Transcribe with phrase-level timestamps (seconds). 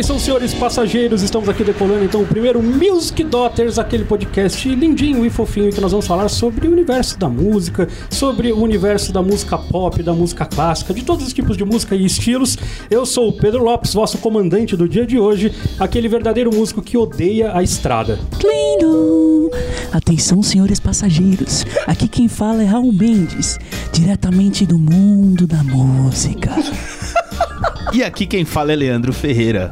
[0.00, 5.28] Atenção, senhores passageiros, estamos aqui decolando então o primeiro Music Daughters, aquele podcast lindinho e
[5.28, 9.58] fofinho que nós vamos falar sobre o universo da música, sobre o universo da música
[9.58, 12.56] pop, da música clássica, de todos os tipos de música e estilos.
[12.90, 16.96] Eu sou o Pedro Lopes, vosso comandante do dia de hoje, aquele verdadeiro músico que
[16.96, 18.18] odeia a estrada.
[18.38, 19.50] Clino!
[19.92, 21.66] Atenção, senhores passageiros.
[21.86, 23.58] Aqui quem fala é Raul Mendes,
[23.92, 26.56] diretamente do mundo da música.
[27.92, 29.68] E aqui quem fala é Leandro Ferreira.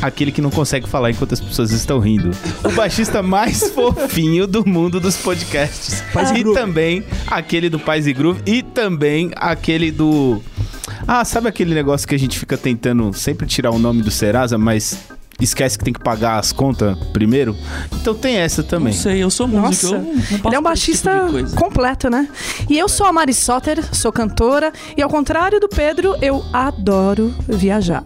[0.00, 2.30] Aquele que não consegue falar enquanto as pessoas estão rindo.
[2.64, 6.02] O baixista mais fofinho do mundo dos podcasts.
[6.12, 8.40] Paz e e também aquele do Paz e Groove.
[8.46, 10.40] E também aquele do.
[11.06, 14.56] Ah, sabe aquele negócio que a gente fica tentando sempre tirar o nome do Serasa,
[14.56, 15.09] mas
[15.40, 17.56] esquece que tem que pagar as contas primeiro?
[18.00, 18.92] Então tem essa também.
[18.92, 19.94] Não sei, eu sou músico.
[19.94, 22.28] Nossa, eu Ele é um esse baixista tipo completo, né?
[22.68, 27.34] E eu sou a Mari Soter, sou cantora, e ao contrário do Pedro, eu adoro
[27.48, 28.04] viajar.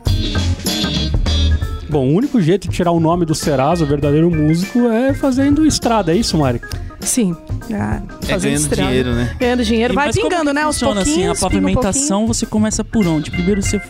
[1.88, 5.64] Bom, o único jeito de tirar o nome do Serasa, o verdadeiro músico, é fazendo
[5.64, 6.60] estrada, é isso, Mari?
[7.00, 7.36] Sim.
[7.72, 8.88] Ah, É fazendo ganhando estrada.
[8.90, 9.36] dinheiro, né?
[9.38, 9.92] Ganhando dinheiro.
[9.92, 10.62] E- Vai pingando, né?
[10.62, 13.30] Aos assim, a pouquinhos, pinga um pavimentação você começa por onde?
[13.30, 13.80] Primeiro você,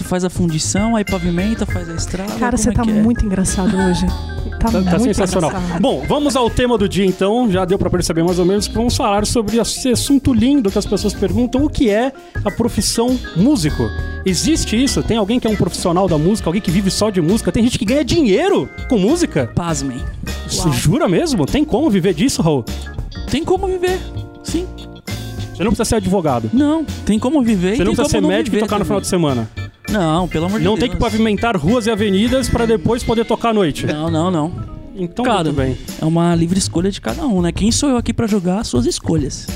[0.00, 2.32] você faz a fundição, aí pavimenta, faz a estrada.
[2.38, 2.86] Cara, você é tá é?
[2.86, 4.06] muito engraçado hoje.
[4.06, 5.50] Tá, Tá, tá muito sensacional.
[5.50, 5.80] engraçado.
[5.80, 7.50] Bom, vamos ao tema do dia então.
[7.50, 10.78] Já deu pra perceber mais ou menos que vamos falar sobre esse assunto lindo que
[10.78, 12.12] as pessoas perguntam: o que é
[12.44, 13.84] a profissão músico?
[14.24, 15.02] Existe isso?
[15.02, 17.50] Tem alguém que é um profissional da música, alguém que vive só de música?
[17.50, 19.50] Tem gente que ganha dinheiro com música?
[19.54, 19.98] Pasmem.
[20.46, 21.46] Você jura mesmo?
[21.46, 22.64] Tem como viver disso, Raul?
[23.30, 23.98] Tem como viver.
[24.42, 24.66] Sim.
[25.54, 26.50] Você não precisa ser advogado.
[26.52, 27.76] Não, tem como viver.
[27.76, 29.48] Você e não tem precisa ser médico e viver tocar no final de semana.
[29.90, 30.80] Não, pelo amor de Não Deus.
[30.80, 33.86] tem que pavimentar ruas e avenidas pra depois poder tocar à noite.
[33.86, 34.52] Não, não, não.
[34.96, 35.76] Então, Cara, muito bem.
[36.00, 37.52] é uma livre escolha de cada um, né?
[37.52, 39.46] Quem sou eu aqui pra jogar as suas escolhas?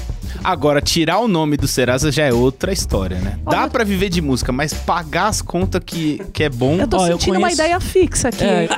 [0.42, 3.38] Agora, tirar o nome do Serasa já é outra história, né?
[3.44, 6.76] Dá Olha- pra viver de música, mas pagar as contas que, que é bom.
[6.76, 8.44] Eu tô Ó, eu sentindo uma conheço- ideia fixa aqui.
[8.44, 8.68] É,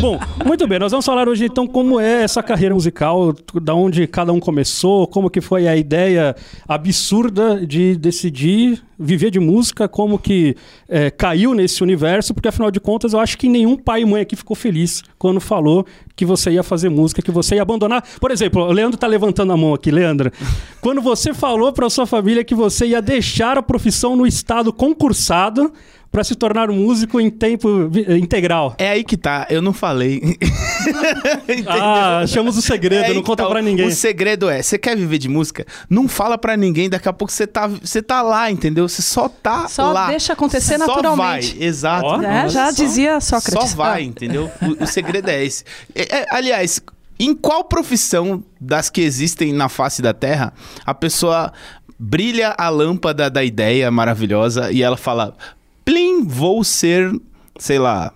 [0.00, 4.06] Bom, muito bem, nós vamos falar hoje então como é essa carreira musical, da onde
[4.06, 6.34] cada um começou, como que foi a ideia
[6.66, 10.54] absurda de decidir viver de música, como que
[10.86, 14.20] é, caiu nesse universo, porque afinal de contas eu acho que nenhum pai e mãe
[14.20, 18.04] aqui ficou feliz quando falou que você ia fazer música, que você ia abandonar.
[18.20, 20.30] Por exemplo, o Leandro tá levantando a mão aqui, Leandro.
[20.82, 25.72] Quando você falou para sua família que você ia deixar a profissão no estado concursado
[26.12, 28.74] para se tornar um músico em tempo vi- integral.
[28.78, 30.20] É aí que tá, eu não falei.
[31.44, 31.70] Entendeu?
[31.72, 33.86] Ah, achamos o segredo, É não conta tá, pra o- ninguém.
[33.86, 35.64] O segredo é, você quer viver de música?
[35.88, 38.88] Não fala pra ninguém, daqui a pouco você tá, você tá lá, entendeu?
[38.88, 40.08] Você só tá Só lá.
[40.08, 41.54] deixa acontecer só naturalmente.
[41.56, 42.06] vai, exato.
[42.06, 42.48] Ó, né?
[42.48, 43.70] Já Só- dizia Sócrates.
[43.70, 44.50] Só vai, entendeu?
[44.62, 45.64] O, o segredo é esse.
[45.94, 46.80] É, é, aliás,
[47.18, 50.52] em qual profissão das que existem na face da Terra
[50.84, 51.52] a pessoa
[51.98, 55.36] brilha a lâmpada da ideia maravilhosa e ela fala:
[55.84, 57.12] Plim, vou ser,
[57.58, 58.12] sei lá,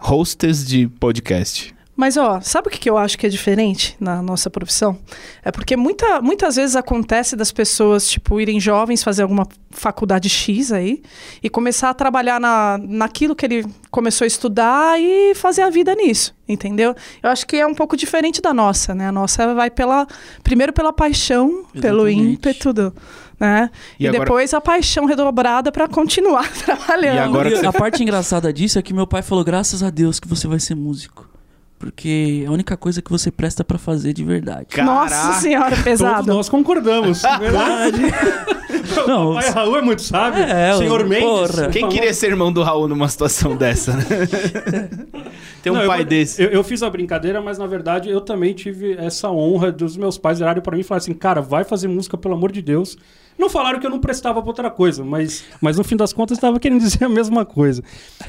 [0.00, 1.76] hostess de podcast.
[1.96, 4.98] Mas, ó, sabe o que eu acho que é diferente na nossa profissão?
[5.42, 10.72] É porque muita, muitas vezes acontece das pessoas, tipo, irem jovens fazer alguma faculdade X
[10.72, 11.02] aí
[11.42, 15.94] e começar a trabalhar na, naquilo que ele começou a estudar e fazer a vida
[15.94, 16.94] nisso, entendeu?
[17.22, 19.08] Eu acho que é um pouco diferente da nossa, né?
[19.08, 20.06] A nossa vai pela,
[20.42, 22.34] primeiro pela paixão, pelo Exatamente.
[22.34, 22.94] ímpeto, do,
[23.38, 23.70] né?
[23.98, 27.16] E E, agora- depois a paixão redobrada para continuar trabalhando.
[27.16, 30.18] E agora você- a parte engraçada disso é que meu pai falou: graças a Deus
[30.20, 31.26] que você vai ser músico.
[31.78, 34.66] Porque é a única coisa que você presta pra fazer de verdade.
[34.82, 35.40] Nossa Caraca.
[35.40, 36.26] senhora, Todos pesado.
[36.32, 37.20] nós concordamos.
[37.38, 38.00] Verdade.
[39.06, 40.42] Não, o pai Raul é muito sábio.
[40.42, 41.26] É, Senhor Mendes.
[41.26, 41.68] porra.
[41.68, 44.04] Quem queria ser irmão do Raul numa situação dessa, né?
[45.62, 46.42] Tem um Não, eu pai vou- desse.
[46.42, 50.16] Eu, eu fiz a brincadeira, mas na verdade eu também tive essa honra dos meus
[50.16, 52.96] pais virarem pra mim e falar assim: cara, vai fazer música, pelo amor de Deus.
[53.38, 56.38] Não falaram que eu não prestava pra outra coisa, mas, mas no fim das contas
[56.38, 57.82] estava querendo dizer a mesma coisa.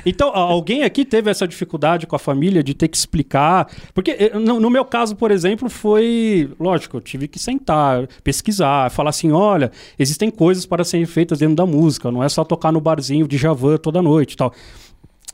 [0.06, 3.70] Então, alguém aqui teve essa dificuldade com a família de ter que explicar?
[3.94, 6.50] Porque eh, no, no meu caso, por exemplo, foi.
[6.60, 11.56] Lógico, eu tive que sentar, pesquisar, falar assim: olha, existem coisas para serem feitas dentro
[11.56, 14.54] da música, não é só tocar no barzinho de Javan toda noite e tal.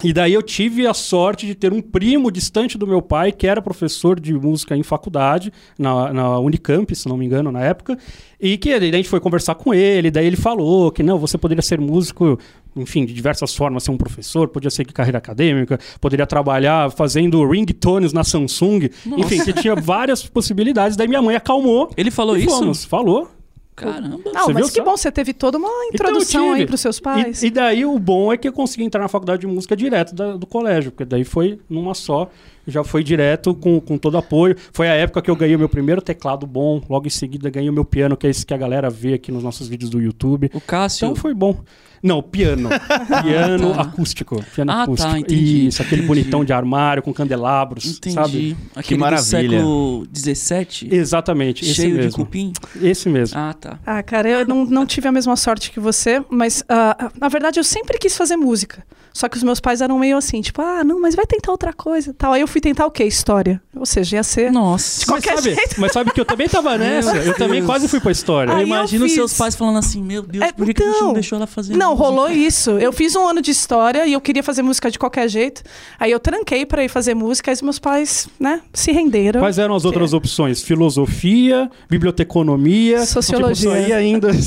[0.01, 3.48] E daí eu tive a sorte de ter um primo distante do meu pai, que
[3.48, 7.98] era professor de música em faculdade, na, na Unicamp, se não me engano, na época,
[8.40, 11.38] e que daí a gente foi conversar com ele, daí ele falou que não, você
[11.38, 12.38] poderia ser músico,
[12.75, 17.48] enfim, de diversas formas, ser um professor, podia ser de carreira acadêmica, poderia trabalhar fazendo
[17.48, 20.98] ringtones na Samsung, enfim, que tinha várias possibilidades.
[20.98, 21.90] Daí minha mãe acalmou.
[21.95, 22.50] Ele falou isso?
[22.50, 22.84] fomos.
[22.84, 23.30] Falou.
[23.75, 24.19] Caramba.
[24.33, 24.83] Não, Você mas que só?
[24.83, 26.59] bom, você teve toda uma Então, introdução tive.
[26.61, 27.41] aí pros seus pais.
[27.41, 30.13] E, e daí o bom é que eu consegui entrar na faculdade de música direto
[30.13, 32.29] da- do colégio, porque daí foi numa só
[32.68, 34.56] já foi direto com, com todo apoio.
[34.71, 37.69] Foi a época que eu ganhei o meu primeiro teclado bom, logo em seguida ganhei
[37.69, 40.01] o meu piano, que é esse que a galera vê aqui nos nossos vídeos do
[40.01, 40.50] YouTube.
[40.54, 41.06] O Cássio.
[41.06, 41.57] Então foi bom.
[42.01, 42.68] Não, piano.
[43.24, 44.44] piano acústico.
[44.54, 45.15] Piano Ah, tá, acústico.
[45.18, 46.07] entendi, Isso, aquele entendi.
[46.21, 48.13] bonitão de armário com candelabros, Entendi.
[48.15, 48.57] sabe?
[48.75, 49.48] Aquele maravilha.
[49.48, 52.25] do século XVII, Exatamente, esse cheio de mesmo.
[52.25, 52.51] cupim.
[52.81, 53.38] Esse mesmo.
[53.39, 53.80] Ah, tá.
[53.86, 57.59] Ah, cara, eu não, não tive a mesma sorte que você, mas ah, na verdade
[57.59, 58.83] eu sempre quis fazer música.
[59.13, 61.71] Só que os meus pais eram meio assim, tipo, ah, não, mas vai tentar outra
[61.71, 62.33] coisa tal.
[62.33, 63.03] Aí eu fui tentar o quê?
[63.03, 63.61] História.
[63.75, 64.51] Ou seja, ia ser.
[64.51, 65.00] Nossa.
[65.00, 65.75] Mas qualquer sabe, jeito.
[65.81, 67.17] mas sabe que eu também tava nessa.
[67.17, 67.65] Eu também Deus.
[67.65, 68.51] quase fui pra história.
[68.51, 69.13] Eu Aí eu imagino fiz.
[69.15, 71.35] seus pais falando assim, meu Deus, É, por que, que a gente não então, deixou
[71.38, 72.07] ela fazer Não, música?
[72.09, 72.71] rolou isso.
[72.71, 75.63] Eu fiz um ano de história e eu queria fazer música de qualquer jeito.
[76.00, 79.39] Aí eu tranquei pra ir fazer música, aí os meus pais, né, se renderam.
[79.41, 80.61] Quais eram as outras opções?
[80.61, 83.06] Filosofia, biblioteconomia.
[83.06, 83.71] Sociologia.
[83.71, 84.29] Tipo, aí ainda.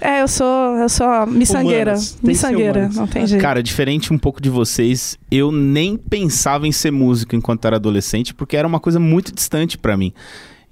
[0.00, 1.94] É, eu sou, eu sou a miçangueira.
[2.22, 3.40] Miçangueira, não tem jeito.
[3.40, 8.34] Cara, diferente um pouco de vocês, eu nem pensava em ser músico enquanto era adolescente,
[8.34, 10.12] porque era uma coisa muito distante pra mim.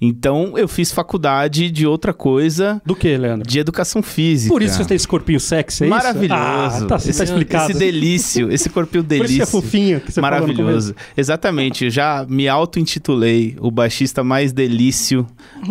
[0.05, 3.47] Então eu fiz faculdade de outra coisa, Do que, Leandro?
[3.47, 4.53] de educação física.
[4.53, 5.95] Por isso você tem esse corpinho sexy, é isso?
[5.95, 6.35] Maravilhoso.
[6.35, 7.71] Ah, tá, esse, tá explicado.
[7.71, 9.43] Esse delício, esse corpinho Por isso delício.
[9.43, 10.93] é fofinho que você falou no Maravilhoso.
[11.15, 11.85] Exatamente.
[11.85, 15.25] Eu já me auto-intitulei o baixista mais delício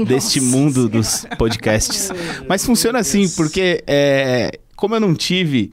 [0.07, 2.11] deste mundo dos podcasts.
[2.49, 5.73] Mas funciona assim, porque é, como eu não tive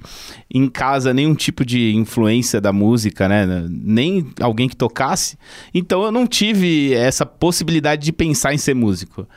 [0.53, 3.65] em casa nenhum tipo de influência da música, né?
[3.67, 5.35] Nem alguém que tocasse,
[5.73, 9.27] então eu não tive essa possibilidade de pensar em ser músico.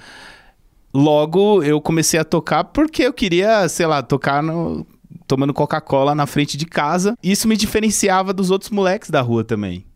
[0.92, 4.86] Logo, eu comecei a tocar porque eu queria, sei lá, tocar no,
[5.26, 7.16] tomando Coca-Cola na frente de casa.
[7.22, 9.86] Isso me diferenciava dos outros moleques da rua também.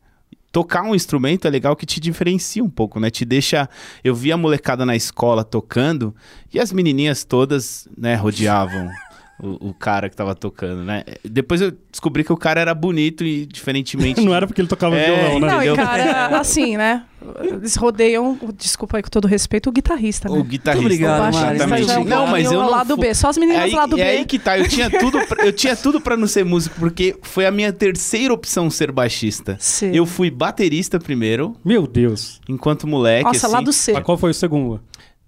[0.50, 3.10] Tocar um instrumento é legal que te diferencia um pouco, né?
[3.10, 3.68] Te deixa.
[4.02, 6.16] Eu via a molecada na escola tocando
[6.50, 8.90] e as menininhas todas, né, rodeavam
[9.38, 11.04] o, o cara que tava tocando, né?
[11.24, 14.20] Depois eu descobri que o cara era bonito e diferentemente.
[14.24, 15.46] Não era porque ele tocava É, violão, né?
[15.48, 17.04] Não, e cara, assim, né?
[17.40, 20.38] Eles rodeiam, desculpa aí com todo respeito, o guitarrista, né?
[20.38, 20.80] O guitarrista.
[20.82, 21.54] Muito obrigado, o baixista.
[21.54, 21.86] Exatamente.
[21.86, 22.70] já Não, mas eu não.
[22.70, 23.14] lado fu- B.
[23.14, 24.18] Só as meninas é aí, do lado é B.
[24.18, 24.58] aí que tá.
[24.58, 27.72] Eu tinha tudo, pra, eu tinha tudo para não ser músico, porque foi a minha
[27.72, 29.56] terceira opção ser baixista.
[29.58, 29.90] Sim.
[29.92, 32.40] Eu fui baterista primeiro, Meu Deus.
[32.48, 33.24] enquanto moleque.
[33.24, 33.92] Nossa, assim, lado C.
[33.94, 34.80] Mas qual foi o segundo?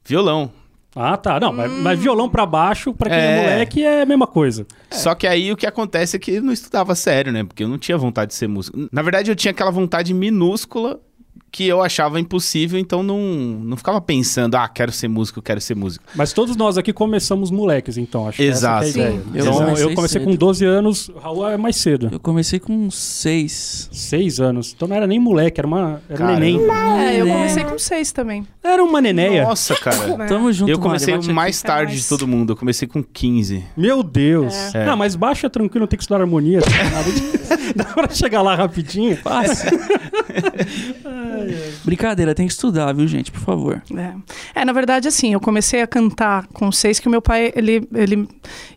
[0.05, 0.51] Violão.
[0.95, 1.39] Ah, tá.
[1.39, 3.37] Não, mas, mas violão pra baixo, pra quem é.
[3.39, 3.41] É.
[3.41, 4.67] moleque, é a mesma coisa.
[4.91, 7.45] Só que aí o que acontece é que eu não estudava sério, né?
[7.45, 8.89] Porque eu não tinha vontade de ser músico.
[8.91, 10.99] Na verdade, eu tinha aquela vontade minúscula
[11.51, 15.75] que eu achava impossível, então não, não ficava pensando, ah, quero ser músico, quero ser
[15.75, 16.05] músico.
[16.15, 18.29] Mas todos nós aqui começamos moleques, então.
[18.29, 18.85] Acho que Exato.
[18.85, 19.17] essa que é a Sim.
[19.17, 19.23] ideia.
[19.35, 20.31] Eu Então, comecei eu comecei cedo.
[20.31, 22.09] com 12 anos, Raul é mais cedo.
[22.13, 23.89] Eu comecei com uns seis.
[23.93, 24.73] Seis anos.
[24.77, 26.39] Então não era nem moleque, era uma era Caramba.
[26.41, 26.61] neném.
[27.01, 28.47] É, eu comecei com seis também.
[28.63, 29.45] Era uma nenéia.
[29.45, 29.97] Nossa, cara.
[30.29, 32.53] Tamo junto, eu comecei Mari, mais tarde É de mais- todo mundo.
[32.53, 33.65] Eu comecei com 15.
[33.77, 34.55] Meu Deus.
[34.75, 34.85] É.
[34.85, 36.61] Não, mas baixo é tranquilo, não tem que estudar harmonia.
[36.61, 36.69] de-
[37.75, 39.17] Dá pra chegar lá rapidinho.
[39.17, 39.69] Fácil.
[41.85, 43.31] Brincadeira, tem que estudar, viu, gente?
[43.31, 43.83] Por favor.
[43.97, 44.61] É.
[44.61, 47.87] É, na verdade, assim, eu comecei a cantar com seis, que o meu pai, ele,
[47.95, 48.29] ele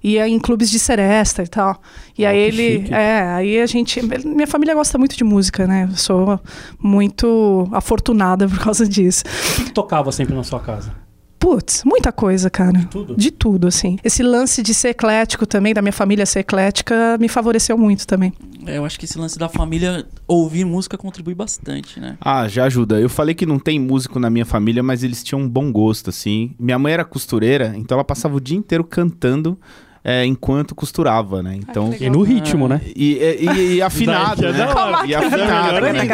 [0.03, 1.81] ia em clubes de seresta e tal.
[2.17, 2.93] E Ah, aí ele, chique.
[2.93, 5.87] é, aí a gente, minha família gosta muito de música, né?
[5.91, 6.39] Eu sou
[6.79, 9.23] muito afortunada por causa disso.
[9.59, 10.91] O que tocava sempre na sua casa?
[11.41, 12.87] Putz, muita coisa, cara.
[12.91, 13.15] Tudo?
[13.17, 13.97] De tudo, assim.
[14.03, 18.31] Esse lance de ser eclético também, da minha família ser eclética, me favoreceu muito também.
[18.67, 22.15] É, eu acho que esse lance da família ouvir música contribui bastante, né?
[22.21, 22.99] Ah, já ajuda.
[22.99, 26.11] Eu falei que não tem músico na minha família, mas eles tinham um bom gosto,
[26.11, 26.53] assim.
[26.59, 29.57] Minha mãe era costureira, então ela passava o dia inteiro cantando
[30.03, 31.55] é, enquanto costurava, né?
[31.55, 31.93] Então.
[31.99, 32.81] E no ritmo, né?
[32.95, 34.65] E, e- e- e afinado, é né?
[34.67, 35.05] hora.
[35.05, 36.05] E afinado, né?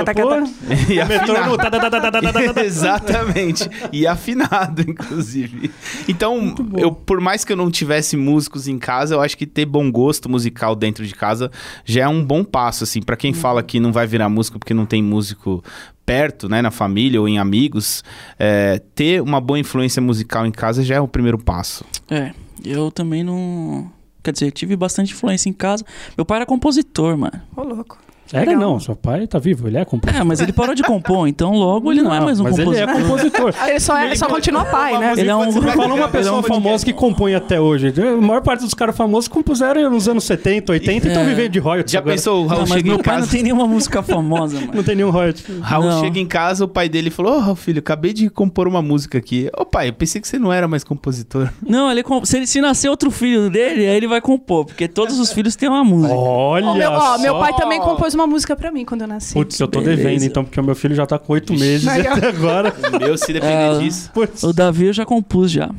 [0.90, 1.58] E afinado.
[1.58, 2.22] tá, tá, tá, tá,
[2.54, 2.64] tá.
[2.64, 3.70] Exatamente.
[3.92, 5.72] E afinado, inclusive.
[6.08, 9.66] Então, eu, por mais que eu não tivesse músicos em casa, eu acho que ter
[9.66, 11.52] bom gosto musical dentro de casa
[11.86, 13.02] já é um bom passo, assim.
[13.02, 15.64] Pra quem fala que não vai virar músico porque não tem músico
[16.06, 18.02] perto, né, na família ou em amigos,
[18.40, 21.84] é, ter uma boa influência musical em casa já é o primeiro passo.
[22.10, 22.32] É,
[22.64, 23.92] eu também não.
[24.24, 25.86] Quer dizer, tive bastante influência em casa.
[26.18, 27.42] Meu pai era compositor, mano.
[27.56, 27.98] Ô, louco.
[28.34, 28.60] Era Legal.
[28.72, 30.22] não, seu pai tá vivo, ele é compositor.
[30.22, 32.90] É, mas ele parou de compor, então logo ele não, é mais um mas compositor.
[32.90, 33.54] ele é compositor.
[33.60, 35.14] Ah, ele só, é, só continua pai, né?
[35.18, 37.94] Ele é um- fala uma pessoa Ele é um famosa que compõe até hoje.
[38.02, 41.26] A maior parte dos caras famosos compuseram nos anos 70, 80 e estão É.
[41.26, 42.16] vivendo de royalties Já agora.
[42.16, 43.26] pensou, o Raul Não, mas chega meu em pai casa...
[43.26, 44.84] não tem nenhuma música famosa, Não mano.
[44.84, 45.44] tem nenhum royalty.
[45.62, 46.00] Raul Não.
[46.02, 49.18] chega em casa, o pai dele falou: Ô, Raul, filho, acabei de compor uma música
[49.18, 49.50] aqui.
[49.58, 51.50] Ô, pai, eu pensei que você não era mais compositor.
[51.66, 54.88] Não, ele comp- se, ele- se nascer outro filho dele, aí ele vai compor, porque
[54.88, 56.14] todos os filhos têm uma música.
[56.14, 59.34] Olha Ó, meu, ó, meu pai também compôs uma música pra mim quando eu nasci.
[59.34, 60.04] Putz, eu tô Beleza.
[60.04, 62.14] devendo então, porque o meu filho já tá com oito meses e ó.
[62.14, 62.74] até agora.
[63.00, 63.80] Meu, se depender É.
[63.80, 64.12] disso.
[64.14, 64.44] Putz.
[64.44, 65.70] O Davi eu já compus já.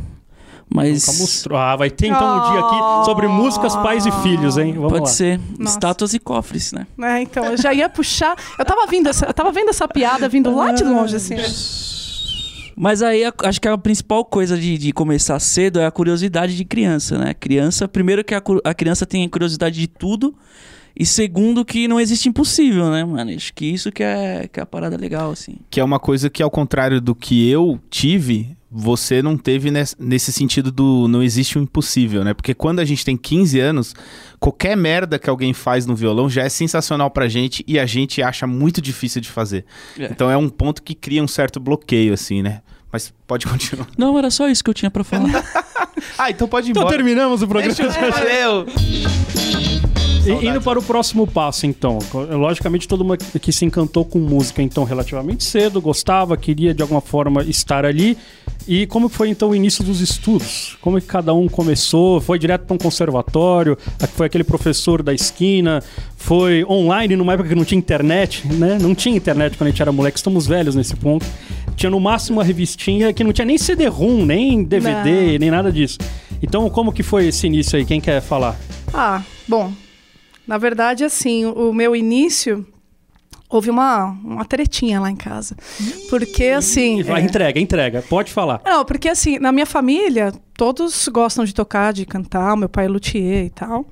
[0.71, 1.59] Mas Nunca mostrou.
[1.59, 4.75] Ah, vai ter então um dia aqui sobre músicas, pais e filhos, hein?
[4.75, 5.07] Vamos pode lá.
[5.07, 5.73] ser Nossa.
[5.73, 6.87] estátuas e cofres, né?
[7.03, 8.37] É, então, eu já ia puxar.
[8.59, 11.37] Eu tava vindo essa, eu tava vendo essa piada vindo lá de longe, assim.
[12.77, 16.65] Mas aí acho que a principal coisa de, de começar cedo é a curiosidade de
[16.65, 17.35] criança, né?
[17.35, 20.35] Criança, primeiro que a, a criança tem curiosidade de tudo.
[20.99, 23.31] E segundo que não existe impossível, né, mano?
[23.31, 25.57] Acho que isso que é, que é a parada legal, assim.
[25.71, 29.95] Que é uma coisa que, ao contrário do que eu tive, você não teve nes-
[29.99, 32.35] nesse sentido do não existe o impossível, né?
[32.35, 33.95] Porque quando a gente tem 15 anos,
[34.41, 38.21] qualquer merda que alguém faz no violão já é sensacional pra gente e a gente
[38.21, 39.65] acha muito difícil de fazer.
[39.97, 40.07] É.
[40.07, 42.61] Então é um ponto que cria um certo bloqueio, assim, né?
[42.93, 43.87] Mas pode continuar.
[43.97, 45.45] Não, era só isso que eu tinha pra falar.
[46.19, 46.97] ah, então pode ir Então embora.
[46.97, 47.75] terminamos o programa.
[48.11, 48.67] Valeu!
[50.27, 51.99] E- Indo para o próximo passo, então.
[52.31, 57.01] Logicamente, todo mundo que se encantou com música, então, relativamente cedo, gostava, queria de alguma
[57.01, 58.17] forma estar ali.
[58.67, 60.77] E como foi, então, o início dos estudos?
[60.83, 62.21] Como é que cada um começou?
[62.21, 63.79] Foi direto para um conservatório?
[64.15, 65.83] Foi aquele professor da esquina?
[66.17, 68.77] Foi online, numa época que não tinha internet, né?
[68.81, 71.25] Não tinha internet quando a gente era moleque, estamos velhos nesse ponto.
[71.77, 75.97] Tinha no máximo uma revistinha que não tinha nem CD-ROM, nem DVD, nem nada disso.
[76.43, 77.85] Então, como que foi esse início aí?
[77.87, 78.57] Quem quer falar?
[78.93, 79.73] Ah, bom.
[80.49, 82.67] Na verdade, assim, o meu início.
[83.51, 85.57] Houve uma, uma tretinha lá em casa.
[86.11, 87.03] Porque, assim.
[87.03, 88.03] Vai, é- Entrega, entrega.
[88.09, 88.61] Pode falar.
[88.65, 92.89] Não, porque assim, na minha família, todos gostam de tocar, de cantar, meu pai é
[92.89, 93.87] luthier e tal.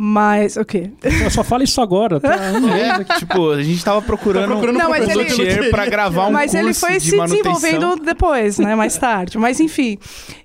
[0.00, 0.92] Mas, o quê?
[1.02, 2.36] Eu só falo isso agora, tá?
[3.10, 5.86] É, tipo, a gente tava procurando, Tá procurando um Não, mas professor ele- luthier pra
[5.86, 7.52] gravar um Mas curso ele foi de se manutenção.
[7.54, 8.74] desenvolvendo depois, né?
[8.76, 9.36] Mais tarde.
[9.38, 9.98] Mas enfim.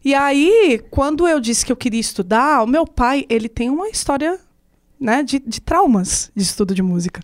[0.03, 3.89] E aí, quando eu disse que eu queria estudar, o meu pai, ele tem uma
[3.89, 4.39] história,
[5.03, 7.21] né, de, de traumas de estudo de música.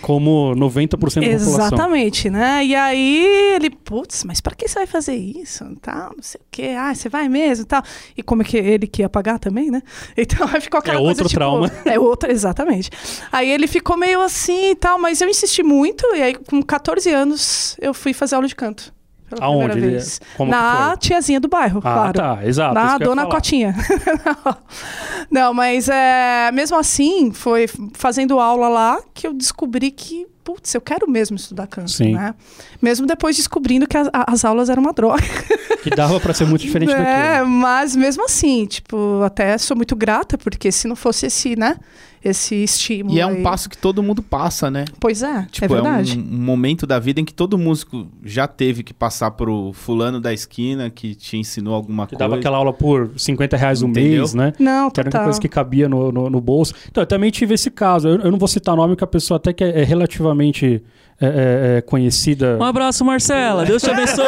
[0.00, 1.26] Como 90% da população.
[1.26, 2.64] Exatamente, né?
[2.64, 5.62] E aí ele, putz, mas pra que você vai fazer isso?
[5.82, 6.74] Tal, não sei o quê.
[6.78, 7.82] Ah, você vai mesmo e tal.
[8.16, 9.82] E como é que ele que ia pagar também, né?
[10.16, 11.70] Então aí ficou aquela É coisa, outro tipo, trauma.
[11.84, 12.90] É outro, exatamente.
[13.30, 16.06] Aí ele ficou meio assim e tal, mas eu insisti muito.
[16.14, 18.92] E aí com 14 anos eu fui fazer aula de canto.
[19.34, 19.64] Pela Aonde?
[19.70, 20.20] primeira Ele- vez.
[20.36, 22.12] como Na tiazinha do bairro, Ah, claro.
[22.12, 22.74] tá, exato.
[22.74, 23.26] Na Dona.
[23.26, 23.74] Cotinha.
[25.30, 30.80] Não, mas é, mesmo assim, foi fazendo aula lá que eu descobri que, putz, eu
[30.80, 32.12] quero mesmo estudar canto, Sim.
[32.14, 32.34] né?
[32.80, 35.22] Mesmo depois descobrindo que a- a- as aulas eram uma droga.
[35.84, 36.96] Que dava pra ser muito diferente é,
[37.34, 37.46] daquilo.
[37.50, 41.76] mas mesmo assim, tipo, até sou muito grata, porque se não fosse esse, né,
[42.24, 44.84] esse estímulo E é um aí- passo que todo mundo passa, né?
[44.98, 46.18] Pois é, é Tipo, é, verdade.
[46.18, 50.20] um, um momento da vida em que todo músico já teve que passar pro fulano
[50.20, 52.18] da esquina que te ensinou alguma Que coisa.
[52.24, 54.18] dava aquela aula por 50 reais um Entendeu?
[54.20, 54.52] mês, né?
[54.58, 55.24] Não, Que era uma total.
[55.24, 56.74] coisa que cabia no, no, no bolso.
[56.90, 58.08] Então, eu também tive esse caso.
[58.08, 60.82] Eu, eu não vou citar nome, que a pessoa até que é, é relativamente
[61.20, 62.58] é, é, é, conhecida.
[62.60, 63.64] Um abraço, Marcela.
[63.64, 64.24] Deus te abençoe.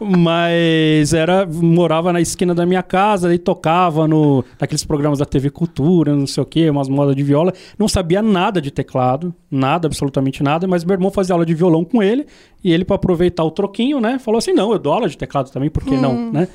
[0.00, 5.50] Mas era morava na esquina da minha casa e tocava no naqueles programas da TV
[5.50, 7.52] Cultura, não sei o quê, umas modas de viola.
[7.78, 11.84] Não sabia nada de teclado, nada, absolutamente nada, mas meu irmão fazia aula de violão
[11.84, 12.26] com ele
[12.66, 15.50] e ele para aproveitar o troquinho, né, falou assim: "Não, eu dou aula de teclado
[15.50, 16.48] também, por que não?", né?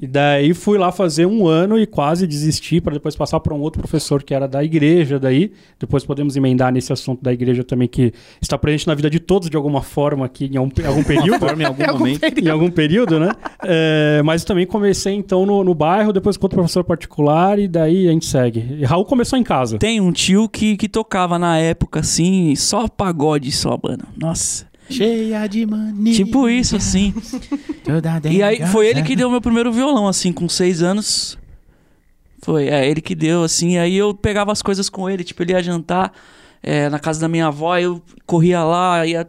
[0.00, 3.60] E daí fui lá fazer um ano e quase desisti para depois passar para um
[3.60, 5.52] outro professor que era da igreja daí.
[5.78, 9.50] Depois podemos emendar nesse assunto da igreja também que está presente na vida de todos
[9.50, 12.38] de alguma forma aqui em algum, algum período Forma em algum Em algum momento.
[12.38, 13.30] em algum período, né?
[13.64, 18.08] É, mas também comecei então no, no bairro, depois com outro professor particular e daí
[18.08, 18.64] a gente segue.
[18.78, 19.78] E Raul começou em casa.
[19.78, 24.04] Tem um tio que, que tocava na época, assim, só pagode, só, mano.
[24.16, 24.67] Nossa.
[24.90, 26.14] Cheia de mania.
[26.14, 27.14] Tipo isso, assim.
[28.30, 31.38] E aí foi ele que deu meu primeiro violão, assim, com seis anos.
[32.42, 33.78] Foi, é ele que deu, assim.
[33.78, 36.12] Aí eu pegava as coisas com ele, tipo, ele ia jantar
[36.62, 39.26] é, na casa da minha avó, eu corria lá, ia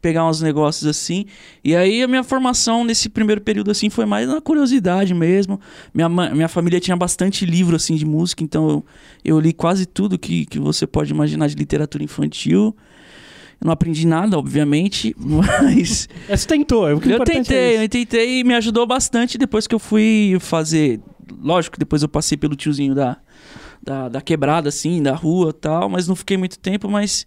[0.00, 1.26] pegar uns negócios assim.
[1.62, 5.60] E aí a minha formação nesse primeiro período, assim, foi mais na curiosidade mesmo.
[5.92, 8.84] Minha, minha família tinha bastante livro, assim, de música, então eu,
[9.24, 12.74] eu li quase tudo que, que você pode imaginar de literatura infantil.
[13.60, 17.42] Eu não aprendi nada, obviamente, mas É, Você tentou, é o que eu importante é
[17.42, 17.82] tentei, isso.
[17.84, 21.00] eu tentei e me ajudou bastante depois que eu fui fazer.
[21.40, 23.18] Lógico que depois eu passei pelo tiozinho da,
[23.82, 27.24] da, da quebrada, assim, da rua e tal, mas não fiquei muito tempo, mas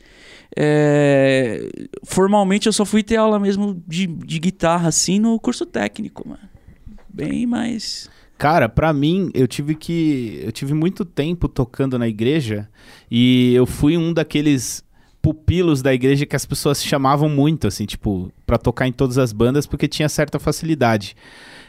[0.58, 1.70] é,
[2.04, 6.42] formalmente eu só fui ter aula mesmo de, de guitarra, assim, no curso técnico, mano.
[7.14, 8.10] Bem mais.
[8.38, 10.42] Cara, pra mim, eu tive que.
[10.44, 12.68] Eu tive muito tempo tocando na igreja
[13.10, 14.84] e eu fui um daqueles
[15.24, 19.32] pupilos da igreja que as pessoas chamavam muito, assim, tipo, pra tocar em todas as
[19.32, 21.16] bandas porque tinha certa facilidade.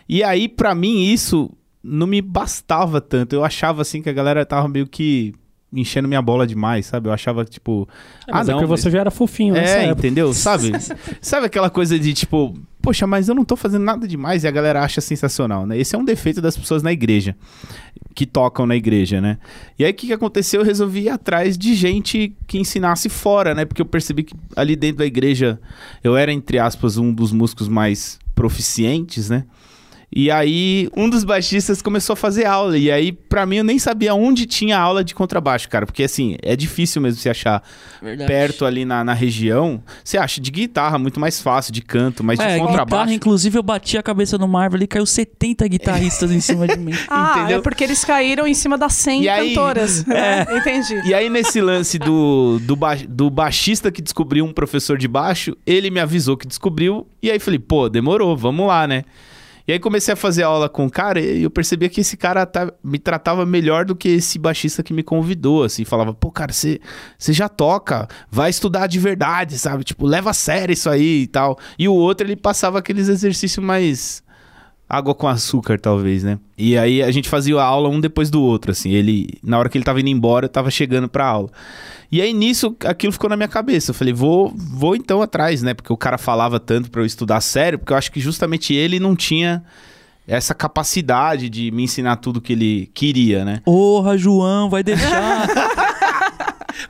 [0.08, 1.48] E aí, pra mim, isso
[1.80, 3.32] não me bastava tanto.
[3.32, 5.32] Eu achava, assim, que a galera tava meio que
[5.72, 7.08] enchendo minha bola demais, sabe?
[7.08, 7.88] Eu achava, tipo.
[8.26, 8.54] É, ah, é não.
[8.54, 10.00] porque você já era fofinho nessa É, época.
[10.00, 10.34] entendeu?
[10.34, 10.72] Sabe?
[11.22, 14.50] Sabe aquela coisa de tipo, poxa, mas eu não tô fazendo nada demais e a
[14.50, 15.78] galera acha sensacional, né?
[15.78, 17.34] Esse é um defeito das pessoas na igreja,
[18.14, 19.38] que tocam na igreja, né?
[19.78, 20.60] E aí o que, que aconteceu?
[20.60, 23.64] Eu resolvi ir atrás de gente que ensinasse fora, né?
[23.64, 25.58] Porque eu percebi que ali dentro da igreja
[26.02, 29.44] eu era, entre aspas, um dos músicos mais proficientes, né?
[30.12, 32.78] E aí, um dos baixistas começou a fazer aula.
[32.78, 35.86] E aí, pra mim, eu nem sabia onde tinha aula de contrabaixo, cara.
[35.86, 37.62] Porque, assim, é difícil mesmo se achar
[38.00, 38.28] Verdade.
[38.30, 39.82] perto ali na, na região.
[40.04, 42.84] Você acha de guitarra muito mais fácil, de canto, mas de É, contrabaixo.
[42.86, 46.76] guitarra, inclusive, eu bati a cabeça no Marvel ali, caiu 70 guitarristas em cima de
[46.78, 46.92] mim.
[47.08, 47.58] Ah, Entendeu?
[47.58, 50.04] é porque eles caíram em cima das 100 E aí- cantoras.
[50.06, 50.46] né?
[50.58, 51.00] Entendi.
[51.08, 55.56] E aí, nesse lance do, do, ba- do baixista que descobriu um professor de baixo,
[55.66, 57.06] ele me avisou que descobriu.
[57.22, 59.04] E aí falei, pô, demorou, vamos lá, né?
[59.66, 62.44] E aí comecei a fazer aula com o cara e eu percebia que esse cara
[62.44, 65.84] tá- me tratava melhor do que esse baixista que me convidou, assim.
[65.86, 66.78] Falava, pô, cara, você
[67.30, 69.82] já toca, vai estudar de verdade, sabe?
[69.82, 71.58] Tipo, leva a sério isso aí e tal.
[71.78, 74.22] E o outro, ele passava aqueles exercícios mais
[74.86, 76.38] água com açúcar, talvez, né?
[76.58, 78.90] E aí a gente fazia a aula um depois do outro, assim.
[78.92, 81.48] Ele, na hora que ele tava indo embora, eu tava chegando pra aula.
[82.10, 83.90] E aí nisso, aquilo ficou na minha cabeça.
[83.90, 85.74] Eu falei, vou, vou então atrás, né?
[85.74, 89.00] Porque o cara falava tanto pra eu estudar sério, porque eu acho que justamente ele
[89.00, 89.62] não tinha
[90.26, 93.60] essa capacidade de me ensinar tudo que ele queria, né?
[93.64, 95.46] Porra, João, vai deixar.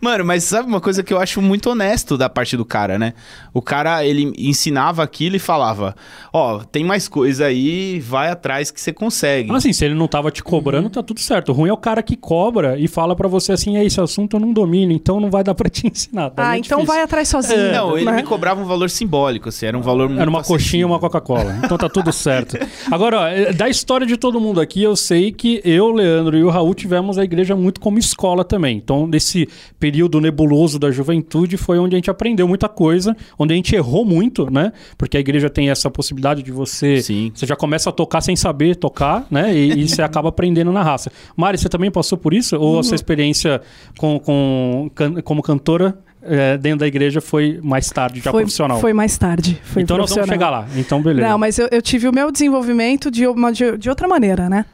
[0.00, 3.14] Mano, mas sabe uma coisa que eu acho muito honesto da parte do cara, né?
[3.52, 5.94] O cara, ele ensinava aquilo e falava:
[6.32, 9.48] Ó, tem mais coisa aí, vai atrás que você consegue.
[9.48, 11.50] Mas assim, se ele não tava te cobrando, tá tudo certo.
[11.50, 14.36] O ruim é o cara que cobra e fala pra você assim, é esse assunto
[14.36, 16.30] eu não domino, então não vai dar pra te ensinar.
[16.30, 16.94] Daí Ah, é então difícil.
[16.94, 17.72] vai atrás sozinho.
[17.72, 18.16] Não, ele né?
[18.16, 20.58] me cobrava um valor simbólico, assim, era um valor muito Era uma acessível.
[20.64, 21.58] coxinha e uma Coca-Cola.
[21.64, 22.56] Então tá tudo certo.
[22.90, 26.42] Agora, ó, eh, da história de todo mundo aqui, eu sei que eu, Leandro e
[26.44, 28.76] o Raul tivemos a igreja muito como escola também.
[28.76, 29.48] Então, nesse
[29.84, 34.02] período nebuloso da juventude, foi onde a gente aprendeu muita coisa, onde a gente errou
[34.02, 34.72] muito, né?
[34.96, 37.02] Porque a igreja tem essa possibilidade de você.
[37.02, 37.30] Sim.
[37.34, 39.54] Você já começa a tocar sem saber tocar, né?
[39.54, 41.12] E, e você acaba aprendendo na raça.
[41.36, 42.56] Mari, você também passou por isso?
[42.56, 43.60] Ou a sua experiência
[43.98, 48.80] com, com, can- como cantora eh, dentro da igreja foi mais tarde, já foi, profissional?
[48.80, 49.60] Foi mais tarde.
[49.64, 50.66] Foi então nós vamos chegar lá.
[50.78, 51.28] Então, beleza.
[51.28, 54.64] Não, mas eu, eu tive o meu desenvolvimento de, uma, de, de outra maneira, né?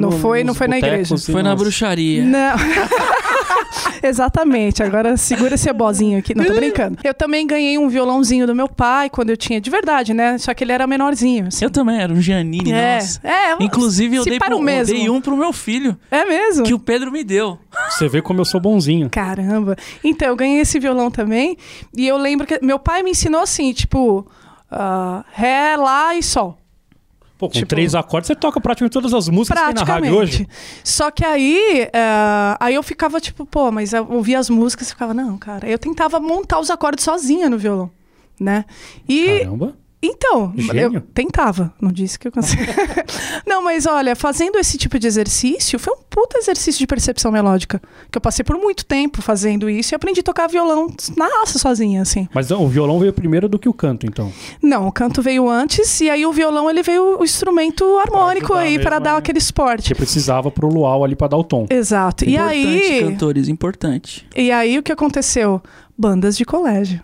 [0.00, 1.16] não foi- não foi na igreja.
[1.16, 2.24] Foi na bruxaria.
[2.24, 2.56] Não.
[4.02, 4.82] Exatamente.
[4.82, 6.34] Agora segura esse bozinho aqui.
[6.34, 6.98] Não, tô brincando.
[7.02, 10.38] Eu também ganhei um violãozinho do meu pai quando eu tinha, de verdade, né?
[10.38, 11.48] Só que ele era menorzinho.
[11.48, 11.64] assim.
[11.64, 13.20] Eu também, era um Giannini, é, nossa.
[13.26, 13.56] é.
[13.62, 14.94] Inclusive, eu dei, para pro, o eu mesmo.
[14.94, 16.64] dei um pro meu filho, É mesmo?
[16.64, 17.58] que o Pedro me deu.
[17.90, 19.08] Você vê como eu sou bonzinho.
[19.10, 19.76] Caramba.
[20.02, 21.56] Então, eu ganhei esse violão também.
[21.96, 24.26] E eu lembro que meu pai me ensinou assim, tipo,
[24.70, 26.58] ah, Ré, Lá e Sol.
[27.38, 30.14] Pô, com Tipo- três acordes você toca praticamente todas as músicas que tem na rádio
[30.16, 30.48] hoje.
[30.82, 34.90] Só que aí, ah, aí eu ficava tipo, pô, mas eu ouvia as músicas e
[34.92, 35.68] ficava, não, cara.
[35.68, 37.90] Eu tentava montar os acordes sozinha no violão,
[38.40, 38.64] né?
[39.08, 39.76] E Caramba.
[40.02, 40.94] Então, Gênio.
[40.96, 42.66] eu tentava, não disse que eu consegui.
[43.46, 47.80] não, mas olha, fazendo esse tipo de exercício, foi um puta exercício de percepção melódica.
[48.10, 51.58] Que eu passei por muito tempo fazendo isso e aprendi a tocar violão na raça
[51.58, 52.28] sozinha, assim.
[52.32, 54.32] Mas não, o violão veio primeiro do que o canto, então.
[54.62, 58.60] Não, o canto veio antes e aí o violão ele veio o instrumento harmônico ajudar
[58.60, 59.18] aí para dar né?
[59.18, 59.88] aquele esporte.
[59.88, 61.66] Você precisava pro luau ali pra dar o tom.
[61.70, 62.24] Exato.
[62.24, 64.26] E importante, aí, cantores, importante.
[64.36, 65.62] e aí o que aconteceu?
[65.96, 67.00] Bandas de colégio.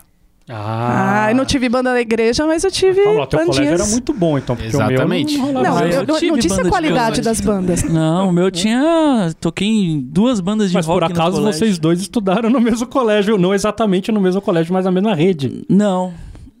[0.49, 3.81] Ah, eu não tive banda na igreja, mas eu tive Calma lá, teu colégio bandinhas.
[3.81, 4.55] era muito bom, então.
[4.55, 5.37] Porque Exatamente.
[5.37, 5.95] O meu não, Não, mais.
[5.95, 7.83] eu, eu não- disse a de qualidade das bandas.
[7.89, 9.33] Não, o meu tinha.
[9.39, 12.85] Toquei em duas bandas de Mas rock por no acaso vocês dois estudaram no mesmo
[12.87, 15.63] colégio, não exatamente no mesmo colégio, mas na mesma rede.
[15.69, 16.13] Não.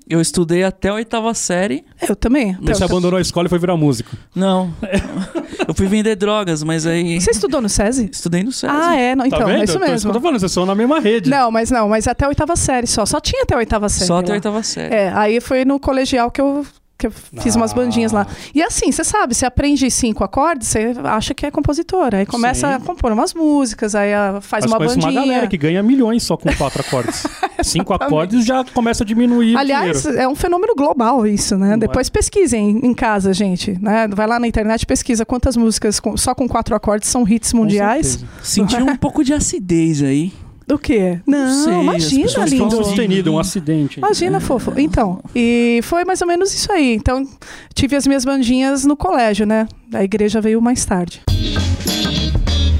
[0.09, 1.85] Eu estudei até a oitava série.
[2.07, 2.57] Eu também.
[2.61, 4.15] Você Então, abandonou a escola e foi virar músico.
[4.35, 4.73] Não.
[5.67, 7.19] eu fui vender drogas, mas aí.
[7.21, 8.09] Você estudou no SESI?
[8.11, 8.67] Estudei no SESI.
[8.75, 9.15] Ah, é.
[9.15, 9.61] Não, então, tá vendo?
[9.61, 10.21] é isso Então, que eu tô mesmo.
[10.21, 11.29] falando, vocês são na mesma rede.
[11.29, 13.05] Não, mas não, mas até a oitava série só.
[13.05, 14.07] Só tinha até a oitava série.
[14.07, 14.93] Só até a oitava série.
[14.93, 16.65] É, aí foi no colegial que eu,
[16.97, 17.75] que eu fiz umas Ah.
[17.75, 18.25] bandinhas lá.
[18.55, 22.19] E assim, você sabe, você aprende cinco acordes, você acha que é compositora.
[22.19, 22.73] Aí começa Sim.
[22.75, 25.21] a compor umas músicas, aí ah, faz Mas uma conheço uma bandinha.
[25.25, 27.23] galera que ganha milhões só com quatro acordes.
[27.63, 31.67] Cinco acordes já começa a diminuir Aliás, é um fenômeno global isso, né?
[31.67, 31.77] Não é?
[31.77, 33.77] Depois pesquisem em casa, gente.
[33.81, 34.07] Né?
[34.09, 37.53] Vai lá na internet e pesquisa quantas músicas com- só com quatro acordes são hits
[37.53, 38.07] mundiais.
[38.07, 38.27] certeza.
[38.41, 40.31] Senti um pouco de acidez aí.
[40.67, 41.19] Do quê?
[41.27, 42.75] Não, sei, as imagina, lindo.
[42.83, 43.99] sustenido, um acidente.
[43.99, 44.73] Imagina, fofo.
[44.77, 46.93] Então, e foi mais ou menos isso aí.
[46.93, 47.27] Então,
[47.73, 49.67] tive as minhas bandinhas no colégio, né?
[49.93, 51.21] A igreja veio mais tarde.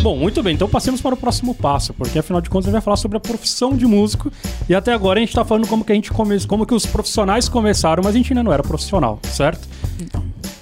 [0.02, 2.72] Bom, muito bem, então passemos para o próximo passo, porque afinal de contas a gente
[2.72, 4.32] vai falar sobre a profissão de músico.
[4.66, 6.40] E até agora a gente está falando como que a gente come...
[6.46, 9.68] como que os profissionais começaram, mas a gente ainda não era profissional, certo?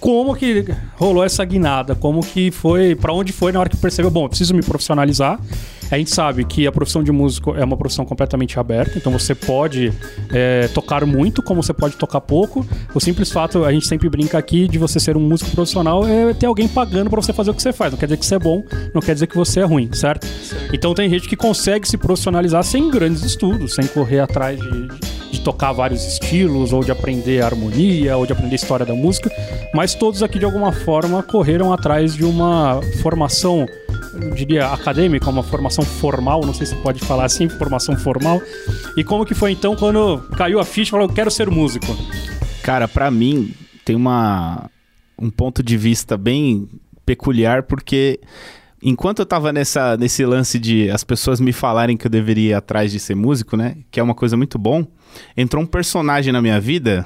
[0.00, 0.64] Como que
[0.96, 1.94] rolou essa guinada?
[1.94, 5.38] Como que foi, para onde foi na hora que percebeu, bom, eu preciso me profissionalizar.
[5.90, 9.34] A gente sabe que a profissão de músico é uma profissão completamente aberta, então você
[9.34, 9.90] pode
[10.30, 12.66] é, tocar muito, como você pode tocar pouco.
[12.94, 16.34] O simples fato, a gente sempre brinca aqui, de você ser um músico profissional é
[16.34, 17.92] ter alguém pagando para você fazer o que você faz.
[17.92, 18.62] Não quer dizer que você é bom,
[18.94, 20.26] não quer dizer que você é ruim, certo?
[20.26, 20.74] certo.
[20.74, 24.88] Então tem gente que consegue se profissionalizar sem grandes estudos, sem correr atrás de,
[25.32, 29.30] de tocar vários estilos, ou de aprender harmonia, ou de aprender história da música,
[29.72, 33.66] mas todos aqui de alguma forma correram atrás de uma formação
[34.20, 38.40] eu diria, acadêmica, uma formação formal, não sei se pode falar assim, formação formal.
[38.96, 41.96] E como que foi então quando caiu a ficha e falou, quero ser músico?
[42.62, 44.68] Cara, para mim tem uma
[45.20, 46.68] um ponto de vista bem
[47.04, 48.20] peculiar porque
[48.82, 52.54] enquanto eu tava nessa, nesse lance de as pessoas me falarem que eu deveria ir
[52.54, 53.76] atrás de ser músico, né?
[53.90, 54.86] Que é uma coisa muito bom,
[55.36, 57.04] entrou um personagem na minha vida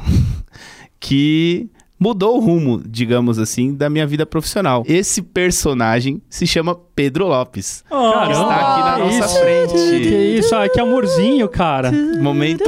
[1.00, 1.70] que
[2.02, 4.82] mudou o rumo, digamos assim, da minha vida profissional.
[4.88, 7.84] Esse personagem se chama Pedro Lopes.
[7.88, 9.72] Oh, está aqui na nossa isso, frente.
[10.02, 11.92] Que isso, ah, que amorzinho, cara.
[12.20, 12.64] Momento.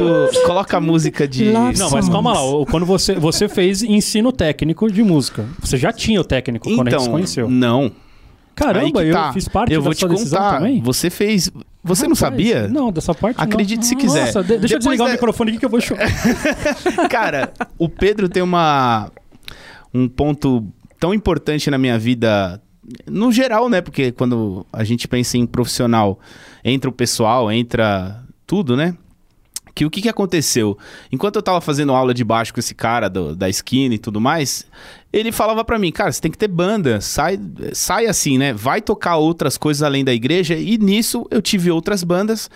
[0.47, 1.47] Coloca a música de.
[1.47, 2.67] Não, mas calma lá.
[2.71, 6.99] Quando você, você fez ensino técnico de música, você já tinha o técnico quando então,
[6.99, 7.51] a gente se conheceu.
[7.51, 7.91] Não.
[8.55, 9.05] Caramba, tá.
[9.05, 10.59] eu fiz parte eu vou te contar.
[10.59, 10.81] também.
[10.81, 11.51] Você fez.
[11.83, 12.67] Você não sabia?
[12.67, 13.83] Não, dessa parte Acredite não.
[13.83, 14.27] se quiser.
[14.27, 16.09] Nossa, de, deixa Depois eu desligar o microfone aqui que eu vou chorar.
[17.11, 19.11] Cara, o Pedro tem uma
[19.95, 20.67] um ponto
[20.99, 22.61] tão importante na minha vida,
[23.07, 23.81] no geral, né?
[23.81, 26.19] Porque quando a gente pensa em profissional,
[26.65, 28.97] entra o pessoal, entra tudo, né?
[29.75, 30.79] Que o que, que aconteceu?
[31.11, 34.21] Enquanto eu tava fazendo aula de baixo com esse cara do, da esquina e tudo
[34.21, 34.67] mais,
[35.13, 37.41] ele falava para mim, cara, você tem que ter banda, sai,
[37.73, 38.53] sai assim, né?
[38.53, 40.55] Vai tocar outras coisas além da igreja.
[40.55, 42.49] E nisso eu tive outras bandas.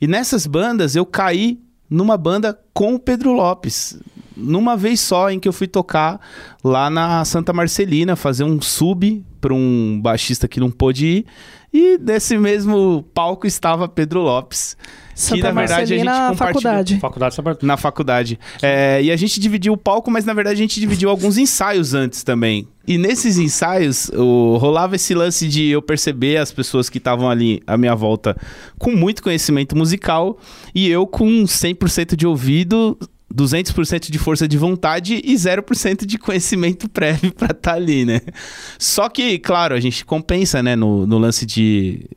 [0.00, 3.98] E nessas bandas eu caí numa banda com o Pedro Lopes
[4.36, 6.20] numa vez só em que eu fui tocar
[6.62, 11.26] lá na Santa Marcelina, fazer um sub para um baixista que não pôde ir.
[11.72, 14.76] E nesse mesmo palco estava Pedro Lopes.
[15.14, 16.98] Santa que na verdade a gente na faculdade.
[16.98, 18.38] Faculdade Na faculdade.
[18.62, 21.92] É, e a gente dividiu o palco, mas na verdade a gente dividiu alguns ensaios
[21.92, 22.68] antes também.
[22.86, 27.60] E nesses ensaios, o, rolava esse lance de eu perceber as pessoas que estavam ali
[27.66, 28.36] à minha volta
[28.78, 30.38] com muito conhecimento musical
[30.74, 32.96] e eu com 100% de ouvido
[33.34, 38.20] 200% de força de vontade e 0% de conhecimento prévio para estar tá ali, né?
[38.78, 42.08] Só que, claro, a gente compensa, né, no, no lance de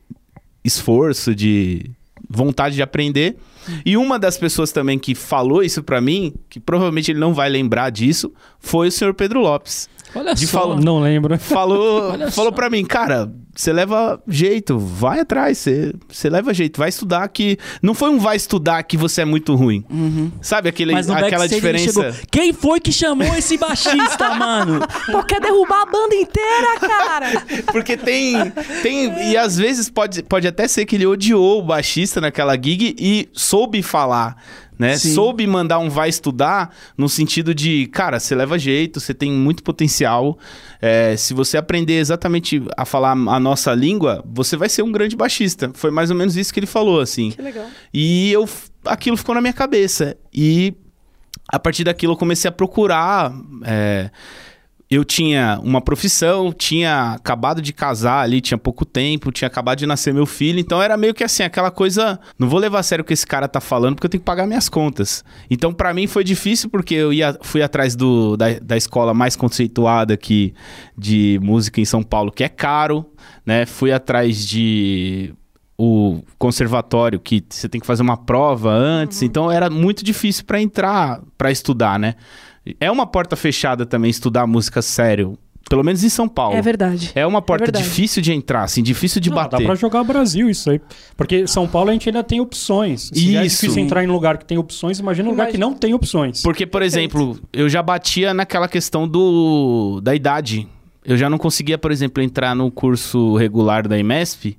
[0.64, 1.90] esforço, de
[2.28, 3.36] vontade de aprender.
[3.84, 7.48] E uma das pessoas também que falou isso para mim, que provavelmente ele não vai
[7.48, 9.88] lembrar disso, foi o senhor Pedro Lopes.
[10.14, 11.38] Olha de só, falo- não lembro.
[11.38, 16.88] Falou, falou para mim, cara, você leva jeito, vai atrás, você, você leva jeito, vai
[16.88, 19.84] estudar que não foi um vai estudar que você é muito ruim.
[20.40, 22.12] Sabe aquele, aquela diferença?
[22.12, 24.80] chegou, Quem foi que chamou esse baixista, mano?
[25.10, 27.44] Pô, quer derrubar a banda inteira, cara?
[27.72, 28.50] Porque tem,
[28.82, 29.30] tem.
[29.30, 33.28] E às vezes pode, pode até ser que ele odiou o baixista naquela gig e
[33.32, 34.36] soube falar.
[34.78, 34.96] Né?
[34.96, 35.12] Sim.
[35.12, 39.62] Soube mandar um vai estudar no sentido de, cara, você leva jeito, você tem muito
[39.62, 40.38] potencial.
[40.80, 45.16] É, se você aprender exatamente a falar a nossa língua, você vai ser um grande
[45.16, 45.70] baixista.
[45.74, 47.30] Foi mais ou menos isso que ele falou, assim.
[47.32, 47.66] Que legal.
[47.92, 48.48] E eu,
[48.84, 50.16] aquilo ficou na minha cabeça.
[50.32, 50.74] E
[51.48, 53.32] a partir daquilo eu comecei a procurar.
[53.64, 54.10] é,
[54.90, 59.86] eu tinha uma profissão, tinha acabado de casar ali, tinha pouco tempo, tinha acabado de
[59.86, 63.02] nascer meu filho, então era meio que assim, aquela coisa, não vou levar a sério
[63.02, 65.22] o que esse cara tá falando, porque eu tenho que pagar minhas contas.
[65.50, 69.36] Então pra mim foi difícil porque eu ia, fui atrás do, da, da escola mais
[69.36, 70.54] conceituada aqui
[70.96, 73.04] de música em São Paulo, que é caro,
[73.44, 73.66] né?
[73.66, 75.34] Fui atrás de
[75.80, 80.60] o conservatório que você tem que fazer uma prova antes, então era muito difícil pra
[80.60, 82.16] entrar, pra estudar, né?
[82.80, 86.56] É uma porta fechada também estudar música sério, pelo menos em São Paulo.
[86.56, 87.10] É verdade.
[87.14, 87.84] É uma porta verdade.
[87.84, 89.66] difícil de entrar, assim, difícil de Não, dá bater.
[89.66, 90.80] pra jogar Brasil isso aí.
[91.16, 93.10] Porque São Paulo a gente ainda tem opções.
[93.12, 93.60] Se é Isso.
[93.62, 96.42] difícil entrar em um lugar que tem opções, imagina um lugar que não tem opções.
[96.42, 100.66] Porque, por exemplo, eu já batia naquela questão do da idade.
[101.04, 104.58] Eu já não conseguia, por exemplo, entrar no curso regular da IMESP,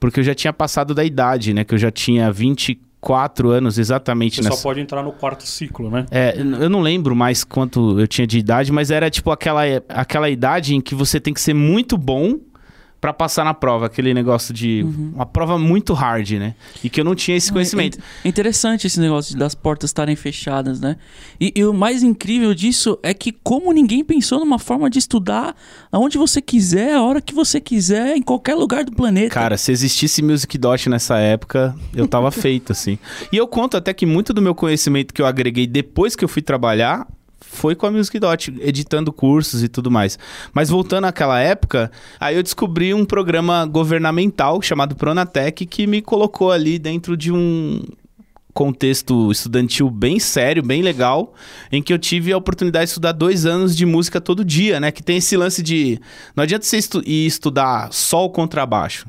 [0.00, 1.64] porque eu já tinha passado da idade, né?
[1.64, 2.30] Que eu já tinha
[3.02, 4.62] 24 anos exatamente Você só nessa.
[4.62, 6.06] pode entrar no quarto ciclo, né?
[6.10, 10.28] É, eu não lembro mais quanto eu tinha de idade, mas era tipo aquela, aquela
[10.28, 12.38] idade em que você tem que ser muito bom
[13.06, 13.86] pra passar na prova.
[13.86, 14.84] Aquele negócio de.
[15.14, 16.56] Uma prova muito hard, né?
[16.82, 17.98] E que eu não tinha esse conhecimento.
[18.24, 20.96] É interessante esse negócio das portas estarem fechadas, né?
[21.40, 25.54] E, e o mais incrível disso é que como ninguém pensou numa forma de estudar
[25.92, 29.32] aonde você quiser, a hora que você quiser, em qualquer lugar do planeta.
[29.32, 32.98] Cara, se existisse Music Dot nessa época, eu tava feito, assim.
[33.30, 36.28] E eu conto até que muito do meu conhecimento que eu agreguei depois que eu
[36.28, 37.06] fui trabalhar
[37.40, 40.18] foi com a Music Dot, editando cursos e tudo mais.
[40.52, 46.50] Mas voltando àquela época, aí eu descobri um programa governamental chamado Pronatec que me colocou
[46.50, 47.82] ali dentro de um
[48.52, 51.34] contexto estudantil bem sério, bem legal,
[51.70, 54.90] em que eu tive a oportunidade de estudar dois anos de música todo dia, né?
[54.90, 56.00] Que tem esse lance de...
[56.34, 59.06] Não adianta você estu ir estudar só o contrabaixo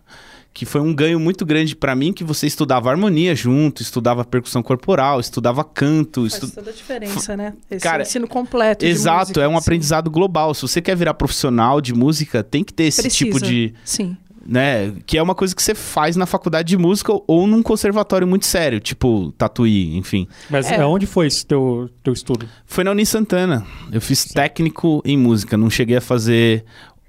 [0.58, 4.63] que foi um ganho muito grande pra mim, que você estudava harmonia junto, estudava percussão
[4.63, 6.50] corporal, estudava canto, Faz estu...
[6.50, 7.54] toda a diferença, né?
[7.70, 8.84] Esse Cara, ensino completo.
[8.84, 9.58] de Exato, música, é um sim.
[9.58, 10.56] aprendizado global.
[10.56, 13.26] Se você quer virar profissional de música, tem que ter esse Precisa.
[13.26, 14.17] tipo de, Sim.
[14.43, 18.26] né, que é uma coisa que você faz na faculdade de música ou num conservatório
[18.28, 20.28] muito sério, tipo Tatuí, enfim.
[20.50, 20.84] Mas É.
[20.84, 22.50] onde foi esse teu, teu estudo?
[22.65, 23.63] Foi na Uni Santana.
[23.91, 26.65] Eu fiz técnico em música, não cheguei a fazer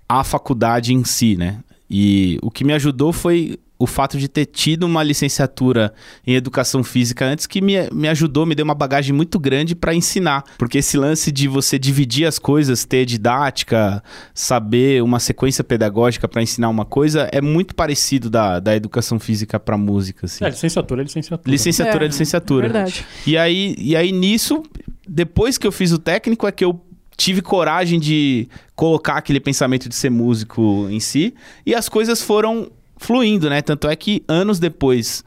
[0.07, 1.61] a faculdade em si, né?
[1.91, 5.95] E o que me ajudou foi o fato de ter tido uma licenciatura
[6.27, 9.95] em educação física antes que me, me ajudou, me deu uma bagagem muito grande para
[9.95, 10.43] ensinar.
[10.59, 14.03] Porque esse lance de você dividir as coisas, ter didática,
[14.35, 19.61] saber uma sequência pedagógica para ensinar uma coisa, é muito parecido da, da educação física
[19.61, 20.27] para música.
[20.27, 20.45] Assim.
[20.45, 21.51] É, licenciatura é licenciatura.
[21.51, 22.69] Licenciatura é, É, licenciatura.
[22.69, 23.07] Verdade.
[23.27, 24.63] E aí, e aí nisso,
[25.09, 26.81] depois que eu fiz o técnico, é que eu
[27.19, 31.35] tive coragem de colocar aquele pensamento de ser músico em si.
[31.67, 33.61] E as coisas foram fluindo, né?
[33.61, 35.25] Tanto é que anos depois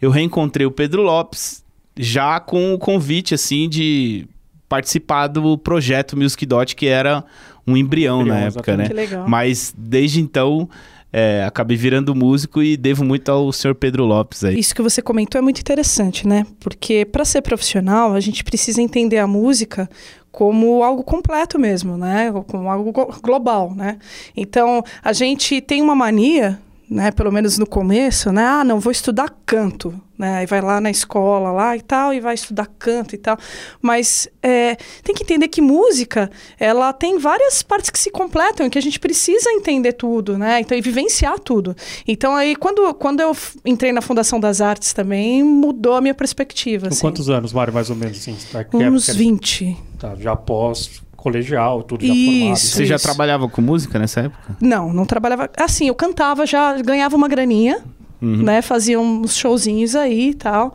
[0.00, 1.62] eu reencontrei o Pedro Lopes,
[1.96, 4.26] já com o convite, assim, de
[4.68, 7.22] participar do projeto Music Dot, que era
[7.66, 8.94] um embrião, Embrião, na época, exatamente.
[8.94, 9.04] né?
[9.04, 9.28] Que legal.
[9.28, 10.68] Mas desde então.
[11.12, 14.58] é, acabei virando músico e devo muito ao senhor Pedro Lopes aí.
[14.58, 16.44] Isso que você comentou é muito interessante, né?
[16.60, 19.88] Porque para ser profissional, a gente precisa entender a música
[20.36, 22.30] como algo completo mesmo, né?
[22.46, 23.96] Como algo go- global, né?
[24.36, 28.44] Então, a gente tem uma mania, né, pelo menos no começo, né?
[28.44, 30.38] Ah, não, vou estudar canto, né?
[30.38, 33.36] Aí vai lá na escola lá e tal e vai estudar canto e tal.
[33.82, 38.78] Mas é, tem que entender que música, ela tem várias partes que se completam, que
[38.78, 40.60] a gente precisa entender tudo, né?
[40.60, 41.74] Então, e vivenciar tudo.
[42.06, 46.88] Então, aí, quando, quando eu entrei na Fundação das Artes também, mudou a minha perspectiva.
[46.88, 47.00] Assim.
[47.00, 48.18] quantos anos, Mário, mais ou menos?
[48.18, 49.76] Assim, tá, Uns época- 20.
[49.98, 52.30] Tá, já após colegial, tudo já Isso.
[52.40, 52.56] formado.
[52.58, 53.04] Você já isso.
[53.04, 54.56] trabalhava com música nessa época?
[54.60, 55.50] Não, não trabalhava.
[55.56, 57.82] Assim, eu cantava, já ganhava uma graninha.
[58.22, 58.44] Uhum.
[58.44, 60.74] Né, fazia uns showzinhos aí e tal.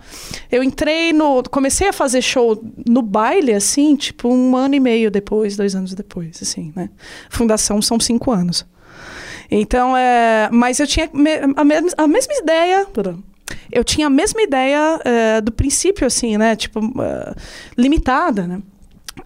[0.52, 1.42] Eu entrei no.
[1.50, 5.96] Comecei a fazer show no baile, assim, tipo, um ano e meio depois, dois anos
[5.96, 6.88] depois, assim, né?
[7.32, 8.64] Fundação são cinco anos.
[9.50, 10.50] Então, é.
[10.52, 11.10] Mas eu tinha
[11.58, 12.86] a, mes- a mesma ideia.
[13.72, 16.56] Eu tinha a mesma ideia é, do princípio, assim, né?
[16.56, 17.34] Tipo, é,
[17.76, 18.62] limitada, né?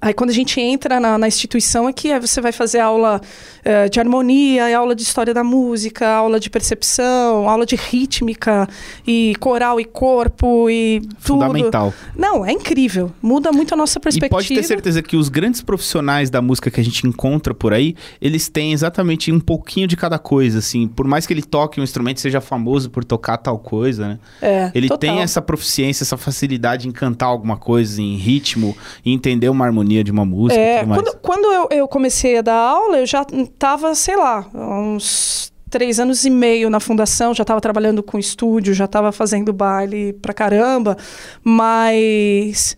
[0.06, 3.20] Aí quando a gente entra na, na instituição é que é, você vai fazer aula
[3.63, 8.70] eh, de harmonia, aula de história da música, aula de percepção, aula de rítmica
[9.08, 11.15] e coral e corpo e tudo.
[11.41, 11.91] Fundamental.
[12.15, 13.12] Não, é incrível.
[13.20, 14.30] Muda muito a nossa E perspectiva.
[14.30, 17.96] pode ter certeza que os grandes profissionais da música que a gente encontra por aí,
[18.22, 20.88] eles têm exatamente um pouquinho de cada coisa, assim.
[20.88, 24.20] Por mais que ele toque um instrumento, seja famoso por tocar tal coisa, né?
[24.39, 25.00] É, Ele total.
[25.00, 29.94] tem essa proficiência, essa facilidade em cantar alguma coisa, em ritmo, em entender uma harmonia
[30.03, 31.01] de uma música e É, tudo mais.
[31.01, 35.99] quando, quando eu, eu comecei a dar aula, eu já estava, sei lá, uns três
[35.99, 40.34] anos e meio na fundação, já estava trabalhando com estúdio, já estava fazendo baile pra
[40.34, 40.95] caramba,
[41.43, 42.77] mas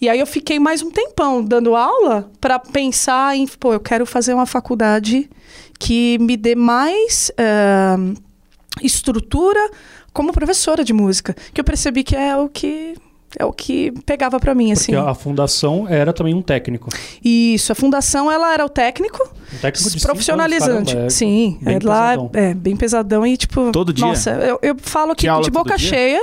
[0.00, 4.06] E aí eu fiquei mais um tempão dando aula para pensar em, pô, eu quero
[4.06, 5.28] fazer uma faculdade
[5.78, 7.96] que me dê mais eh,
[8.82, 9.70] estrutura
[10.12, 12.94] como professora de música, que eu percebi que é o que
[13.36, 14.92] é o que pegava para mim assim.
[14.92, 16.88] Porque a fundação era também um técnico.
[17.24, 19.22] Isso, a fundação ela era o técnico,
[19.54, 20.68] Um técnico de profissionalizante.
[20.68, 24.06] cinco anos, caramba, é Sim, bem é lá é bem pesadão e tipo Todo dia?
[24.06, 26.22] Nossa, eu, eu falo que de boca cheia,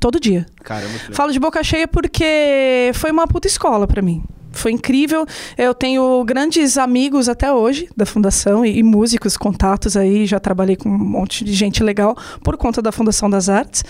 [0.00, 0.46] todo dia.
[0.62, 0.92] Caramba.
[1.12, 4.22] Falo de boca cheia porque foi uma puta escola pra mim.
[4.52, 5.26] Foi incrível.
[5.56, 10.26] Eu tenho grandes amigos até hoje da fundação e, e músicos, contatos aí.
[10.26, 13.84] Já trabalhei com um monte de gente legal por conta da Fundação das Artes.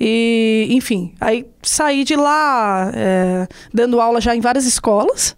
[0.00, 5.36] E, enfim, aí saí de lá é, dando aula já em várias escolas.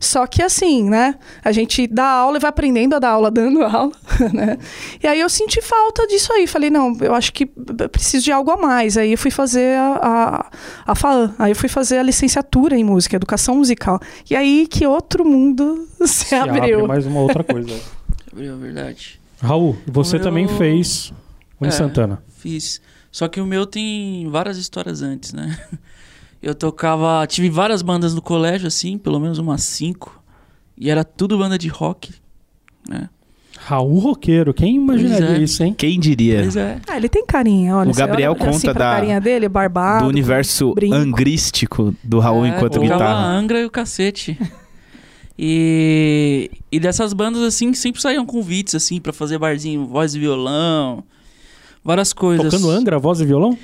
[0.00, 1.14] Só que assim, né?
[1.44, 3.92] A gente dá aula e vai aprendendo a dar aula dando aula,
[4.32, 4.58] né?
[5.02, 6.46] E aí eu senti falta disso aí.
[6.46, 8.96] Falei, não, eu acho que eu preciso de algo a mais.
[8.96, 10.50] Aí eu fui fazer a,
[10.86, 11.34] a, a FAAN.
[11.38, 14.00] Aí eu fui fazer a licenciatura em música, educação musical.
[14.30, 16.86] E aí que outro mundo se, Se abre abriu.
[16.86, 17.68] mais uma outra coisa.
[18.32, 19.20] Abriu, verdade.
[19.40, 21.12] Raul, você também fez
[21.60, 21.70] o em É.
[21.72, 22.22] Santana.
[22.36, 22.80] Fiz.
[23.10, 25.58] Só que o meu tem várias histórias antes, né?
[26.42, 27.26] Eu tocava.
[27.26, 30.22] Tive várias bandas no colégio, assim, pelo menos umas cinco.
[30.76, 32.12] E era tudo banda de rock.
[32.88, 33.08] Né?
[33.58, 35.42] Raul Roqueiro, quem imaginaria é.
[35.42, 35.74] isso, hein?
[35.76, 36.40] Quem diria?
[36.42, 36.80] Pois é.
[36.86, 37.90] Ah, ele tem carinha, olha.
[37.90, 40.04] O Gabriel olha assim conta pra da- carinha dele, barbado.
[40.04, 40.94] do universo brinco.
[40.94, 43.26] angrístico do Raul É, enquanto tocava guitarra.
[43.26, 44.38] Angra e o cacete.
[45.40, 51.04] E, e dessas bandas, assim, sempre saíam convites, assim, pra fazer barzinho, voz e violão,
[51.84, 52.50] várias coisas.
[52.50, 53.56] Tocando Angra, voz e violão?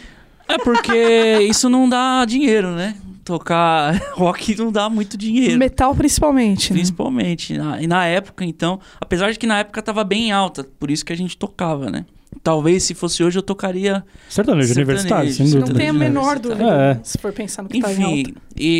[0.48, 2.96] É porque isso não dá dinheiro, né?
[3.24, 5.58] Tocar rock não dá muito dinheiro.
[5.58, 6.70] Metal principalmente.
[6.72, 6.76] né?
[6.78, 7.56] Principalmente.
[7.56, 11.04] Na- E na época, então, apesar de que na época tava bem alta, por isso
[11.04, 12.04] que a gente tocava, né?
[12.42, 14.04] Talvez se fosse hoje eu tocaria.
[14.28, 15.78] Sertanejo, Sertanejo, universitário, sem não Não dúvida.
[15.78, 17.00] tem a menor dúvida, É.
[17.02, 18.06] se for pensar no que tá em alta.
[18.20, 18.34] Enfim.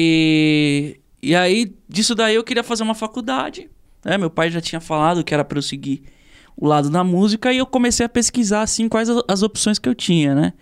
[0.08, 3.70] E, e aí, disso daí eu queria fazer uma faculdade.
[4.04, 4.18] Né?
[4.18, 6.02] Meu pai já tinha falado que era para eu seguir
[6.56, 9.94] o lado da música e eu comecei a pesquisar assim quais as opções que eu
[9.94, 10.52] tinha, né?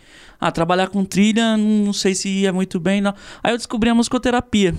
[0.44, 3.14] Ah, trabalhar com trilha, não sei se ia muito bem, não.
[3.44, 4.74] Aí eu descobri a musicoterapia.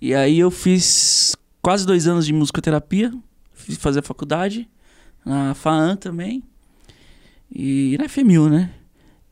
[0.00, 3.12] E aí eu fiz quase dois anos de musicoterapia,
[3.52, 4.68] fiz fazer a faculdade,
[5.26, 6.44] na FAAN também,
[7.52, 8.70] e na FMU, né?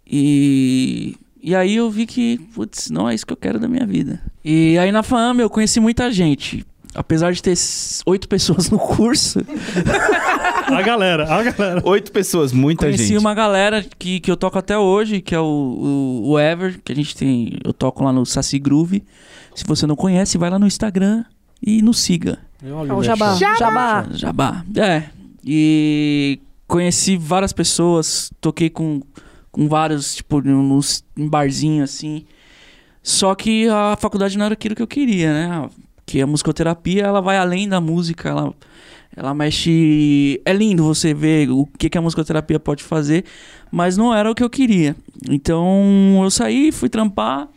[0.05, 3.87] E, e aí eu vi que, putz, não é isso que eu quero da minha
[3.87, 4.21] vida.
[4.45, 6.67] E aí na FAAM eu conheci muita gente.
[6.97, 7.55] Apesar de ter
[8.07, 9.41] oito pessoas no curso,
[10.67, 11.83] A galera, a galera.
[11.85, 13.19] Oito pessoas, muita conheci gente.
[13.19, 16.93] uma galera que, que eu toco até hoje, que é o, o, o Ever, que
[16.93, 17.59] a gente tem.
[17.63, 19.05] Eu toco lá no Saci Groove.
[19.55, 21.25] Se você não conhece, vai lá no Instagram
[21.65, 22.39] e nos siga.
[22.65, 23.35] Olha É o Jabá.
[23.35, 24.07] Jabá.
[24.13, 24.65] Jabá.
[24.77, 25.05] É.
[25.45, 29.01] E conheci várias pessoas, toquei com,
[29.53, 32.25] com vários, tipo, nos, em barzinho assim.
[33.03, 35.71] Só que a faculdade não era aquilo que eu queria, né?
[36.07, 38.55] Que a musicoterapia, ela vai além da música, ela,
[39.15, 40.41] ela mexe...
[40.45, 43.25] É lindo você ver o que, que a musicoterapia pode fazer,
[43.71, 44.95] mas não era o que eu queria.
[45.29, 47.49] Então, eu saí, fui trampar...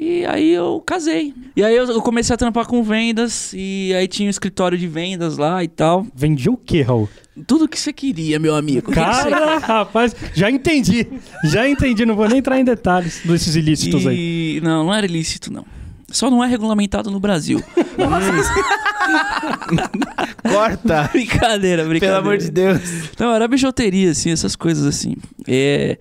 [0.00, 1.34] E aí eu casei.
[1.56, 3.52] E aí eu comecei a trampar com vendas.
[3.52, 6.06] E aí tinha um escritório de vendas lá e tal.
[6.14, 7.08] Vendia o quê, Raul?
[7.48, 8.82] Tudo que você queria, meu amigo.
[8.82, 11.04] Que que Cara, rapaz, já entendi.
[11.44, 14.58] Já entendi, não vou nem entrar em detalhes desses ilícitos aí.
[14.58, 14.60] E...
[14.60, 15.64] Não, não era ilícito, não.
[16.10, 17.62] Só não é regulamentado no Brasil.
[20.42, 21.10] Corta!
[21.12, 21.98] brincadeira, brincadeira.
[21.98, 22.80] Pelo amor de Deus.
[23.18, 25.14] Não, era bijuteria, assim, essas coisas assim.
[25.46, 25.98] É...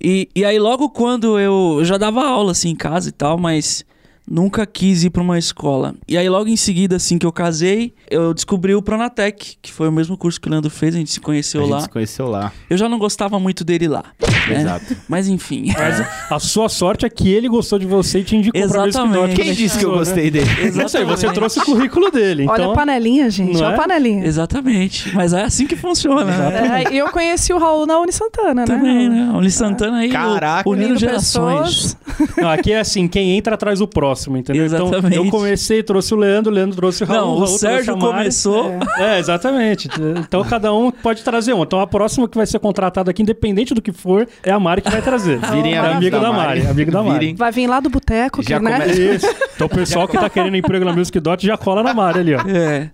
[0.00, 3.38] E, e aí, logo quando eu, eu já dava aula, assim, em casa e tal,
[3.38, 3.84] mas
[4.28, 5.94] nunca quis ir pra uma escola.
[6.08, 9.88] E aí, logo em seguida, assim, que eu casei, eu descobri o Pronatec, que foi
[9.88, 11.76] o mesmo curso que o Leandro fez, a gente se conheceu a lá.
[11.78, 12.52] gente se conheceu lá.
[12.68, 14.04] Eu já não gostava muito dele lá.
[14.48, 14.60] né?
[14.62, 14.96] Exato.
[15.08, 15.72] Mas enfim.
[15.76, 18.88] Mas a sua sorte é que ele gostou de você e te indicou pra ver
[18.88, 19.34] Exatamente.
[19.36, 20.46] Quem disse que eu gostei dele?
[20.74, 22.46] Não sei, você trouxe o currículo dele.
[22.48, 22.72] Olha então...
[22.72, 23.52] a panelinha, gente.
[23.54, 23.74] Não Olha é?
[23.74, 24.24] a panelinha.
[24.26, 25.14] Exatamente.
[25.14, 26.84] Mas é assim que funciona, né?
[26.84, 29.26] É, eu conheci o Raul na Uni Santana, Também, né?
[29.26, 29.32] né?
[29.36, 30.68] Uli Santana aí Caraca.
[30.68, 31.94] o- unindo gerações.
[31.94, 32.36] pessoas.
[32.36, 34.66] Não, aqui é assim, quem entra traz o próximo, entendeu?
[34.66, 35.16] Então Exatamente.
[35.16, 37.98] eu comecei, trouxe o Leandro, o Leandro trouxe o Raul, Não, o Raul trouxe Sérgio
[37.98, 38.70] começou.
[38.98, 39.88] É, exatamente.
[40.18, 41.62] Então cada um pode trazer um.
[41.62, 44.82] Então a próxima que vai ser contratada aqui, independente do que for, é a Mari
[44.82, 45.38] que vai trazer.
[45.50, 46.60] Virem é amigos amigo da da Mari.
[46.60, 46.70] Mari.
[46.70, 47.18] Amigo da Mari.
[47.18, 47.34] Virem.
[47.36, 48.80] Vai vir lá do boteco, que, Já né?
[48.80, 49.26] começa- Isso.
[49.54, 52.34] Então o pessoal que tá querendo emprego na Music Dot já cola na Mari ali,
[52.34, 52.40] ó.
[52.46, 52.90] É.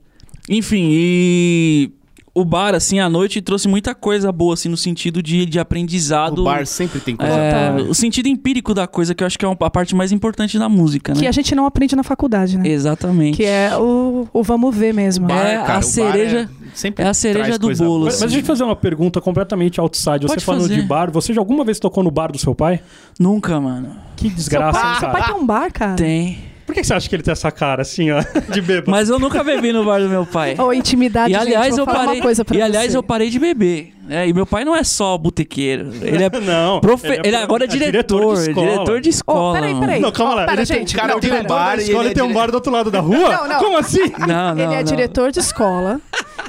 [0.49, 1.91] Enfim, e
[2.33, 6.41] o bar, assim, à noite trouxe muita coisa boa, assim, no sentido de, de aprendizado.
[6.41, 7.89] O bar sempre tem coisa É, boa.
[7.91, 10.69] o sentido empírico da coisa, que eu acho que é a parte mais importante da
[10.69, 11.21] música, né?
[11.21, 12.69] Que a gente não aprende na faculdade, né?
[12.69, 13.37] Exatamente.
[13.37, 15.27] Que é o, o vamos ver mesmo.
[15.27, 18.05] Bar, é a cara, bar cereja- sempre é a cereja do bolo.
[18.05, 20.21] Mas, mas deixa eu te fazer uma pergunta completamente outside.
[20.23, 20.77] Você Pode falando fazer.
[20.77, 22.81] de bar, você já alguma vez tocou no bar do seu pai?
[23.19, 23.97] Nunca, mano.
[24.17, 25.19] Que Seu desgraça, pai, hein, seu cara?
[25.25, 25.97] pai tem um bar, cara?
[25.97, 26.50] Tem.
[26.71, 28.21] Por que você acha que ele tem essa cara assim, ó,
[28.53, 28.91] de bêbado?
[28.91, 30.55] Mas eu nunca bebi no bar do meu pai.
[30.57, 32.15] Ô, intimidade, E aliás, gente, vou eu falar parei.
[32.21, 32.97] uma coisa pra E aliás, você.
[32.97, 33.93] eu parei de beber.
[34.07, 34.29] né?
[34.29, 35.91] E meu pai não é só botequeiro.
[36.01, 36.31] Ele é.
[36.41, 38.35] Não, profe- ele é ele, pro- agora é é diretor diretor.
[38.37, 38.67] de é escola.
[38.71, 39.55] diretor de escola.
[39.55, 39.87] peraí, mano.
[39.87, 40.01] peraí.
[40.01, 40.43] Não, calma lá.
[40.43, 40.95] Ó, pera, ele tem- gente.
[40.95, 42.73] o cara não, tem um bar e escola ele é tem um bar do outro
[42.73, 43.19] lado da rua?
[43.37, 43.59] Não, não.
[43.59, 44.13] Como assim?
[44.27, 44.83] Não, não, Ele é não.
[44.85, 46.01] diretor de escola.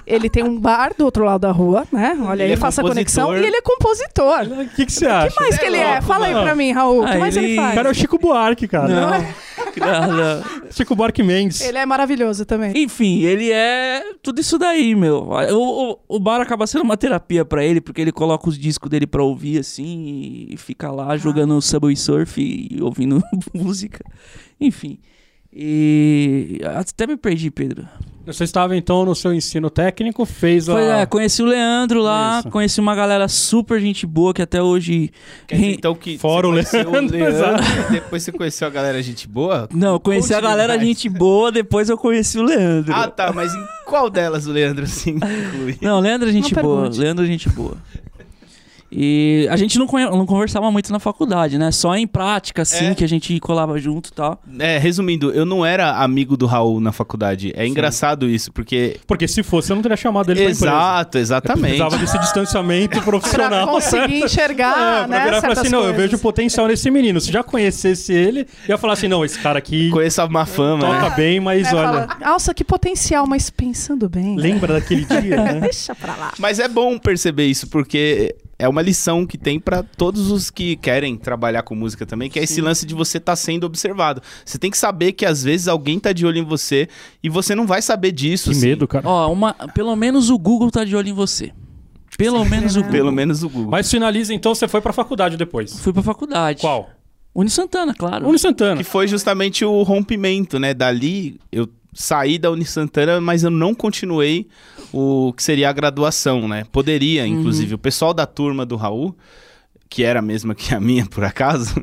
[0.08, 2.18] Ele tem um bar do outro lado da rua, né?
[2.26, 3.36] Olha Ele aí, é faça a conexão.
[3.36, 4.42] E ele é compositor.
[4.44, 5.28] O que, que você acha?
[5.28, 6.02] O que mais que ele é?
[6.02, 7.02] Fala aí pra mim, Raul.
[7.04, 7.72] O que Ah, mais ele, ele- faz?
[7.72, 8.88] O cara é o Chico Buarque, cara.
[8.88, 9.26] Não.
[9.80, 10.08] Não?
[10.08, 10.72] Não, não.
[10.72, 11.62] Chico Buarque Mendes.
[11.62, 12.74] Ele é maravilhoso também.
[12.76, 15.30] Enfim, ele é tudo isso daí, meu.
[15.30, 18.90] O, o, o bar acaba sendo uma terapia pra ele, porque ele coloca os discos
[18.90, 23.22] dele pra ouvir, assim, e fica lá jogando Subway Surf e ouvindo
[23.54, 24.04] música.
[24.60, 25.00] Enfim.
[25.54, 26.60] E.
[26.64, 27.88] Até me perdi, Pedro.
[28.26, 30.74] Você estava então no seu ensino técnico, fez a.
[30.74, 32.50] Foi, é, conheci o Leandro lá, Isso.
[32.50, 35.12] conheci uma galera super gente boa que até hoje.
[35.48, 37.64] Quer dizer, então que Fora o você conheceu Leandro, exato.
[37.90, 39.68] e depois você conheceu a galera gente boa?
[39.74, 40.88] Não, conheci a galera demais.
[40.88, 42.94] gente boa, depois eu conheci o Leandro.
[42.94, 45.78] Ah, tá, mas em qual delas o Leandro se inclui?
[45.82, 46.90] Não, Leandro é gente Não boa.
[46.90, 47.76] Leandro é gente boa.
[48.92, 51.72] E a gente não, não conversava muito na faculdade, né?
[51.72, 52.96] Só em prática, assim, É.
[52.96, 54.42] que a gente colava junto e tal.
[54.60, 57.54] É, resumindo, eu não era amigo do Raul na faculdade.
[57.56, 58.98] É engraçado isso, porque.
[59.08, 60.66] Porque se fosse, eu não teria chamado ele pra empresa.
[60.66, 61.62] Exato, exatamente.
[61.78, 63.68] Precisava desse distanciamento Pra profissional.
[63.68, 66.02] conseguir enxergar, É, pra né, virar falar assim, não, eu coisas.
[66.12, 67.22] vejo potencial nesse menino.
[67.22, 70.82] Se já conhecesse ele, ia falar assim, não, esse cara aqui Conheço a má fama,
[70.86, 71.16] toca né?
[71.16, 74.36] bem, mas É, olha, fala, Nossa, que potencial, mas pensando bem.
[74.36, 75.60] lembra daquele dia, né?
[75.62, 76.34] Deixa pra lá.
[76.38, 80.76] Mas é bom perceber isso, porque é uma lição que tem pra todos os que
[80.76, 84.22] querem trabalhar com música também, que é esse lance de você estar sendo observado.
[84.46, 86.88] Você tem que saber que às vezes alguém tá de olho em você
[87.24, 88.52] e você não vai saber disso.
[88.52, 88.68] Que assim.
[88.68, 89.08] medo, cara.
[89.08, 91.52] Ó, uma, pelo menos o Google tá de olho em você.
[92.16, 92.92] Pelo menos o Google.
[92.92, 93.72] Pelo menos o Google.
[93.72, 95.80] Mas finaliza então, você foi pra faculdade depois.
[95.80, 96.62] Fui pra faculdade.
[96.62, 96.88] Qual?
[97.34, 98.28] Uni Santana, claro.
[98.28, 98.78] Uni Santana.
[98.78, 100.72] Que foi justamente o rompimento, né?
[100.76, 104.48] Dali eu saí da Uni Santana, mas eu não continuei
[104.94, 106.64] o que seria a graduação, né?
[106.72, 107.76] Poderia, inclusive.
[107.76, 109.16] O pessoal da turma do Raul,
[109.90, 111.76] que era a mesma que a minha, por acaso,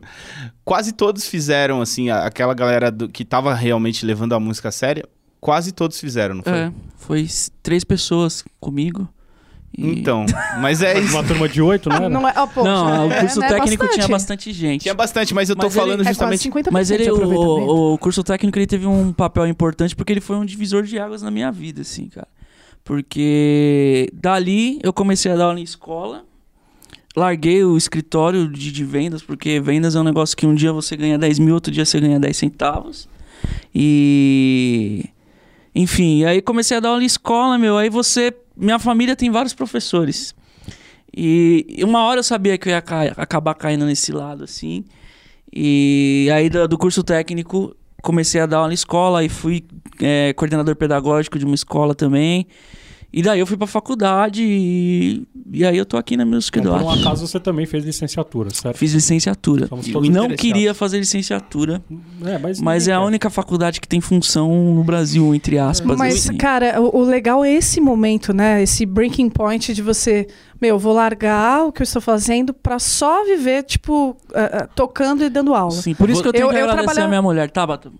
[0.64, 5.04] quase todos fizeram, assim, aquela galera do- que tava realmente levando a música a séria,
[5.40, 6.52] quase todos fizeram, não foi?
[6.52, 7.26] É, foi
[7.62, 9.08] três pessoas comigo.
[9.76, 10.26] Então,
[10.60, 11.14] mas é isso.
[11.14, 12.08] Uma turma de oito, não era?
[12.08, 13.94] Não é, ó, poxa, Não, o é, curso né, técnico bastante.
[13.94, 14.82] tinha bastante gente.
[14.82, 16.50] Tinha bastante, mas eu tô Mas ele- falando É quase justamente...
[16.68, 20.20] 50% Mas ele, de o, o curso técnico ele teve um papel importante porque ele
[20.20, 22.26] foi um divisor de águas na minha vida, assim, cara.
[22.82, 26.24] Porque dali eu comecei a dar aula em escola,
[27.14, 30.96] larguei o escritório de, de vendas, porque vendas é um negócio que um dia você
[30.96, 33.08] ganha 10 mil, outro dia você ganha 10 centavos.
[33.74, 35.04] E.
[35.74, 37.76] Enfim, aí comecei a dar aula em escola, meu.
[37.76, 38.34] Aí você.
[38.58, 40.34] Minha família tem vários professores.
[41.16, 44.84] E uma hora eu sabia que eu ia ca- acabar caindo nesse lado, assim.
[45.52, 49.64] E aí do, do curso técnico comecei a dar aula em escola e fui
[50.00, 52.46] é, coordenador pedagógico de uma escola também.
[53.10, 56.78] E daí eu fui pra faculdade e, e aí eu tô aqui na Music Então,
[56.78, 58.76] por um acaso você também fez licenciatura, certo?
[58.76, 59.66] Fiz licenciatura.
[60.04, 61.82] E não queria fazer licenciatura,
[62.22, 63.04] É, mas mas é a quer.
[63.06, 65.96] única faculdade que tem função no Brasil, entre aspas.
[65.96, 66.36] Mas, assim.
[66.36, 68.62] cara, o, o legal é esse momento, né?
[68.62, 70.28] Esse breaking point de você,
[70.60, 75.28] meu, vou largar o que eu estou fazendo pra só viver, tipo, ah, tocando e
[75.30, 75.70] dando aula.
[75.72, 77.50] Sim, por isso que eu tenho Eu- que eu agradecer trabalhava- a minha mulher.
[77.50, 77.90] Tabata,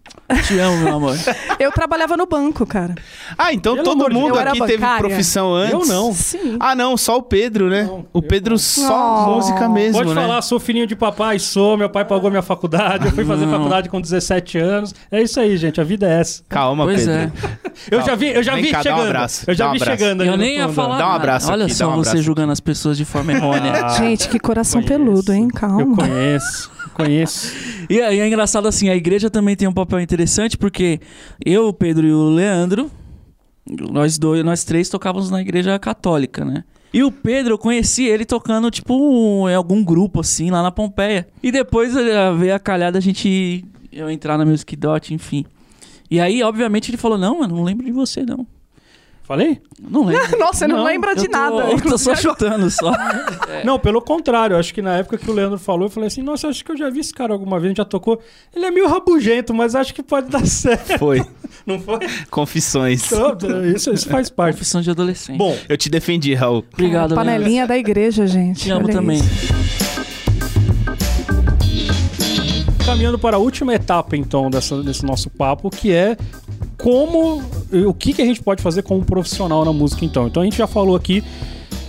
[0.46, 1.16] te amo, meu amor.
[1.58, 2.94] Eu trabalhava no banco, cara.
[3.36, 5.72] Ah, então Pelo todo de mundo era aqui teve profissão antes?
[5.72, 6.12] Eu não.
[6.12, 6.56] Sim.
[6.60, 7.82] Ah, não, só o Pedro, né?
[7.84, 8.58] Não, o Pedro não.
[8.58, 9.34] só Oh.
[9.34, 10.20] música mesmo, Pode né?
[10.22, 13.52] falar, sou filhinho de papai, sou, meu pai pagou minha faculdade, eu fui fazer Não.
[13.52, 14.94] faculdade com 17 anos.
[15.10, 16.42] É isso aí, gente, a vida é essa.
[16.48, 17.12] Calma, Pois Pedro.
[17.12, 17.32] é.
[17.90, 19.06] Eu já vi, eu já Vem vi cá, dá um chegando.
[19.06, 19.98] abraço, eu já um vi abraço.
[19.98, 20.24] chegando.
[20.24, 22.96] Eu nem ia falar Dá um abraço Olha só um você abraço julgando as pessoas
[22.96, 23.72] de forma errônea.
[23.84, 25.04] Ah, Gente, que coração conheço.
[25.04, 25.44] peludo, hein?
[25.52, 25.96] Eu Calma.
[25.96, 27.52] conheço, conheço.
[27.88, 31.00] E aí é engraçado assim, a igreja também tem um papel interessante, porque
[31.44, 32.90] eu, o Pedro e o Leandro,
[33.90, 36.64] nós dois, nós três tocávamos na igreja católica, né?
[36.92, 40.70] E o Pedro, eu conheci ele tocando, tipo, um- em algum grupo, assim, lá na
[40.70, 41.28] Pompeia.
[41.42, 45.44] E depois eh, veio a calhada a gente eu entrar na Music Dot, enfim.
[46.10, 48.46] E aí, obviamente, ele falou, não, mano, não lembro de você, não.
[49.28, 49.60] Falei?
[49.78, 50.26] Não lembro.
[50.40, 51.56] Nossa, você não, Não, lembra de Eu tô- nada.
[51.70, 52.90] Eu tô só chutando, só.
[53.62, 54.56] Não, pelo contrário.
[54.56, 56.76] Acho que na época que o Leandro falou, eu falei assim: Nossa, acho que eu
[56.78, 58.18] já vi esse cara alguma vez, a gente já tocou.
[58.56, 60.98] Ele é meio rabugento, mas acho que pode dar certo.
[60.98, 61.22] Foi.
[61.66, 61.98] Não foi?
[62.30, 63.04] Confissões.
[63.12, 64.54] Então, isso, isso faz parte.
[64.56, 65.36] Confissão de adolescente.
[65.36, 66.64] Bom, Eu te defendi, Raul.
[66.72, 67.16] obrigado, Leandro.
[67.16, 68.60] Panelinha da igreja, gente.
[68.62, 69.18] Te amo Olha também.
[69.18, 69.48] isso.
[72.86, 76.16] caminhando para a última etapa, então, dessa, desse nosso papo, que é
[76.78, 77.42] como.
[77.86, 80.26] O que, que a gente pode fazer como profissional na música, então.
[80.26, 81.22] Então a gente já falou aqui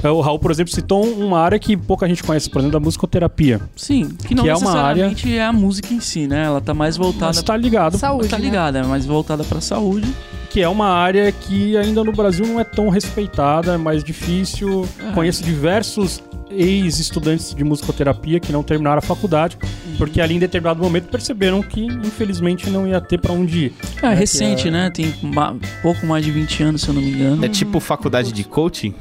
[0.04, 2.84] É, O Raul, por exemplo, citou uma área que pouca gente conhece, por exemplo, da
[2.84, 3.62] musicoterapia.
[3.76, 6.46] Sim, que não Que é uma necessariamente é a música em si, né?
[6.46, 8.44] Ela tá mais voltada Mas tá ligado, Saúde, tá né?
[8.46, 10.08] ligada, é mais voltada pra saúde.
[10.50, 14.88] Que é uma área que ainda no Brasil não é tão respeitada, é mais difícil.
[15.14, 19.56] Conheço diversos ex-estudantes de musicoterapia que não terminaram a faculdade,
[20.00, 23.74] porque ali em determinado momento perceberam que, infelizmente, não ia ter pra onde ir.
[23.98, 24.90] É, que recente, é- né?
[24.90, 27.46] Tem ma- pouco mais de 20 anos, se eu não me engano.
[27.46, 28.96] É tipo faculdade de coaching?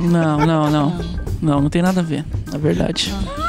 [0.00, 0.98] Não, não, não.
[1.40, 3.12] Não, não tem nada a ver, na verdade.
[3.12, 3.41] Não,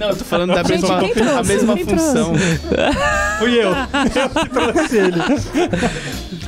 [0.00, 2.32] eu tô falando da Gente, mesma, a mesma Quem função.
[3.38, 3.70] Fui eu.
[3.72, 5.20] eu que trouxe ele.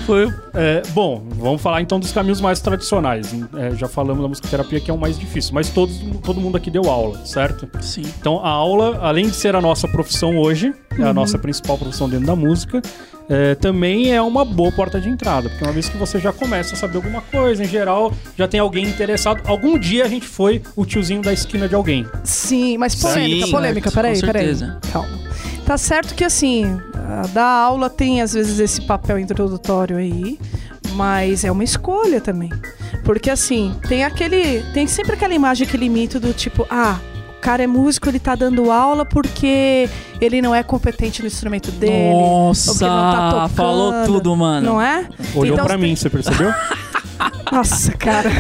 [0.07, 0.33] Foi.
[0.55, 3.33] É, bom, vamos falar então dos caminhos mais tradicionais.
[3.57, 6.71] É, já falamos da musicoterapia que é o mais difícil, mas todos, todo mundo aqui
[6.71, 7.69] deu aula, certo?
[7.81, 8.03] Sim.
[8.21, 12.09] Então a aula, além de ser a nossa profissão hoje, é a nossa principal profissão
[12.09, 12.83] dentro da música,
[13.31, 16.75] é, também é uma boa porta de entrada, porque uma vez que você já começa
[16.75, 19.41] a saber alguma coisa, em geral, já tem alguém interessado.
[19.47, 22.05] Algum dia a gente foi o tiozinho da esquina de alguém.
[22.25, 24.43] Sim, mas polêmica, Sim, polêmica, peraí, peraí.
[24.43, 24.79] certeza.
[24.93, 25.21] Calma.
[25.65, 30.37] Tá certo que assim, a dar aula tem às vezes esse papel introdutório aí,
[30.95, 32.51] mas é uma escolha também.
[33.05, 34.65] Porque assim, tem aquele.
[34.73, 36.99] Tem sempre aquela imagem, aquele mito do tipo, ah,
[37.41, 39.89] cara é músico, ele tá dando aula porque
[40.21, 42.13] ele não é competente no instrumento dele.
[42.13, 44.67] Nossa, tá tocando, falou tudo, mano.
[44.67, 45.09] Não é?
[45.35, 46.53] Olhou Então, pra mim, você percebeu?
[47.51, 48.31] Nossa, cara.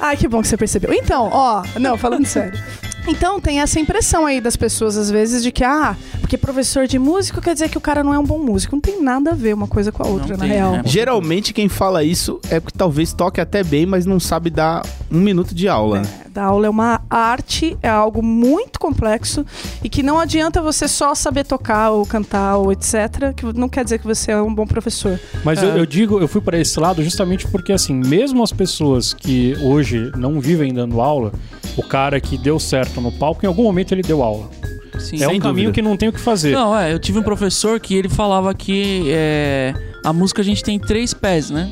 [0.00, 0.92] Ai, que bom que você percebeu.
[0.92, 2.58] Então, ó, não, falando sério.
[3.06, 6.98] Então tem essa impressão aí das pessoas, às vezes, de que, ah, porque professor de
[6.98, 8.76] músico quer dizer que o cara não é um bom músico.
[8.76, 10.72] Não tem nada a ver uma coisa com a outra, Não na tem, real.
[10.72, 10.82] né?
[10.84, 15.18] Geralmente quem fala isso é porque talvez toque até bem, mas não sabe dar um
[15.20, 16.00] minuto de aula.
[16.02, 16.08] né?
[16.30, 19.44] Da aula é uma arte, é algo muito complexo
[19.82, 23.34] e que não adianta você só saber tocar ou cantar ou etc.
[23.34, 25.18] Que não quer dizer que você é um bom professor.
[25.44, 29.12] Mas eu, eu digo, eu fui para esse lado justamente porque, assim, mesmo as pessoas
[29.12, 31.32] que hoje não vivem dando aula,
[31.76, 34.48] o cara que deu certo no palco, em algum momento ele deu aula.
[34.98, 35.22] Sim.
[35.22, 35.72] é um Sem caminho dúvida.
[35.72, 36.52] que não tem o que fazer.
[36.52, 39.72] Não, é, eu tive um professor que ele falava que é,
[40.04, 41.70] a música a gente tem três pés, né?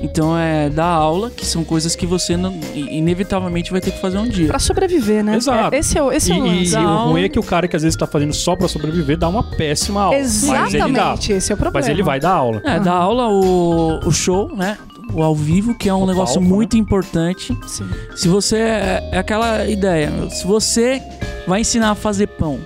[0.00, 4.18] Então é dar aula, que são coisas que você não- inevitavelmente vai ter que fazer
[4.18, 4.46] um dia.
[4.46, 5.34] Pra sobreviver, né?
[5.34, 5.74] Exato.
[5.74, 6.72] É- esse é o, esse é o E, e lance.
[6.72, 9.16] Dá o ruim é que o cara que às vezes tá fazendo só pra sobreviver
[9.18, 10.16] dá uma péssima aula.
[10.16, 10.88] Mas ele dá.
[10.88, 11.80] Exatamente, esse é o problema.
[11.84, 12.62] Mas ele vai dar aula.
[12.64, 14.78] É, dar aula, o, o show, né?
[15.14, 17.56] O ao vivo, que é um O negócio palco, muito importante.
[17.66, 17.88] Sim.
[18.14, 18.56] Se você.
[18.56, 21.02] É, é aquela ideia, meu, se você
[21.46, 22.58] vai ensinar a fazer pão,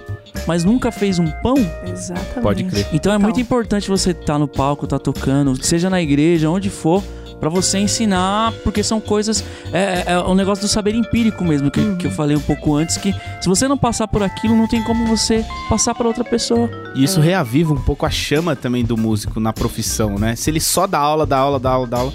[0.47, 1.55] mas nunca fez um pão,
[1.87, 2.41] Exatamente.
[2.43, 2.87] Pode crer.
[2.93, 3.21] então é Então.
[3.21, 7.03] muito importante você estar no palco, estar tocando, seja na igreja, onde for,
[7.43, 9.43] pra você ensinar, porque são coisas.
[9.73, 12.97] É, é o negócio do saber empírico mesmo, que, que eu falei um pouco antes,
[12.97, 16.71] que se você não passar por aquilo, não tem como você passar pra outra pessoa.
[16.95, 20.37] E isso reaviva um pouco a chama também do músico na profissão, né?
[20.37, 22.13] Se ele só dá aula, dá aula, dá aula, dá aula,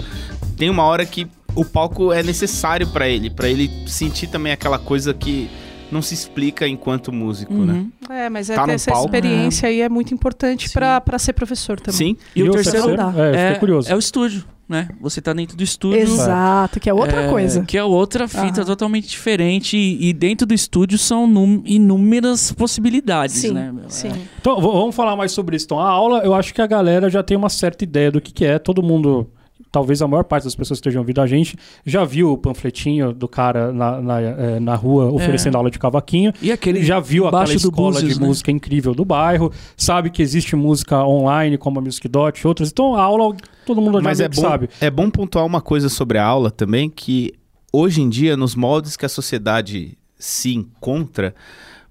[0.56, 4.78] tem uma hora que o palco é necessário pra ele, pra ele sentir também aquela
[4.78, 5.50] coisa que
[5.92, 7.74] não se explica enquanto músico, né?
[7.74, 8.14] Uhum.
[8.14, 9.08] É, mas é Tá ter no essa palco.
[9.08, 11.98] experiência aí é muito importante pra ser professor também.
[11.98, 12.16] Sim.
[12.34, 13.12] E, o terceiro, dá.
[13.14, 13.92] É, eu fiquei é, curioso.
[13.92, 14.88] é o estúdio, né?
[15.00, 15.98] Você tá dentro do estúdio.
[16.00, 17.62] Exato, que é outra É, coisa.
[17.64, 18.64] Que é outra fita Aham.
[18.66, 19.76] totalmente diferente.
[19.76, 21.24] E, e dentro do estúdio são
[21.64, 23.74] inúmeras possibilidades, Sim, né?
[23.88, 24.10] sim.
[24.40, 25.64] Então, v- vamos falar mais sobre isso.
[25.64, 28.32] Então, a aula, eu acho que a galera já tem uma certa ideia do que,
[28.32, 28.58] que é.
[28.58, 29.30] Todo mundo,
[29.70, 33.12] talvez a maior parte das pessoas que estejam ouvindo a gente, já viu o panfletinho
[33.12, 36.32] do cara na, na, eh, na rua oferecendo aula de cavaquinho.
[36.40, 38.26] E aquele já viu aquela escola Búzios, de né?
[38.26, 42.70] música incrível do bairro, sabe que existe música online como a Music Dot e outras.
[42.70, 44.68] Então, a aula, todo mundo já Mas é bom, sabe.
[44.80, 47.32] é bom pontuar uma coisa sobre a aula também, que
[47.72, 51.34] hoje em dia, nos moldes que a sociedade se encontra,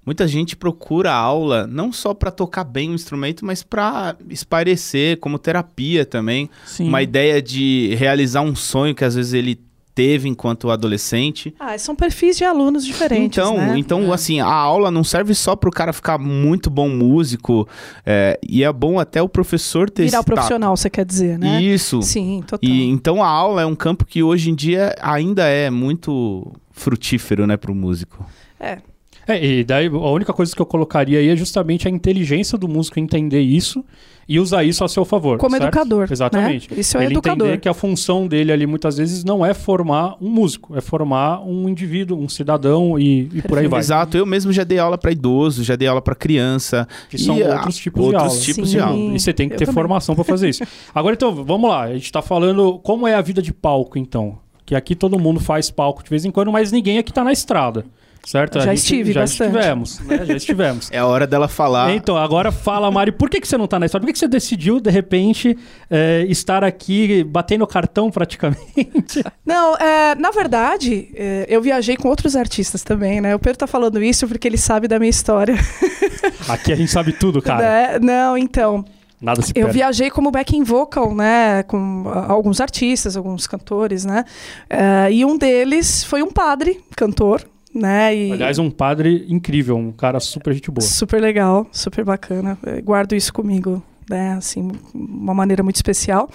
[0.08, 5.18] muita gente procura a aula não só para tocar bem o instrumento, mas para esparecer,
[5.18, 6.48] como terapia também.
[6.64, 6.88] Sim.
[6.88, 9.60] Uma ideia de realizar um sonho que às vezes ele
[9.94, 11.52] teve enquanto adolescente.
[11.60, 13.74] Ah, são perfis de alunos diferentes, Então, né?
[13.76, 17.68] então assim, a aula não serve só pro cara ficar muito bom músico,
[18.06, 20.34] é, e é bom até o professor ter Virar o tato.
[20.34, 21.60] profissional, você quer dizer, né?
[21.60, 22.00] Isso.
[22.00, 22.66] Sim, total.
[22.70, 27.46] E então a aula é um campo que hoje em dia ainda é muito frutífero,
[27.46, 28.24] né, pro músico.
[28.58, 28.78] É,
[29.28, 32.66] É, e daí a única coisa que eu colocaria aí é justamente a inteligência do
[32.66, 33.84] músico entender isso
[34.26, 35.36] e usar isso a seu favor.
[35.38, 35.64] como certo?
[35.64, 36.08] educador.
[36.10, 36.70] Exatamente.
[36.70, 36.80] Né?
[36.80, 37.46] Isso é ele educador.
[37.46, 41.40] entender que a função dele ali muitas vezes não é formar um músico, é formar
[41.46, 43.80] um indivíduo, um cidadão e, e por aí vai.
[43.80, 46.88] Exato, eu mesmo já dei aula pra idoso, já dei aula pra criança.
[47.10, 48.40] Que são outros tipos outros de aula.
[48.44, 48.76] tipos Sim.
[48.76, 49.14] de aula.
[49.14, 49.74] E você tem que Eu ter também.
[49.74, 50.62] formação pra fazer isso.
[50.94, 51.82] Agora então, vamos lá.
[51.84, 54.38] A gente tá falando como é a vida de palco então.
[54.64, 57.32] Que aqui todo mundo faz palco de vez em quando, mas ninguém aqui tá na
[57.32, 57.86] estrada.
[58.28, 58.60] Certo?
[58.60, 59.56] Já gente- estive já bastante.
[59.56, 60.24] estivemos, né?
[60.26, 60.88] Já estivemos.
[60.98, 61.94] É a hora dela falar.
[61.94, 64.02] Então, agora fala, Mari, por que, que você não tá na história?
[64.02, 65.56] Por que, que você decidiu, de repente,
[65.90, 69.24] é, estar aqui batendo cartão praticamente?
[69.44, 73.34] Não, é, na verdade, é, eu viajei com outros artistas também, né?
[73.34, 75.54] O Pedro tá falando isso porque ele sabe da minha história.
[76.48, 77.62] Aqui a gente sabe tudo, cara.
[77.62, 77.98] né?
[78.00, 78.84] Não, então.
[79.20, 81.62] Nada se Eu viajei como backing vocal, né?
[81.64, 84.24] Com ah, alguns artistas, alguns cantores, né?
[84.70, 87.42] É, e um deles foi um padre, cantor,
[87.78, 88.14] né?
[88.14, 90.84] E Aliás, um padre incrível, um cara super gente boa.
[90.86, 92.58] super legal, super bacana.
[92.64, 94.34] Eu guardo isso comigo, né?
[94.34, 96.28] Assim, uma maneira muito especial.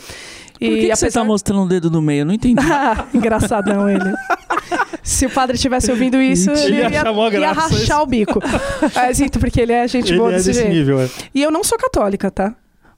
[0.54, 2.22] Por que, que você tá mostrando o dedo no meio?
[2.22, 2.62] Eu não entendi.
[3.14, 4.00] Engraçadão ele.
[5.04, 7.94] Se o padre tivesse ouvindo isso, Ele ele ia ia, ia rachar isso.
[8.02, 8.40] o bico.
[8.96, 10.74] Mas, então, porque ele é gente Ele boa é desse desse jeito.
[10.74, 11.10] nível, é.
[11.36, 12.56] E eu não sou católica, tá?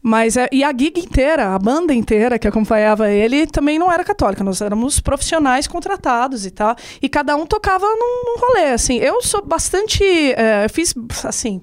[0.08, 4.04] Mas é, e a gig inteira, a banda inteira que acompanhava ele também não era
[4.04, 4.44] católica.
[4.44, 6.76] Nós éramos profissionais contratados e tal.
[7.02, 8.98] E cada um tocava num, num rolê, assim.
[8.98, 10.04] Eu sou bastante.
[10.04, 10.94] é, eu fiz,
[11.24, 11.60] assim,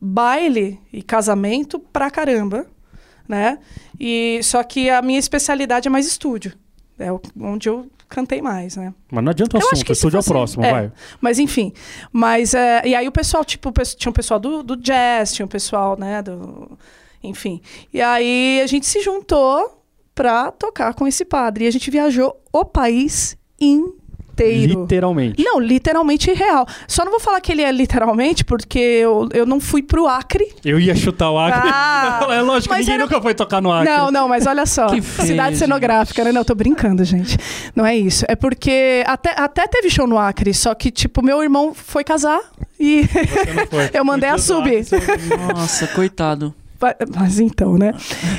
[0.00, 2.66] baile e casamento pra caramba,
[3.28, 3.58] né?
[3.98, 6.52] E, só que a minha especialidade é mais estúdio.
[7.00, 7.08] É
[7.40, 8.94] onde eu cantei mais, né?
[9.10, 10.70] Mas não adianta o Eu assunto, o estúdio é o fosse- próximo, é.
[10.70, 10.92] vai.
[11.20, 11.72] Mas enfim.
[12.12, 15.48] Mas é, e aí o pessoal, tipo, tinha um pessoal do, do jazz, tinha um
[15.48, 16.78] pessoal, né, do
[17.22, 17.60] enfim.
[17.92, 19.82] E aí a gente se juntou
[20.14, 23.92] pra tocar com esse padre e a gente viajou o país inteiro.
[24.80, 25.42] Literalmente.
[25.44, 26.66] Não, literalmente real.
[26.88, 30.52] Só não vou falar que ele é literalmente, porque eu, eu não fui pro Acre.
[30.64, 31.70] Eu ia chutar o Acre.
[31.72, 33.90] Ah, é lógico, mas ninguém era- nunca foi tocar no Acre.
[33.90, 34.86] Não, não, mas olha só.
[34.88, 35.58] Que feio, Cidade gente.
[35.60, 36.32] cenográfica, né?
[36.32, 37.36] Não, eu tô brincando, gente.
[37.76, 38.24] Não é isso.
[38.26, 42.40] É porque até, até teve show no Acre, só que, tipo, meu irmão foi casar
[42.80, 43.04] e
[43.94, 44.68] eu mandei a sub.
[45.54, 46.54] Nossa, coitado.
[47.16, 47.92] Mas então, né?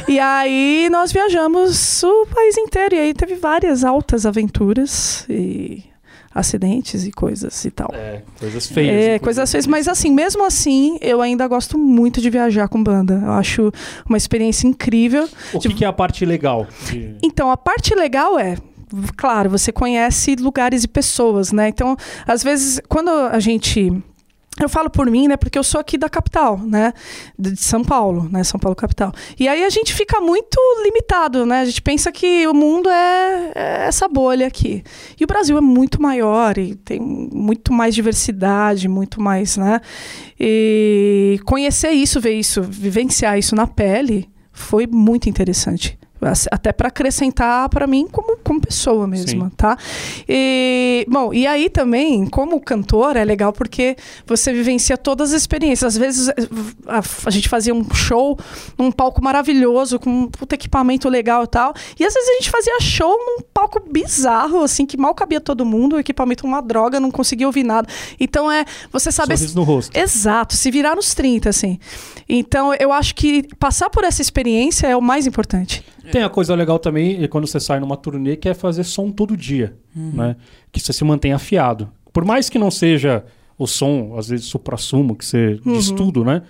[0.07, 2.95] E aí nós viajamos o país inteiro.
[2.95, 5.83] E aí teve várias altas aventuras e
[6.35, 7.89] acidentes e coisas e tal.
[7.93, 9.03] É, coisas feias.
[9.03, 9.67] É, coisas feias.
[9.67, 13.21] Mas assim, mesmo assim, eu ainda gosto muito de viajar com banda.
[13.23, 13.71] Eu acho
[14.07, 15.29] uma experiência incrível.
[15.53, 16.67] O que, que é a parte legal?
[16.89, 18.57] de- Então, a parte legal é.
[19.17, 21.67] Claro, você conhece lugares e pessoas, né?
[21.69, 21.95] Então,
[22.27, 23.91] às vezes, quando a gente.
[24.61, 25.35] Eu falo por mim, né?
[25.35, 26.93] Porque eu sou aqui da capital, né?
[27.37, 28.43] De São Paulo, né?
[28.43, 29.11] São Paulo capital.
[29.39, 31.61] E aí a gente fica muito limitado, né?
[31.61, 34.83] A gente pensa que o mundo é, é essa bolha aqui.
[35.19, 39.81] E o Brasil é muito maior e tem muito mais diversidade, muito mais, né?
[40.39, 45.97] E conhecer isso, ver isso, vivenciar isso na pele foi muito interessante.
[46.26, 49.51] Ass- Até para acrescentar para mim como, como pessoa mesmo, Sim.
[49.55, 49.78] tá?
[50.28, 53.95] E, bom, e aí também, como cantor, é legal porque
[54.26, 55.93] você vivencia todas as experiências.
[55.95, 56.34] Às vezes eh,
[56.88, 58.38] a, a gente fazia um show
[58.78, 61.74] num palco maravilhoso, com um equipamento legal e tal.
[61.99, 65.65] E às vezes a gente fazia show num palco bizarro, assim, que mal cabia todo
[65.65, 67.88] mundo, o equipamento uma droga, não conseguia ouvir nada.
[68.19, 69.38] Então é você saber.
[69.38, 69.95] Sorriso no rosto.
[69.97, 71.80] Exato, se virar nos 30, assim.
[72.28, 75.84] Então, eu acho que passar por essa experiência é o mais importante.
[76.11, 79.09] Tem a coisa legal também, é quando você sai numa turnê, que é fazer som
[79.11, 80.35] todo dia, né?
[80.71, 81.89] Que você se mantém afiado.
[82.11, 83.23] Por mais que não seja
[83.57, 85.73] o som, às vezes, supra-sumo, que você Uhum.
[85.73, 86.41] diz tudo, né?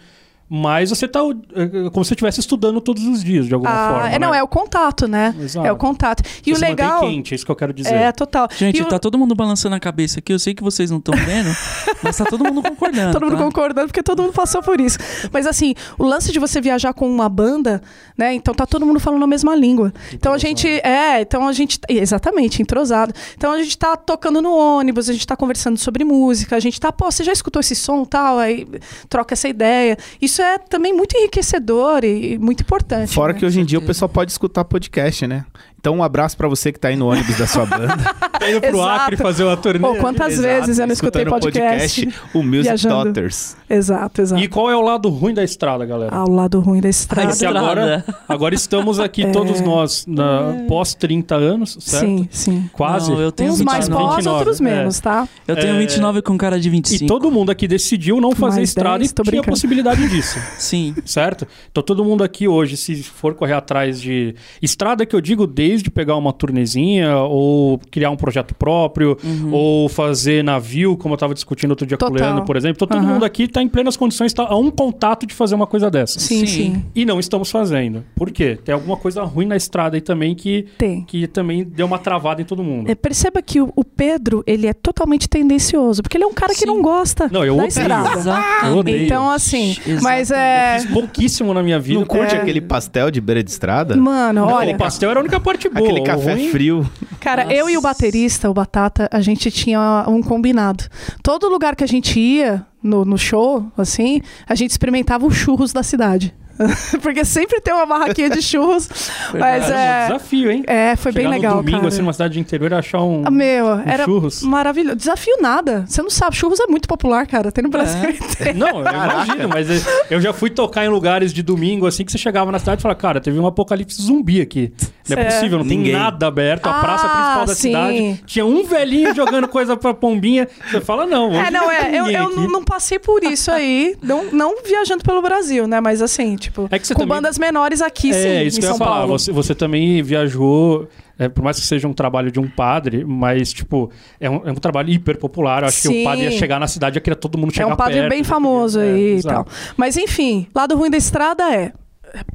[0.49, 1.19] Mas você tá
[1.55, 4.11] é, como se você estivesse estudando todos os dias, de alguma forma.
[4.11, 4.37] é, não, né?
[4.37, 5.33] é o contato, né?
[5.39, 5.65] Exato.
[5.65, 6.21] É o contato.
[6.45, 6.99] E Você o legal.
[6.99, 7.93] quente, é isso que eu quero dizer.
[7.93, 8.47] É, total.
[8.55, 10.31] Gente, E o- tá todo mundo balançando a cabeça aqui.
[10.31, 11.49] Eu sei que vocês não estão vendo,
[12.03, 13.13] mas tá todo mundo concordando.
[13.13, 13.43] Todo mundo tá?
[13.43, 14.97] concordando, porque todo mundo passou por isso.
[15.31, 17.81] Mas assim, o lance de você viajar com uma banda,
[18.17, 18.33] né?
[18.33, 19.91] Então tá todo mundo falando a mesma língua.
[20.13, 20.67] Então a gente.
[20.67, 21.79] É, então a gente.
[21.89, 23.13] Exatamente, entrosado.
[23.35, 26.79] Então a gente tá tocando no ônibus, a gente tá conversando sobre música, a gente
[26.79, 28.37] tá, pô, você já escutou esse som tal?
[28.37, 28.67] Aí
[29.09, 29.97] troca essa ideia.
[30.21, 33.13] Isso é também muito enriquecedor e muito importante.
[33.13, 33.39] Fora né?
[33.39, 35.45] que hoje em dia o pessoal pode escutar podcast, né?
[35.83, 37.93] Então um abraço pra você que tá aí no ônibus da sua banda.
[38.43, 38.89] Tá indo pro Exato.
[38.89, 39.79] Acre fazer uma turnê.
[39.79, 42.09] Pô, quantas Exato, vezes eu não escutei o podcast?
[42.33, 42.95] o Music viajando.
[43.05, 43.55] Daughters.
[43.69, 44.43] Exato, exato.
[44.43, 46.13] E qual é o lado ruim da estrada, galera?
[46.13, 47.29] Ao lado ruim da estrada.
[47.29, 47.59] Porque estrada.
[47.59, 52.03] agora, agora estamos aqui todos nós na, pós 30 anos, certo?
[52.03, 52.07] É.
[52.07, 52.69] Sim, sim.
[52.73, 53.11] Quase.
[53.13, 53.77] Não, eu tenho Uns 29.
[53.77, 54.63] mais pós, 29, outros é.
[54.63, 55.25] menos, tá?
[55.47, 57.03] Eu tenho É, 29 com cara de 25.
[57.05, 59.51] E todo mundo aqui decidiu não fazer Mais estrada 10, e tinha brincando.
[59.51, 60.93] possibilidade disso, Sim.
[61.05, 61.47] certo?
[61.71, 65.72] Então todo mundo aqui hoje, se for correr atrás de estrada que eu digo desde
[65.81, 69.17] pegar uma turnezinha ou criar um projeto próprio
[69.51, 72.27] ou fazer navio, como eu tava discutindo outro dia com o Total.
[72.27, 72.75] Leandro, por exemplo.
[72.77, 73.13] Então todo Aham.
[73.13, 76.19] mundo aqui tá em plenas condições, tá a um contato de fazer uma coisa dessa.
[76.19, 76.47] Sim, Sim.
[76.47, 76.85] sim.
[76.95, 78.03] E não estamos fazendo.
[78.15, 78.57] Por quê?
[78.63, 81.03] Tem alguma coisa ruim na estrada aí também que, Tem.
[81.03, 82.89] que também deu uma travada em todo mundo.
[82.89, 86.53] É, perceba que o, o Pedro, ele é totalmente tendencioso, porque ele é um cara
[86.53, 86.65] que Sim.
[86.67, 87.67] não gosta Não, eu da odeio.
[87.69, 88.67] estrada.
[88.67, 89.05] Eu odeio.
[89.05, 90.79] Então, assim, mas é.
[90.79, 91.99] Fiz pouquíssimo na minha vida.
[91.99, 92.39] Não curte É.
[92.41, 93.95] aquele pastel de beira de estrada?
[93.95, 94.75] Mano, Não, olha.
[94.75, 95.89] o pastel era a única parte gente boa.
[95.89, 96.89] Aquele café ruim- frio.
[97.19, 97.55] Cara, Nossa.
[97.55, 100.85] eu e o baterista, o Batata, a gente tinha um combinado.
[101.21, 105.71] Todo lugar que a gente ia no, no show, assim, a gente experimentava os churros
[105.71, 106.33] da cidade.
[107.01, 108.87] Porque sempre tem uma barraquinha de churros.
[109.33, 110.07] mas é.
[110.07, 110.63] desafio, hein?
[110.67, 111.87] É, foi bem Chegar legal, no domingo, cara.
[111.89, 114.41] assim, numa cidade de interior e achar um, Ah, Meu, um era churros.
[114.43, 114.95] maravilhoso.
[114.95, 115.85] Desafio nada.
[115.87, 117.51] Você não sabe, churros é muito popular, cara.
[117.51, 118.57] Tem no Brasil inteiro.
[118.57, 122.11] Não, eu imagino, mas eu- eu já fui tocar em lugares de domingo, assim, que
[122.11, 124.71] você chegava na cidade e falava, cara, teve um apocalipse zumbi aqui.
[125.09, 125.25] Não é, É.
[125.25, 125.91] possível, não Ninguém.
[125.93, 127.61] tem nada aberto, a Ah, praça principal da sim.
[127.69, 128.23] cidade.
[128.25, 130.47] Tinha um velhinho jogando coisa pra pombinha.
[130.71, 131.91] Você fala, não, hoje É, não, é.
[131.93, 133.95] Eu, eu não passei por isso aí.
[134.01, 135.81] Não, não viajando pelo Brasil, né?
[135.81, 138.61] Mas assim, tipo, É que você com também- bandas menores aqui, É, sim, isso em
[138.61, 138.97] que eu São ia falar.
[138.99, 139.19] Paulo.
[139.19, 140.87] Você, você também viajou,
[141.17, 143.89] é, por mais que seja um trabalho de um padre, mas, tipo,
[144.19, 145.63] é um, é um trabalho hiper popular.
[145.63, 146.01] Eu acho que Sim.
[146.01, 147.95] o padre ia chegar na cidade e ia querer todo mundo É chegar um padre
[147.99, 149.47] perto, bem famoso aí é, e tal.
[149.77, 151.71] Mas enfim, lado ruim da estrada é,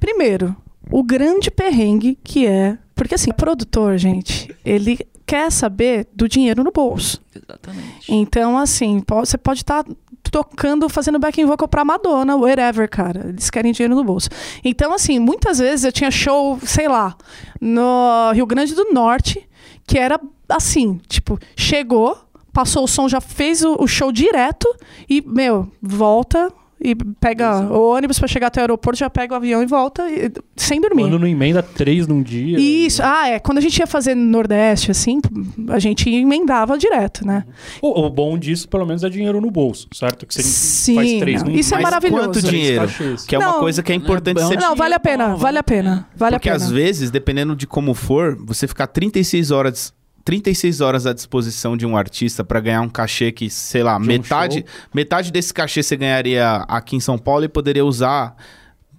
[0.00, 0.54] primeiro,
[0.90, 2.76] o grande perrengue que é.
[2.94, 7.20] Porque assim, produtor, gente, ele quer saber do dinheiro no bolso.
[7.36, 8.06] Exatamente.
[8.08, 9.84] Então, assim, você pode estar
[10.30, 13.28] tocando, fazendo backing vocal pra Madonna, whatever, cara.
[13.28, 14.28] Eles querem dinheiro no bolso.
[14.64, 17.16] Então, assim, muitas vezes eu tinha show, sei lá,
[17.60, 19.48] no Rio Grande do Norte,
[19.86, 22.16] que era assim, tipo, chegou,
[22.52, 24.68] passou o som, já fez o, o show direto
[25.08, 29.36] e, meu, volta e pega o ônibus pra chegar até o aeroporto, já pega o
[29.36, 31.02] avião e volta, e- sem dormir.
[31.02, 32.58] Quando não emenda três num dia.
[32.58, 33.38] Isso, ah, é.
[33.38, 35.20] Quando a gente ia fazer no Nordeste, assim,
[35.68, 37.44] a gente emendava direto, né?
[37.82, 40.26] O, o bom disso, pelo menos, é dinheiro no bolso, certo?
[40.26, 42.24] Que você Sim, faz três não, num isso é Mas maravilhoso.
[42.24, 42.88] quanto dinheiro?
[43.26, 43.60] Que é uma Não.
[43.60, 44.48] coisa que é importante É bom.
[44.48, 46.62] ser Não, vale a pena, vale a pena, vale a Porque pena.
[46.64, 49.92] às vezes, dependendo de como for, você ficar 36 horas
[50.28, 54.04] 36 horas à disposição de um artista pra ganhar um cachê que, sei lá, De
[54.04, 54.88] um metade, show.
[54.92, 58.36] metade desse cachê você ganharia aqui em São Paulo e poderia usar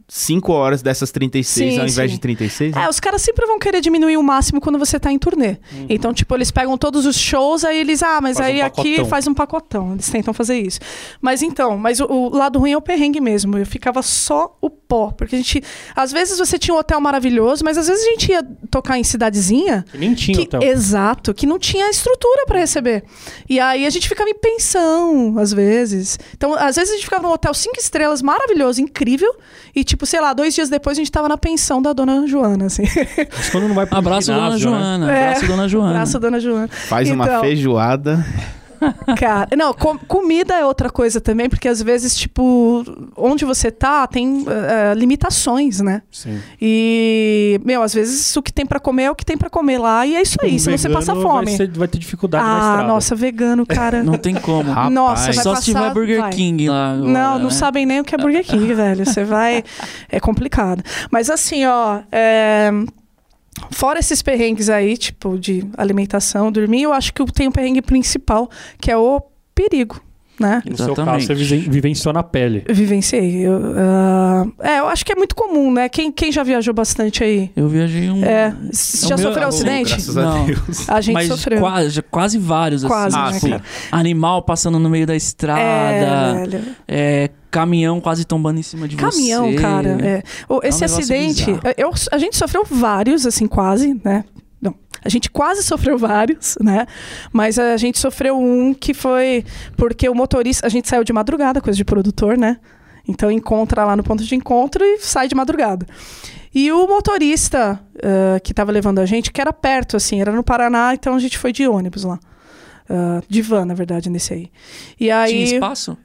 [0.08, 2.16] 5 horas dessas 36 Sim, ao invés sim.
[2.16, 2.76] de 36?
[2.76, 5.58] É, os caras sempre vão querer diminuir o máximo quando você tá em turnê.
[5.88, 8.84] Então, tipo, eles pegam todos os shows, aí eles, ah, mas Faz um aí aqui
[8.94, 9.06] pacotão.
[9.06, 9.94] faz um pacotão.
[9.94, 10.80] Eles tentam fazer isso.
[11.22, 13.56] Mas então, mas o, o lado ruim é o perrengue mesmo.
[13.56, 15.12] Eu ficava só o pó.
[15.12, 15.64] Porque a gente.
[15.96, 19.04] Às vezes você tinha um hotel maravilhoso, mas às vezes a gente ia tocar em
[19.04, 19.86] cidadezinha.
[19.92, 20.64] Que nem tinha que, hotel.
[20.64, 23.04] Exato, que não tinha estrutura pra receber.
[23.48, 26.18] E aí a gente ficava em pensão, às vezes.
[26.36, 29.34] Então, às vezes a gente ficava num hotel cinco estrelas, maravilhoso, incrível.
[29.76, 32.66] E, tipo, sei lá, dois dias depois a gente tava na pensão da dona Joana,
[32.66, 32.84] assim.
[33.38, 34.78] Mas quando não vai pro Abraço, dona ginásio, né?
[34.80, 35.12] Joana.
[35.12, 35.28] É.
[35.30, 35.90] Abraço, dona Joana.
[35.92, 36.68] Abraço, dona Joana.
[36.68, 37.42] Faz uma Então.
[37.42, 38.26] feijoada.
[39.18, 42.84] Cara, não, com- comida é outra coisa também, porque às vezes, tipo,
[43.16, 46.02] onde você tá tem eh, limitações, né?
[46.12, 46.40] Sim.
[46.62, 49.78] E, meu, às vezes o que tem pra comer é o que tem pra comer
[49.78, 51.46] lá, e é isso aí, Um senão você passa fome.
[51.46, 54.04] Vai, ser- vai ter dificuldade na ah, nossa, vegano, cara.
[54.04, 54.70] Não tem como.
[54.72, 54.94] Rapaz.
[54.94, 56.32] Nossa, vai Só se tiver passar- Burger vai.
[56.32, 56.94] King lá.
[56.94, 57.52] agora, Não, não né?
[57.52, 59.06] sabem nem o que é Burger King, velho.
[59.06, 59.64] Você vai.
[60.10, 60.84] É complicado.
[61.12, 62.00] Mas assim, ó.
[62.12, 62.72] é,
[63.72, 68.50] Fora esses perrengues aí, tipo, de alimentação, dormir, eu acho que tem um perrengue principal,
[68.80, 69.22] que é o
[69.54, 70.02] perigo,
[70.40, 70.62] né?
[70.66, 71.28] No seu Exatamente.
[71.28, 72.64] caso, você viven- vivenciou na pele.
[72.68, 73.46] Eu Vivenciei.
[73.48, 75.90] Eu, ah, É, eu acho que é muito comum, né?
[75.90, 77.52] Quem, quem já viajou bastante aí?
[77.56, 78.24] Eu viajei um.
[78.24, 78.56] É.
[78.72, 79.90] c- Já meu- sofreu o- acidente?
[79.92, 80.46] Graças a Não.
[80.46, 80.90] Deus.
[80.90, 81.60] A gente mas sofreu.
[81.60, 83.48] Quase, quase vários, Quase, assim.
[83.54, 83.62] Ah, né?
[83.92, 85.62] Animal passando no meio da estrada.
[85.62, 86.64] É, velho.
[86.88, 89.56] é, caminhão quase tombando em cima de Caminhão, você.
[89.58, 89.98] cara.
[90.02, 90.24] é.
[90.64, 91.74] Esse negócio acidente, bizarro.
[91.78, 94.24] eu- a gente sofreu vários, assim, quase, né?
[95.04, 96.86] A gente quase sofreu vários, né?
[97.32, 99.45] Mas a gente sofreu um que foi
[99.78, 102.58] porque o motorista, a gente saiu de madrugada, coisa de produtor, né?
[103.08, 105.86] Então encontra lá no ponto de encontro e sai de madrugada.
[106.54, 110.43] E o motorista ah, que estava levando a gente, que era perto, assim, era no
[110.43, 112.20] Paraná, então a gente foi de ônibus lá.
[112.89, 114.52] Ah, de van, na verdade, nesse aí.
[115.00, 115.32] E aí.
[115.32, 115.97] Tinha espaço?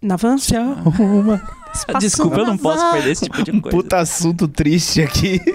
[0.00, 0.38] Na van?
[0.38, 1.42] Se arruma.
[1.74, 3.76] Espaço Desculpa, eu não posso perder esse tipo de Um coisa.
[3.76, 5.40] puta assunto triste aqui.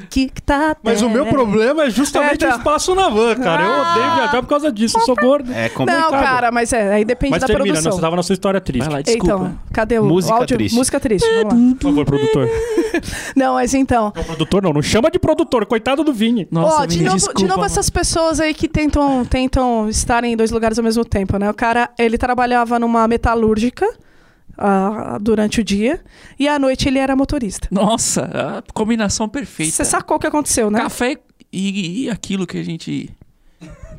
[0.00, 2.56] Aqui que tá a Mas o meu problema é justamente É, o tá.
[2.56, 3.62] espaço na van, cara.
[3.62, 3.90] Eu Ah.
[3.92, 4.98] odeio viajar por causa disso.
[4.98, 5.52] Eu sou gordo.
[5.52, 6.02] É complicado.
[6.02, 7.92] Não, cara, mas é, aí depende Mas da termina, produção.
[7.92, 8.84] você tava na sua história triste.
[8.84, 9.24] Vai lá, desculpa.
[9.34, 10.56] Então, cadê o Música áudio?
[10.56, 10.74] triste.
[10.74, 11.74] Música triste, vamos lá.
[11.78, 12.48] Por favor, produtor.
[13.36, 14.12] Não, mas então.
[14.16, 16.48] Não, produtor não, não chama de produtor, coitado do Vini.
[16.50, 17.66] Nossa, Ó, de Vini, novo, desculpa, de novo mano.
[17.66, 21.48] essas pessoas aí que tentam, tentam estar em dois lugares ao mesmo tempo, né?
[21.48, 23.86] O cara, ele trabalhava numa metalúrgica
[24.56, 26.02] ah, durante o dia
[26.38, 27.68] e à noite ele era motorista.
[27.70, 28.24] Nossa,
[28.68, 29.72] a combinação perfeita.
[29.72, 30.80] Você sacou o que aconteceu, né?
[30.80, 31.16] Café
[31.52, 33.10] e, e aquilo que a gente.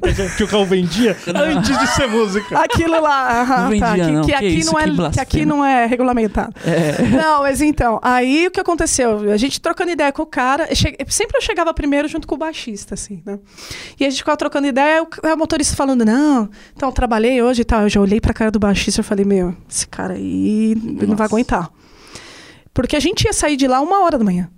[0.38, 2.60] Que o carro vendia antes de ser música.
[2.60, 4.22] Aquilo lá, aham, Não vendia, tá, que, não.
[4.22, 5.45] que Que aqui isso, não é, que que aqui blasfêmia.
[5.45, 6.54] não é regulamentado.
[6.66, 9.32] É, Não, mas então, aí o que aconteceu?
[9.32, 12.36] A gente trocando ideia com o cara, eu che- sempre eu chegava primeiro junto com
[12.36, 13.38] o baixista, assim, né?
[13.99, 17.62] E a gente ficava trocando ideia, o, o motorista falando, não, então eu trabalhei hoje
[17.62, 17.82] e tal.
[17.84, 20.76] Eu já olhei pra cara do baixista e falei, meu, esse cara aí
[21.08, 21.70] não vai aguentar.
[22.74, 24.49] Porque a gente ia sair de lá uma hora da manhã.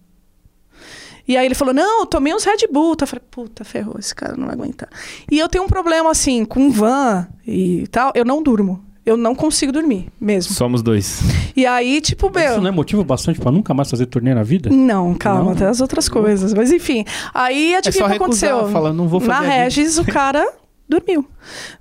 [1.28, 2.95] E aí ele falou: Não, eu tomei uns Red Bull.
[2.99, 4.89] Eu falei: Puta, ferrou, esse cara não vai aguentar.
[5.32, 8.84] E eu tenho um problema assim, com van e tal, eu não durmo.
[9.05, 10.53] Eu não consigo dormir, mesmo.
[10.53, 11.19] Somos dois.
[11.57, 12.51] E aí, tipo, meu.
[12.53, 14.69] Isso não é motivo bastante pra nunca mais fazer turnê na vida?
[14.69, 15.55] Não, calma, Não?
[15.55, 16.53] tem as outras coisas.
[16.53, 17.03] Mas enfim,
[17.34, 18.49] aí É adivinha só o que aconteceu?
[18.55, 19.53] recusar, fala, não vou fazer Na.
[19.63, 20.49] Regis, o cara
[20.88, 21.26] dormiu.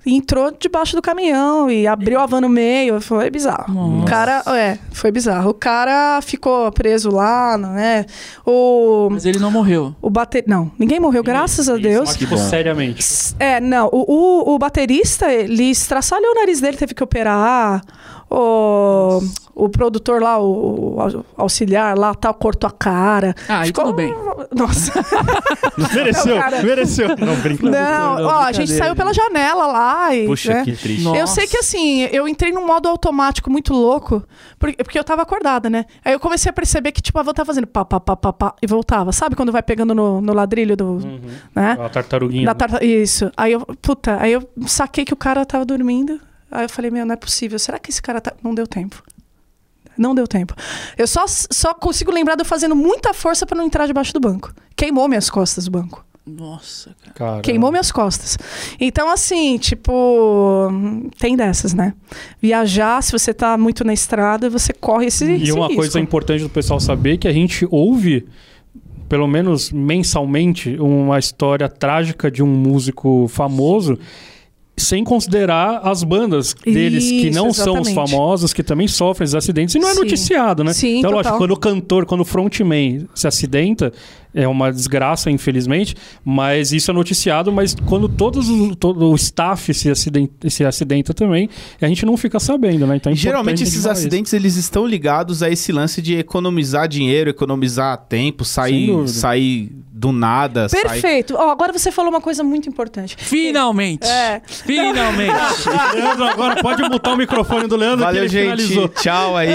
[0.05, 2.99] Entrou debaixo do caminhão e abriu a van no meio.
[2.99, 4.01] Foi bizarro.
[4.01, 5.51] O cara, é, foi bizarro.
[5.51, 8.05] O cara ficou preso lá, né?
[8.45, 9.95] O, Mas ele não morreu.
[10.01, 10.43] o bater...
[10.47, 12.15] Não, ninguém morreu, graças a Deus.
[12.15, 13.03] Tipo, seriamente.
[13.39, 17.81] É, não, o, o, o baterista, ele estraçalhou o nariz dele, teve que operar.
[18.35, 19.21] O,
[19.53, 23.35] o produtor lá, o, o auxiliar lá, tal, cortou a cara.
[23.47, 24.11] Ah, aí tudo bem.
[24.55, 24.91] Nossa.
[25.93, 26.63] Mereceu, Não, cara.
[26.63, 27.07] mereceu.
[27.17, 27.69] Não, brinca.
[27.69, 30.25] Não, não, ó, a gente saiu pela janela lá e.
[30.25, 30.63] Puxa, né?
[30.63, 31.03] que triste.
[31.03, 31.17] Nossa.
[31.19, 34.23] Eu sei que assim, eu entrei num modo automático muito louco,
[34.57, 35.85] porque, porque eu tava acordada, né?
[36.03, 38.33] Aí eu comecei a perceber que, tipo, a van tava fazendo pá, pá, pá, pá,
[38.33, 39.11] pá, e voltava.
[39.11, 40.99] Sabe quando vai pegando no, no ladrilho do.
[41.55, 41.77] né?
[41.79, 42.45] A tartaruguinha.
[42.45, 43.31] Da tarta- Isso.
[43.37, 46.19] Aí eu, puta, aí eu saquei que o cara tava dormindo.
[46.53, 47.57] Aí eu falei, meu, não é possível.
[47.57, 48.31] Será que esse cara tá.
[48.43, 49.01] Não deu tempo.
[49.97, 50.55] Não deu tempo.
[50.97, 54.19] Eu só, só consigo lembrar de eu fazendo muita força pra não entrar debaixo do
[54.19, 54.53] banco.
[54.75, 56.05] Queimou minhas costas o banco.
[56.25, 57.31] Nossa, cara.
[57.31, 57.41] Cara.
[57.41, 58.37] Queimou minhas costas.
[58.79, 60.69] Então, assim, tipo,
[61.19, 61.93] tem dessas, né?
[62.41, 65.81] Viajar, se você tá muito na estrada, você corre esse, E esse uma risco.
[65.81, 68.25] coisa importante do pessoal saber é que a gente ouve,
[69.09, 73.99] pelo menos mensalmente, uma história trágica de um músico famoso.
[74.75, 78.11] Sem considerar as bandas deles que Isso, não são os exatamente.
[78.11, 79.75] famosos, que também sofrem esses acidentes.
[79.75, 79.99] E não é Sim.
[79.99, 80.73] noticiado, né?
[80.73, 81.17] Sim, então, total.
[81.17, 83.93] lógico, quando o cantor, quando o frontman se acidenta,
[84.33, 85.95] é uma desgraça, infelizmente,
[86.25, 91.13] mas isso é noticiado, mas quando todos o, todo o staff se acidenta, se acidenta
[91.13, 91.47] também,
[91.79, 92.95] a gente não fica sabendo, né?
[92.95, 93.89] Então, é Geralmente esses isso.
[93.89, 99.71] acidentes eles estão ligados a esse lance de economizar dinheiro, economizar tempo, sair, sair
[100.03, 100.67] do nada.
[100.69, 101.33] Perfeito.
[101.37, 103.15] Ó, agora você falou uma coisa muito importante.
[103.17, 104.05] Finalmente!
[104.05, 104.41] É.
[104.45, 105.33] Finalmente!
[105.93, 108.63] Leandro, agora pode mutar o microfone do Leandro Valeu, que ele gente.
[108.67, 108.89] finalizou.
[108.89, 109.47] Tchau aí.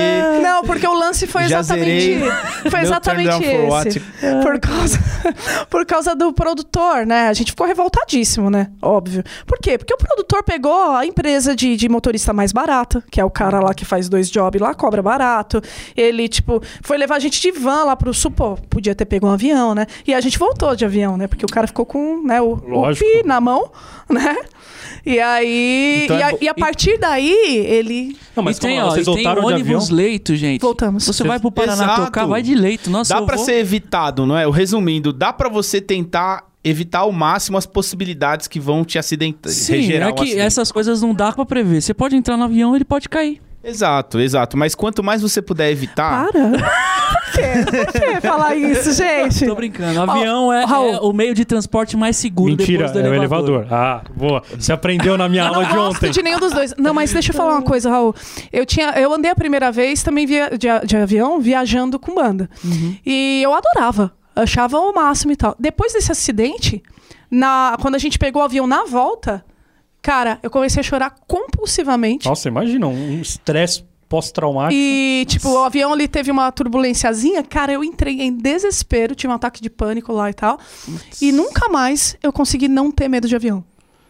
[0.42, 2.00] Não, porque o lance foi Já exatamente.
[2.00, 2.30] zerei
[2.70, 4.00] Foi exatamente esse.
[4.42, 4.98] Por causa,
[5.68, 7.28] por causa do produtor, né?
[7.28, 8.70] A gente ficou revoltadíssimo, né?
[8.80, 9.22] Óbvio.
[9.46, 9.76] Por quê?
[9.76, 13.60] Porque o produtor pegou a empresa de, de motorista mais barata, que é o cara
[13.60, 15.60] lá que faz dois jobs lá, cobra barato.
[15.94, 18.12] Ele, tipo, foi levar a gente de van lá pro.
[18.34, 19.86] Pô, podia ter pego um avião, né?
[20.06, 21.26] E a gente voltou de avião, né?
[21.26, 23.70] Porque o cara ficou com né, o, o pi na mão,
[24.08, 24.36] né?
[25.04, 26.02] E aí.
[26.04, 27.32] Então e, é a, bo- e a partir daí,
[27.66, 28.16] ele.
[28.34, 29.78] Não, mas e tem, ó, vocês e tem voltaram de avião?
[29.78, 30.60] ônibus leito, gente.
[30.60, 31.06] Voltamos.
[31.06, 32.04] Você vai pro Paraná Exato.
[32.06, 32.90] tocar, vai de leito.
[32.90, 33.44] Nossa, Dá eu pra vou...
[33.44, 34.46] ser evitado, não é?
[34.46, 39.50] O Resumindo, dá pra você tentar evitar ao máximo as possibilidades que vão te acidentar,
[39.52, 40.40] Sim, é um que acidente.
[40.40, 41.80] essas coisas não dá pra prever.
[41.80, 43.40] Você pode entrar no avião, ele pode cair.
[43.62, 44.56] Exato, exato.
[44.56, 46.26] Mas quanto mais você puder evitar...
[46.32, 46.50] Para.
[47.28, 47.92] Por quê?
[47.92, 49.46] Por que falar isso, gente?
[49.46, 50.00] Tô brincando.
[50.10, 50.94] Avião é, Raul.
[50.94, 53.60] é o meio de transporte mais seguro Mentira, depois do é o elevador.
[53.60, 53.72] elevador.
[53.72, 54.42] Ah, boa.
[54.58, 56.10] Você aprendeu na minha Eu aula não de gosto ontem.
[56.10, 56.74] de nenhum dos dois.
[56.76, 58.14] Não, mas deixa eu falar uma coisa, Raul.
[58.52, 62.48] Eu, tinha, eu andei a primeira vez também via, de, de avião, viajando com banda.
[63.06, 64.12] E eu adorava.
[64.34, 65.54] Achava o máximo e tal.
[65.58, 66.82] Depois desse acidente,
[67.30, 69.44] na, quando a gente pegou o avião na volta,
[70.08, 72.26] cara, eu comecei a chorar compulsivamente.
[72.26, 74.72] Nossa, imagina, um estresse pós-traumático.
[74.74, 77.42] E, tipo, o avião ali teve uma turbulênciazinha.
[77.42, 80.58] Cara, eu entrei em desespero, tive um ataque de pânico lá e tal.
[81.20, 83.62] E nunca mais eu consegui não ter medo de avião.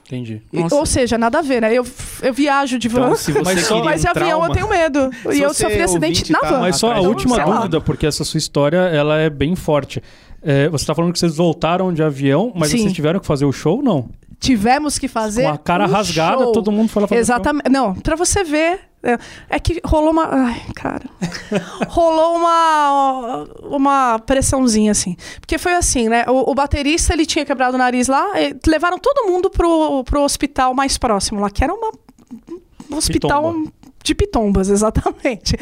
[0.07, 0.41] Entendi.
[0.53, 0.77] E- Nossa.
[0.77, 1.75] Ou seja, nada a ver, né?
[1.75, 1.85] Eu,
[2.23, 4.69] eu viajo de van, Então, se você Mas só- mas de um avião eu tenho
[4.69, 5.11] medo.
[5.35, 6.61] E eu sofri acidente ouvinte, na tá- van.
[6.61, 7.57] Mas só a última lá.
[7.57, 10.01] dúvida, porque essa sua história ela é bem forte.
[10.41, 12.79] É, você tá falando que vocês voltaram de avião, mas Sim.
[12.79, 14.09] vocês tiveram que fazer o show, não?
[14.41, 15.43] Tivemos que fazer.
[15.43, 16.53] Com a cara um rasgada, show.
[16.53, 17.69] todo mundo foi lá fazer Exatamente.
[17.71, 18.81] Não, pra você ver.
[19.03, 19.19] é-
[19.51, 20.29] É que rolou uma.
[20.31, 21.05] Ai, cara.
[21.89, 23.47] rolou uma.
[23.65, 25.17] Uma pressãozinha, assim.
[25.41, 26.25] Porque foi assim, né?
[26.29, 28.41] O, o baterista ele tinha quebrado o nariz lá.
[28.41, 31.91] e levaram todo mundo pro, pro hospital mais próximo lá, que era uma.
[32.91, 33.43] Um hospital.
[33.53, 33.73] Pitomba.
[34.03, 35.57] De pitombas, exatamente.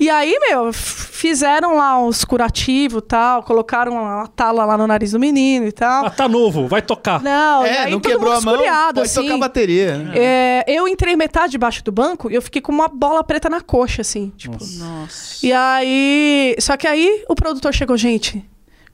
[0.00, 5.12] E aí, meu, fizeram lá os curativos e tal, colocaram uma tala lá no nariz
[5.12, 6.06] do menino e tal.
[6.06, 7.22] Ah, tá novo, vai tocar.
[7.22, 9.22] Não, É, aí não todo quebrou mundo a mão, escuriado, pode assim.
[9.22, 9.96] tocar bateria.
[9.98, 10.12] né?
[10.16, 13.60] É, eu entrei metade debaixo do banco e eu fiquei com uma bola preta na
[13.60, 14.32] coxa, assim.
[14.36, 14.56] Tipo.
[14.78, 15.44] Nossa.
[15.46, 16.56] E aí.
[16.58, 18.44] Só que aí o produtor chegou, gente.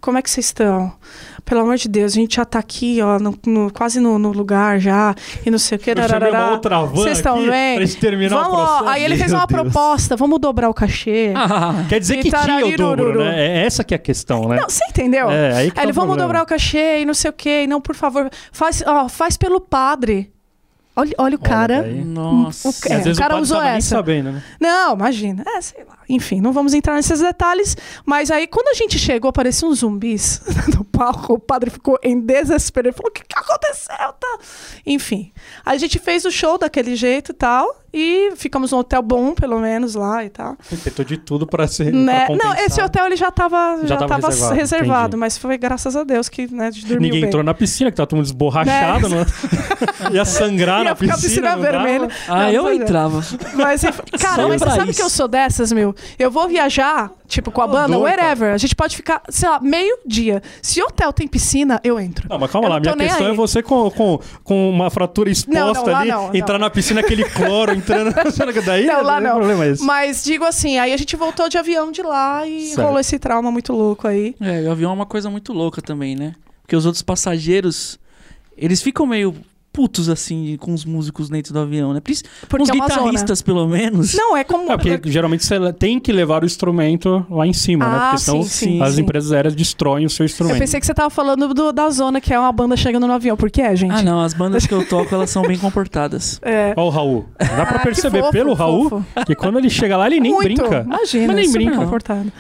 [0.01, 0.93] Como é que vocês estão?
[1.45, 4.31] Pelo amor de Deus, a gente já tá aqui, ó, no- no- quase no, no
[4.33, 5.93] lugar já, e não sei o que.
[5.95, 7.77] Vocês estão aqui bem?
[7.77, 8.67] pra gente terminar o vamos, ó.
[8.67, 8.89] processo.
[8.89, 9.61] Aí ele fez uma Deus.
[9.63, 11.33] proposta, vamos dobrar o cachê.
[11.37, 13.47] Ah, Quer dizer que tinha o dobro, né?
[13.63, 14.57] É essa que é a questão, né?
[14.61, 15.31] Não, você entendeu?
[15.31, 16.29] É, aí que tá ele, o vamos problema.
[16.29, 17.63] dobrar o cachê e não sei o quê.
[17.65, 20.31] E não, por favor, faz, ó, faz pelo padre.
[21.01, 21.83] Olha, olha o cara.
[21.83, 22.69] daí- Nossa.
[22.69, 23.89] O- É, o cara padre usou essa.
[23.97, 24.43] sabendo, né?
[24.61, 25.43] Não, imagina.
[25.47, 25.99] É, sei lá.
[26.09, 27.77] Enfim, não vamos entrar nesses detalhes.
[28.05, 30.43] Mas aí, quando a gente chegou, pareciam uns zumbis
[30.77, 31.35] no palco.
[31.35, 32.89] O padre ficou em desespero.
[32.89, 33.97] Ele falou: o que, que aconteceu?
[33.97, 34.39] Tá?
[34.87, 35.33] Enfim,
[35.65, 37.80] a gente fez o show daquele jeito e tal.
[37.93, 40.57] E ficamos num hotel bom, pelo menos, lá e tal.
[40.85, 41.93] Tentou de tudo pra ser.
[41.93, 42.27] Né?
[42.27, 45.97] pra Não, esse hotel ele já estava já Já tava reservado, reservado, mas foi graças
[45.97, 47.29] a Deus que né, a gente dormiu Ninguém bem.
[47.29, 49.09] entrou na piscina, que tava todo mundo esborrachado.
[49.09, 49.27] Né?
[50.13, 51.17] Ia sangrar Ia na piscina.
[51.19, 52.09] piscina não vermelha.
[52.29, 52.75] Ah, Não, eu é.
[52.75, 53.21] entrava.
[53.55, 53.83] Mas,
[54.21, 54.99] cara, mas você sabe isso.
[55.01, 55.95] que eu sou dessas, meu?
[56.19, 58.53] Eu vou viajar, tipo, com a banda, wherever.
[58.55, 60.43] A gente pode ficar, sei lá, meio dia.
[60.63, 62.27] Se hotel tem piscina, eu entro.
[62.29, 63.33] Não, mas calma Eu lá, não minha questão aí.
[63.33, 66.67] é você com, com, com uma fratura exposta Não, não, ali, não, entrar não.
[66.67, 68.13] na piscina, aquele cloro entrando.
[68.65, 69.37] Daí Não, lá é não.
[69.37, 69.83] problema esse.
[69.83, 72.83] Mas digo assim, aí a gente voltou de avião de lá e Certo.
[72.85, 74.35] rolou esse trauma muito louco aí.
[74.41, 76.35] É, o avião é uma coisa muito louca também, né?
[76.63, 77.99] Porque os outros passageiros,
[78.57, 79.35] eles ficam meio
[79.73, 82.01] putos, assim, com os músicos dentro do avião, né?
[82.01, 82.13] Porque
[82.63, 82.97] os é uma zona.
[83.01, 84.15] guitarristas, pelo menos.
[84.15, 84.71] Não, é como.
[84.71, 87.97] É, porque geralmente você tem que levar o instrumento lá em cima, né?
[87.97, 89.03] Ah, Porque senão sim, sim, as sim.
[89.03, 90.59] empresas aéreas destroem o seu Eu instrumento.
[90.59, 93.37] pensei que você tava falando do- da zona, que é uma banda chegando no avião.
[93.37, 93.93] Por que é, gente?
[93.95, 96.41] Ah, não, as bandas que eu toco, elas são bem comportadas.
[96.51, 96.75] É.
[96.77, 97.27] Ó o Raul.
[97.39, 99.05] Dá pra Ah, que perceber fofo, pelo Raul fofo.
[99.25, 100.45] que quando ele chega lá, ele nem Muito.
[100.63, 100.83] brinca.
[100.85, 101.77] Imagina, Mas nem brinca.
[101.77, 102.33] comportado.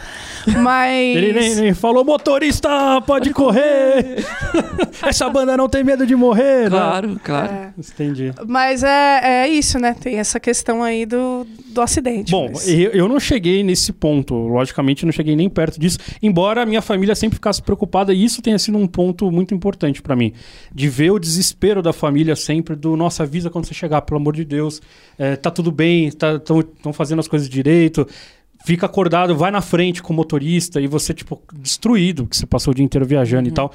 [0.63, 1.17] Mas.
[1.17, 2.69] Ele nem, nem falou, motorista,
[3.07, 4.25] pode correr.
[5.03, 6.65] Essa banda não tem medo de morrer.
[6.65, 6.71] né?
[6.71, 7.53] Claro, claro.
[7.53, 7.73] É.
[7.79, 8.33] Entendi.
[8.47, 9.95] Mas é, é isso, né?
[9.99, 12.31] Tem essa questão aí do, do acidente.
[12.31, 16.63] Bom, mas- eu, eu não cheguei nesse ponto, logicamente não cheguei nem perto disso, embora
[16.63, 20.15] a minha família sempre ficasse preocupada, e isso tenha sido um ponto muito importante pra
[20.17, 20.33] mim,
[20.75, 24.35] de ver o desespero da família sempre, do nossa, avisa quando você chegar, pelo amor
[24.35, 24.81] de Deus,
[25.19, 28.07] é, tá tudo bem, estão fazendo as coisas direito,
[28.65, 32.73] fica acordado, vai na frente com o motorista, e você, tipo, destruído, que você passou
[32.73, 33.73] o dia inteiro viajando e tal.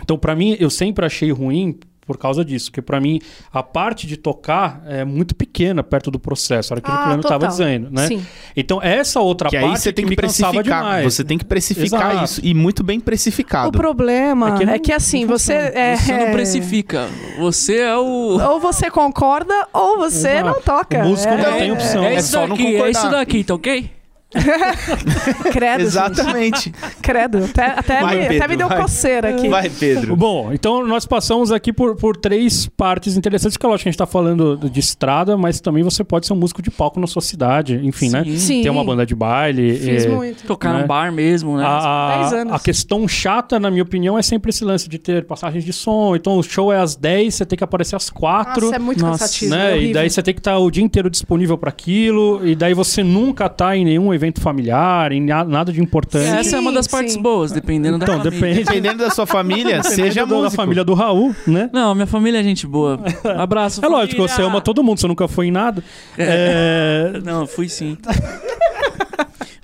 [0.00, 3.20] Então, pra mim, eu sempre achei ruim por causa disso, porque pra mim
[3.52, 7.08] a parte de tocar é muito pequena perto do processo, era aquilo que o Ah,
[7.08, 8.06] Leandro estava dizendo, né?
[8.06, 8.26] Sim.
[8.56, 10.82] Então, essa outra Que parte aí você tem que cansava precificar.
[10.84, 11.04] demais.
[11.14, 12.24] Você tem que precificar Exato.
[12.24, 12.40] isso.
[12.42, 13.72] E muito bem O precificado.
[13.72, 15.52] problema É que é não- que, assim, não você.
[15.52, 17.08] É, Você não precifica.
[17.40, 18.40] Você é o.
[18.40, 20.46] Ou você concorda ou você Exato.
[20.46, 21.04] não toca.
[21.04, 22.04] O músico é, não tem opção.
[22.04, 22.90] É É isso só não daqui, é concordar.
[22.90, 23.90] isso daqui, tá ok?
[25.52, 25.78] Credo.
[25.80, 25.82] gente.
[25.82, 26.72] Exatamente.
[27.02, 27.44] Credo.
[27.44, 28.80] Até, até, Vai, me, até Pedro, me deu vai.
[28.80, 29.48] coceira aqui.
[29.48, 30.16] Vai, Pedro.
[30.16, 33.92] Bom, então nós passamos aqui por, por três partes interessantes, que é lógico que a
[33.92, 37.06] gente está falando de estrada, mas também você pode ser um músico de palco na
[37.06, 38.24] sua cidade, enfim, né?
[38.36, 38.62] Sim.
[38.62, 39.74] Ter uma banda de baile.
[39.78, 40.44] Fiz é, muito.
[40.46, 40.80] Tocar Né?
[40.82, 41.64] num bar mesmo, né?
[41.66, 42.52] A, 10 anos.
[42.54, 46.14] a questão chata, na minha opinião, é sempre esse lance de ter passagens de som.
[46.14, 48.62] Então o show é às 10, você tem que aparecer às 4.
[48.66, 49.54] Nossa, é muito Nossa, cansativo.
[49.54, 49.70] é né?
[49.70, 49.94] e horrível.
[49.94, 53.48] daí você tem que estar o dia inteiro disponível para aquilo, e daí você nunca
[53.48, 56.24] tá em nenhum evento familiar, em na- nada de importante.
[56.28, 57.22] Sim, Essa é uma das partes sim.
[57.22, 58.38] boas, dependendo da Então, família.
[58.40, 58.64] depende.
[58.64, 60.56] Dependendo da sua família, seja da, da músico.
[60.56, 61.70] família do Raul, né?
[61.72, 63.00] Não, minha família é gente boa.
[63.36, 64.34] Abraço, É lógico, família.
[64.36, 65.82] você ama todo mundo, você nunca foi em nada.
[66.16, 67.96] É, Não, fui sim.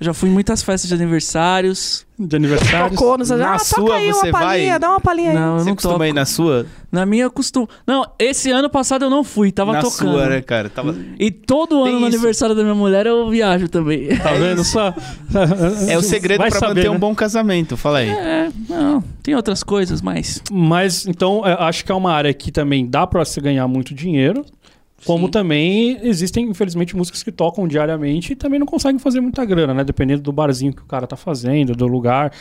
[0.05, 2.05] Já fui em muitas festas de aniversários.
[2.17, 2.91] de aniversários.
[2.97, 5.35] Tocou nos Na ah, sua, toca aí você uma palhinha, vai- dá uma palhinha aí.
[5.35, 6.05] Não, eu Você não costuma toco.
[6.05, 6.65] ir na sua?
[6.91, 7.67] Na minha eu costumo.
[7.85, 10.11] Não, esse ano passado eu não fui, tava na tocando.
[10.13, 10.69] sua, né, cara?
[10.69, 10.95] Tava...
[11.19, 12.15] E todo Tem ano no isso.
[12.17, 14.07] aniversário da minha mulher eu viajo também.
[14.17, 14.93] Tá vendo só?
[15.89, 16.95] É o segredo Vai pra saber, manter né?
[16.95, 17.75] um bom casamento.
[17.75, 18.09] Fala aí.
[18.09, 20.41] É, não, tem outras coisas, mas.
[20.51, 23.93] Mas, então, é, acho que é uma área que também dá pra se ganhar muito
[23.93, 24.45] dinheiro.
[25.03, 25.31] Como Sim.
[25.31, 29.83] também existem, infelizmente, músicos que tocam diariamente e também não conseguem fazer muita grana, né?
[29.83, 32.31] Dependendo do barzinho que o cara tá fazendo, do lugar.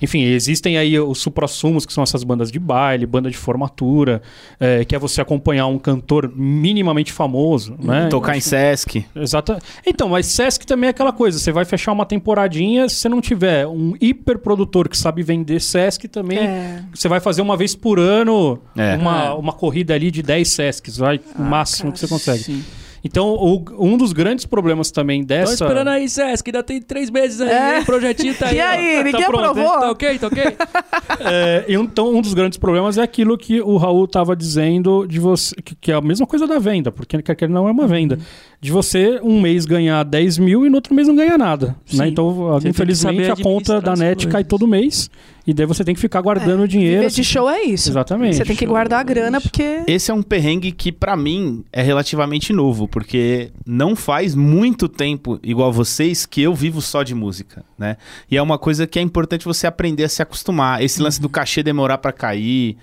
[0.00, 4.22] Enfim, existem aí os suprassumos, que são essas bandas de baile, banda de formatura,
[4.60, 8.06] é, que é você acompanhar um cantor minimamente famoso, né?
[8.08, 9.04] Tocar em Sesc.
[9.14, 9.56] Exato.
[9.86, 11.38] Então, mas Sesc também é aquela coisa.
[11.38, 16.08] Você vai fechar uma temporadinha, se você não tiver um hiperprodutor que sabe vender Sesc
[16.08, 16.82] também, É.
[16.94, 18.96] você vai fazer uma vez por ano É.
[18.96, 19.30] uma, É.
[19.32, 22.42] uma corrida ali de 10 Sescs, vai o máximo que você consegue.
[22.42, 22.64] Sim.
[23.06, 25.52] Então, o- um dos grandes problemas também Tô dessa.
[25.52, 27.80] esperando aí, Sesc, ainda tem três meses aí, É.
[27.80, 28.56] o projetinho tá aí.
[28.56, 28.66] E ó.
[28.66, 29.78] aí, Tá ninguém pronto, aprovou?
[29.80, 30.42] Tá ok, tá ok?
[31.20, 35.54] É, então, um dos grandes problemas é aquilo que o Raul estava dizendo de você,
[35.62, 38.18] que, que é a mesma coisa da venda, porque quer que não é uma venda.
[38.60, 41.76] De você um mês ganhar 10 mil e no outro mês não ganhar nada.
[41.84, 41.98] Sim.
[41.98, 42.08] Né?
[42.08, 44.32] Então, Você infelizmente, a conta da net coisas.
[44.32, 45.10] cai todo mês.
[45.46, 47.02] E daí você tem que ficar guardando o dinheiro.
[47.02, 47.90] Viver de show é isso.
[47.90, 48.36] Exatamente.
[48.36, 49.82] Você tem que guardar a grana, porque.
[49.86, 55.38] Esse é um perrengue que, pra mim, é relativamente novo, porque não faz muito tempo,
[55.42, 57.98] igual vocês, que eu vivo só de música, né?
[58.30, 60.82] E é uma coisa que é importante você aprender a se acostumar.
[60.82, 62.78] Esse lance do cachê demorar pra cair,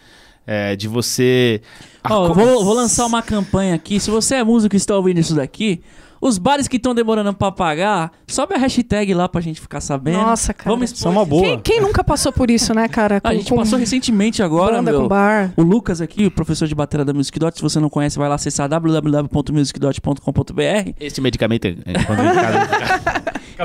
[0.52, 1.62] é, de você.
[2.04, 3.99] Aco- vou, vou lançar uma campanha aqui.
[3.99, 5.82] Se você é músico e está ouvindo isso daqui,
[6.22, 10.20] Os bares que estão demorando pra pagar, sobe a hashtag lá pra gente ficar sabendo.
[10.20, 10.70] Nossa, cara.
[10.70, 11.42] Vamos Isso é uma boa.
[11.42, 13.18] Quem, quem nunca passou por isso, né, cara?
[13.24, 15.02] A Com- gente com passou recentemente agora, banda, meu.
[15.02, 15.52] com bar.
[15.58, 18.30] O Lucas aqui, o professor de bateria da Music Dot, se você não conhece, vai
[18.30, 20.92] lá acessar www.musicdot.com.br.
[21.00, 21.76] Esse medicamento é é.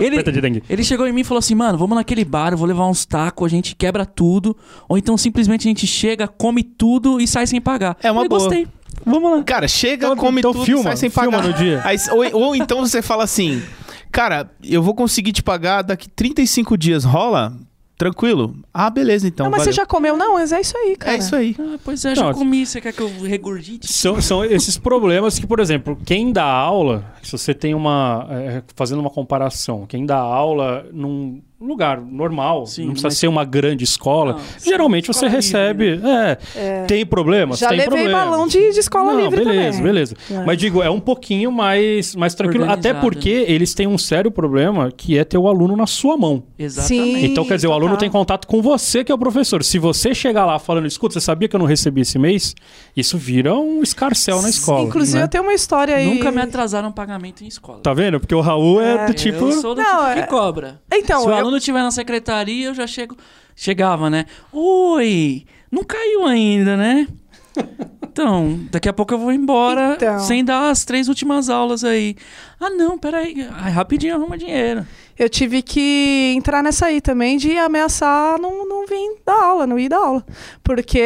[0.03, 0.17] Ele-.
[0.69, 3.05] Ele chegou em mim e falou assim: mano, vamos naquele bar, eu vou levar uns
[3.07, 4.57] tacos, a gente quebra tudo.
[4.89, 7.97] Ou então simplesmente a gente chega, come tudo e sai sem pagar.
[8.03, 8.41] É uma Eu boa.
[8.41, 8.67] Gostei.
[9.05, 9.43] Vamos lá.
[9.43, 11.49] Cara, chega, Então- come então tudo, filma, sai sem filma pagar.
[11.49, 11.81] no dia.
[11.85, 13.63] Aí, ou, ou então você fala assim,
[14.11, 17.53] cara, eu vou conseguir te pagar daqui 35 dias, rola?
[17.99, 18.55] Tranquilo?
[18.75, 19.45] Ah, beleza, então.
[19.45, 19.73] não, mas valeu.
[19.73, 20.19] você já comeu?
[20.19, 21.15] Não, mas é isso aí, cara.
[21.15, 21.57] É isso aí.
[21.59, 22.67] Ah, pois é, já comi.
[22.67, 23.91] Você quer que eu regurgite?
[23.91, 28.27] São, são esses problemas que, por exemplo, quem dá aula, se você tem uma.
[28.31, 33.29] é, fazendo uma comparação, quem dá aula num lugar normal, Sim, não precisa mas- ser
[33.29, 36.37] uma grande escola, Não, geralmente você escola livre, recebe.
[36.55, 37.59] É, Tem problemas?
[37.59, 38.25] Já tem levei problemas.
[38.29, 39.83] balão de, de escola Não, livre beleza, também.
[39.83, 40.17] beleza.
[40.31, 40.45] É.
[40.45, 42.65] Mas digo, é um pouquinho mais, mais tranquilo.
[42.65, 46.17] Até Organizado, porque eles têm um sério problema que é ter o aluno na sua
[46.17, 46.43] mão.
[46.59, 47.05] Exatamente.
[47.21, 47.25] Sim.
[47.25, 47.99] Então, quer dizer, o aluno total.
[48.01, 49.65] tem contato com você, que é o professor.
[49.65, 52.55] Se você chegar lá falando, escuta, você sabia que eu não recebi esse mês?
[52.97, 54.83] Isso vira um escarcel na escola.
[54.87, 55.25] Inclusive, né?
[55.25, 56.07] eu tenho uma história aí.
[56.07, 57.81] Nunca me atrasaram pagamento em escola.
[57.83, 58.21] Tá vendo?
[58.21, 59.07] Porque o Raul é, É.
[59.07, 59.47] do tipo.
[59.47, 60.81] Eu sou do Não, tipo é- que cobra.
[60.93, 63.17] Então, Se o eu- estiver na secretaria, eu já chego.
[63.55, 64.27] Chegava, né?
[64.53, 67.07] Oi, não caiu ainda, né?
[68.03, 70.19] Então, daqui a pouco eu vou embora Então.
[70.21, 72.17] sem dar as três últimas aulas aí.
[72.61, 73.47] Ah, não, peraí.
[73.53, 74.87] Ai, rapidinho arruma dinheiro.
[75.19, 79.79] eu tive que entrar nessa aí também de ameaçar não, não vir dar aula, não
[79.79, 80.27] ir dar aula.
[80.63, 81.01] Porque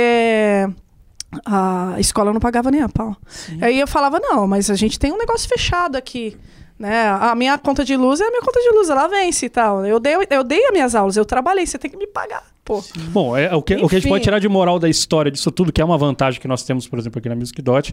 [1.47, 3.17] a escola não pagava nem a pau.
[3.61, 6.37] Aí eu falava, não, mas a gente tem um negócio fechado aqui.
[6.81, 7.09] Né?
[7.11, 9.85] A minha conta de luz é a minha conta de luz, ela vence e tal.
[9.85, 12.43] Eu dei, eu dei as minhas aulas, eu trabalhei, você tem que me pagar.
[12.65, 12.83] Pô.
[13.11, 15.51] Bom, é, o, que, o que a gente pode tirar de moral da história disso
[15.51, 17.93] tudo, que é uma vantagem que nós temos, por exemplo, aqui na Music Dot,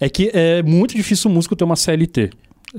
[0.00, 2.30] é que é muito difícil o músico ter uma CLT.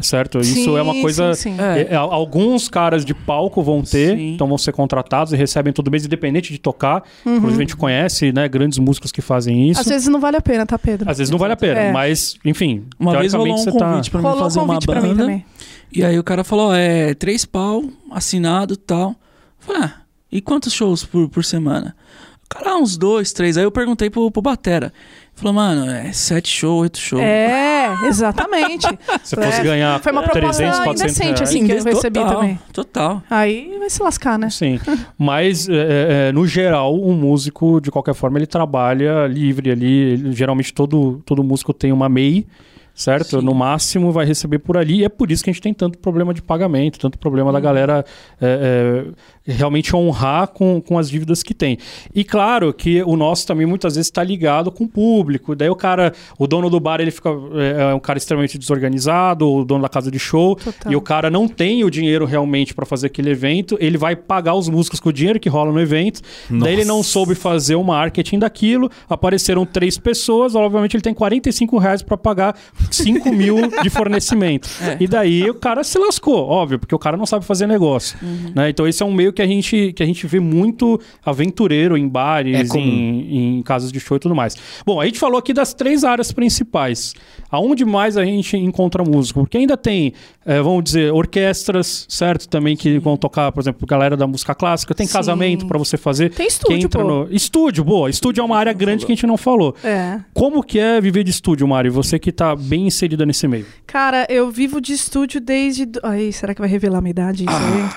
[0.02, 0.40] Certo?
[0.40, 1.34] Isso Sim, é uma coisa.
[1.34, 1.62] sim, sim.
[1.62, 1.94] É.
[1.94, 4.34] é, alguns caras de palco vão ter, Sim.
[4.34, 7.04] então vão ser contratados e recebem todo mês, independente de tocar.
[7.26, 9.80] Inclusive, a gente conhece né, grandes músicos que fazem isso.
[9.80, 11.10] Às vezes não vale a pena, tá, Pedro?
[11.10, 11.92] Às vezes não vale a pena, É.
[11.94, 12.84] mas, enfim.
[13.00, 15.44] Uma vez rolou um tá- convite pra mim fazer uma banda.
[15.92, 19.12] E aí o cara falou, é três pau, assinado e tal.
[19.12, 19.16] Eu
[19.60, 19.94] Falei, ah,
[20.30, 21.96] e quantos shows por, por semana?
[22.44, 23.58] O cara, ah, uns dois, três.
[23.58, 24.92] Aí eu perguntei pro, pro Batera.
[25.36, 27.22] Ele falou, mano, é sete shows, oito shows.
[27.22, 28.88] É, exatamente.
[29.22, 31.42] Se fosse É, ganhar Foi uma proposta 300, 400 indecente, reais.
[31.42, 32.60] assim, que eu recebi total, também.
[32.72, 33.24] Total.
[33.30, 34.50] Aí vai se lascar, né?
[34.50, 34.80] Sim,
[35.20, 40.14] mas é, é, no geral, um músico, de qualquer forma, ele trabalha livre ali.
[40.14, 42.48] Ele- geralmente todo, todo músico tem uma MEI,
[42.94, 43.40] certo?
[43.42, 43.46] Sim.
[43.46, 45.00] No máximo vai receber por ali.
[45.02, 47.60] E é por isso que a gente tem tanto problema de pagamento, tanto problema da
[47.60, 48.06] galera
[48.40, 49.12] é, é,
[49.48, 51.78] realmente honrar com, com as dívidas que tem.
[52.14, 55.56] E claro que o nosso também muitas vezes está ligado com o público.
[55.56, 59.50] Daí o cara, o dono do bar, ele fica é, é um cara extremamente desorganizado,
[59.50, 60.92] o dono da casa de show, Total.
[60.92, 64.56] e o cara não tem o dinheiro realmente para fazer aquele evento, ele vai pagar
[64.56, 66.22] os músicos com o dinheiro que rola no evento.
[66.50, 71.78] Daí ele não soube fazer o marketing daquilo, apareceram três pessoas, obviamente ele tem 45
[71.78, 72.56] reais para pagar
[72.90, 74.68] 5 mil de fornecimento.
[74.82, 74.98] É.
[75.00, 78.18] E daí o cara se lascou, óbvio, porque o cara não sabe fazer negócio.
[78.56, 78.70] né?
[78.70, 82.08] Então esse é um meio que a gente, que a gente vê muito aventureiro em
[82.08, 84.56] bares, É em, em casas de show e tudo mais.
[84.86, 87.14] Bom, a gente falou aqui das três áreas principais.
[87.52, 89.42] Aonde mais a gente encontra músico?
[89.42, 90.14] Porque ainda tem,
[90.46, 92.48] eh, vamos dizer, orquestras, certo?
[92.48, 94.96] Também que vão tocar, por exemplo, galera da música clássica.
[94.96, 95.14] Tem Sim.
[95.14, 96.32] casamento para você fazer.
[96.34, 97.04] Tem estúdio, pô.
[97.04, 97.28] no...
[97.32, 98.10] Estúdio, boa.
[98.10, 99.76] Estúdio é uma área grande que a gente não falou.
[99.84, 100.20] É.
[100.34, 101.90] Como que é viver de estúdio, Mari?
[101.90, 103.66] Você que tá bem inserida nesse meio.
[103.86, 105.88] Cara, eu vivo de estúdio desde.
[106.04, 107.90] Ai, será que vai revelar minha idade aí?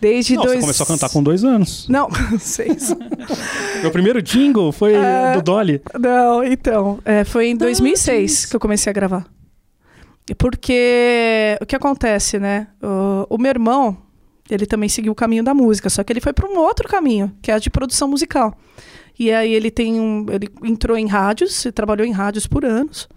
[0.00, 0.64] Desde não, dois.
[0.80, 1.86] Começou a cantar com dois anos.
[1.88, 2.08] Não,
[2.38, 2.94] seis.
[3.82, 5.32] Meu primeiro jingle foi É.
[5.32, 5.80] do Dolly.
[5.98, 6.98] Não, então.
[7.04, 9.26] é, foi em 2006 que eu comecei a gravar.
[10.38, 12.68] Porque o que acontece, né?
[12.82, 13.96] O, o meu irmão,
[14.48, 17.32] ele também seguiu o caminho da música, só que ele foi para um outro caminho,
[17.42, 18.56] que é a de produção musical.
[19.18, 23.08] E aí ele tem um, ele entrou em rádios, e trabalhou em rádios por anos.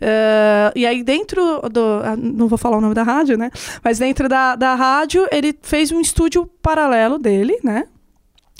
[0.00, 3.50] Eh, e aí dentro do, ah, não vou falar o nome da rádio, né?
[3.82, 7.86] Mas dentro da, da rádio ele fez um estúdio paralelo dele, né?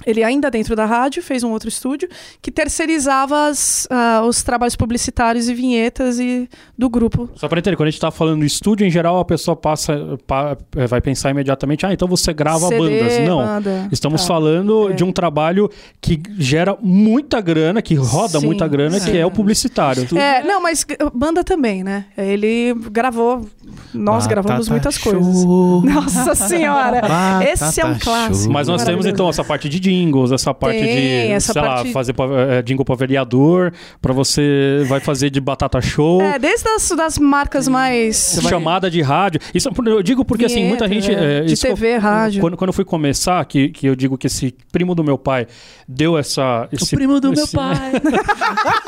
[0.04, 2.08] Ele ainda dentro da rádio fez um outro estúdio
[2.42, 7.30] que terceirizava as, ah, os trabalhos publicitários e vinhetas e do grupo.
[7.36, 10.18] Só para entender, quando a gente tá falando do estúdio, em geral a pessoa passa,
[10.26, 13.18] pa- eh, vai pensar imediatamente, ah, então você grava CD, bandas.
[13.28, 13.36] Não.
[13.38, 14.26] banda, Estamos tá.
[14.28, 14.94] falando É.
[14.94, 15.70] de um trabalho
[16.00, 19.16] que gera muita grana, que roda Sim, muita grana, que sim.
[19.16, 20.06] é o publicitário.
[20.18, 20.84] É, não, mas
[21.14, 22.06] banda também, né?
[22.18, 23.46] Ele gravou,
[23.94, 25.12] nós Batata gravamos muitas show.
[25.12, 25.44] coisas.
[25.94, 27.00] Nossa senhora!
[27.48, 28.52] Esse é um Batata clássico.
[28.52, 31.74] Mas nós temos então essa parte de jingles, essa parte Tem, de, essa sei lá,
[31.76, 32.24] parte- fazer pra,
[32.54, 36.20] é, jingle pra vereador, pra você vai fazer de batata show.
[36.22, 38.38] É, desde as das marcas mais.
[38.48, 39.40] Chamada de rádio.
[39.54, 41.18] Isso eu digo porque assim, muita Vinheta, gente.
[41.18, 42.40] é, é, de TV, rádio.
[42.40, 45.46] Quando, quando eu fui começar, que, que eu digo que esse primo do meu pai
[45.88, 46.68] deu essa.
[46.72, 47.92] O Esse, primo do meu esse- pai.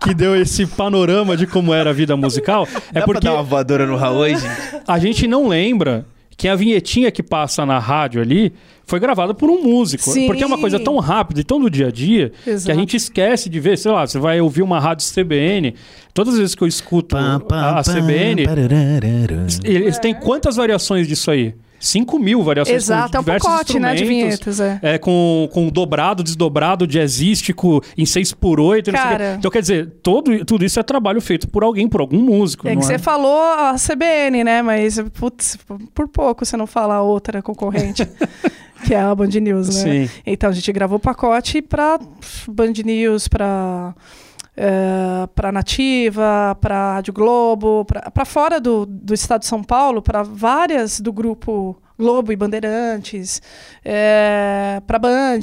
[0.00, 2.66] Que deu esse panorama de como era a vida musical.
[2.94, 4.42] É Dá porque pra dar uma voadora no Raul gente?
[4.86, 6.06] a gente não lembra
[6.38, 8.52] que a vinhetinha que passa na rádio ali
[8.86, 10.04] foi gravada por um músico.
[10.04, 10.28] Sim.
[10.28, 12.78] Porque é uma coisa tão rápida e tão do dia a dia que a Exato.
[12.78, 13.76] gente esquece de ver.
[13.76, 15.74] Sei lá, você vai ouvir uma rádio CBN.
[16.14, 17.42] Todas as vezes que eu escuto a,
[17.80, 18.44] a CBN,
[19.64, 21.56] eles têm quantas variações disso aí?
[21.78, 24.78] 5 mil variações Exato, com é um diversos pacote, né, de vinhetas, é.
[24.82, 29.34] É, com, com dobrado, desdobrado, jazzístico, em 6 por 8 Cara.
[29.38, 32.68] Então, quer dizer, todo, tudo isso é trabalho feito por alguém, por algum músico.
[32.68, 34.62] É que você falou a CBN, né?
[34.62, 35.58] Mas, putz,
[35.94, 38.06] por pouco você não fala a outra concorrente,
[38.84, 40.06] que é a Band News, né?
[40.06, 40.10] Sim.
[40.26, 41.98] Então, a gente gravou pacote pra
[42.48, 43.94] Band News, pra,
[44.60, 50.24] eh, pra Nativa, pra Rádio Globo, pra fora do, do estado de São Paulo, pra
[50.24, 53.40] várias do grupo Globo e Bandeirantes,
[53.84, 55.40] eh, pra Band,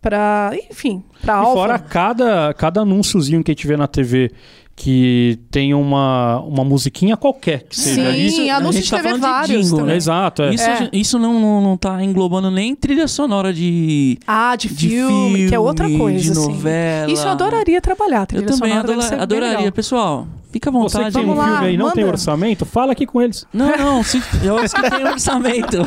[0.00, 1.52] pra, enfim, pra E Alfa.
[1.52, 4.30] fora cada, cada anúnciozinho que a gente vê na TV
[4.76, 8.26] que tem uma, uma musiquinha qualquer que seja Sim.
[8.26, 9.92] Isso- a anúncio gente de tá falando de vários jingle, também.
[9.92, 9.96] né?
[9.96, 10.54] Exato, é.
[10.54, 10.88] Isso, É.
[10.92, 15.54] isso não, não, não tá englobando nem trilha sonora de, Ah, de de filme, que
[15.54, 16.52] é outra filme, coisa, de assim.
[16.52, 17.10] novela.
[17.12, 19.56] Isso eu adoraria trabalhar, trilha Eu também sonora deve adora- adoraria.
[19.58, 19.72] legal.
[19.72, 21.14] Pessoal, fica à Você que vontade.
[21.14, 22.14] tem um Vamos lá, filme aí e não tem manda.
[22.16, 23.46] orçamento, fala aqui com eles.
[23.52, 25.78] Não, não, se, eu acho que tem orçamento.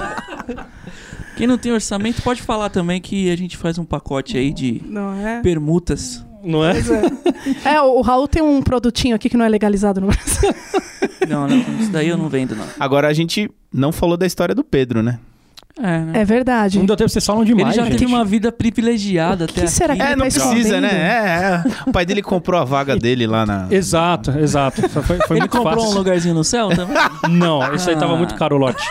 [1.35, 4.81] Quem não tem orçamento pode falar também que a gente faz um pacote aí de
[4.85, 5.41] Não é?
[5.41, 6.25] permutas.
[6.47, 6.73] Não é?
[6.73, 7.01] Pois é.
[7.75, 10.53] É, o Raul tem um produtinho aqui que não é legalizado no Brasil.
[11.27, 12.63] Não, não, isso daí eu não vendo, não.
[12.79, 15.19] Agora a gente não falou da história do Pedro, né?
[15.77, 16.21] É, né?
[16.21, 16.77] É verdade.
[16.77, 17.97] Não deu tempo, vocês falam Ele demais, já gente.
[17.97, 20.01] teve uma vida privilegiada O que até será aqui.
[20.01, 20.89] que É, ele não tá precisa, né?
[20.89, 21.89] É, é.
[21.89, 23.67] O pai dele comprou a vaga dele lá na.
[23.69, 24.87] Exato, exato.
[24.87, 25.89] Foi, foi Ele muito comprou fácil.
[25.89, 26.95] um lugarzinho no céu também?
[27.29, 28.17] Não, isso aí tava Ah.
[28.17, 28.83] muito caro o lote.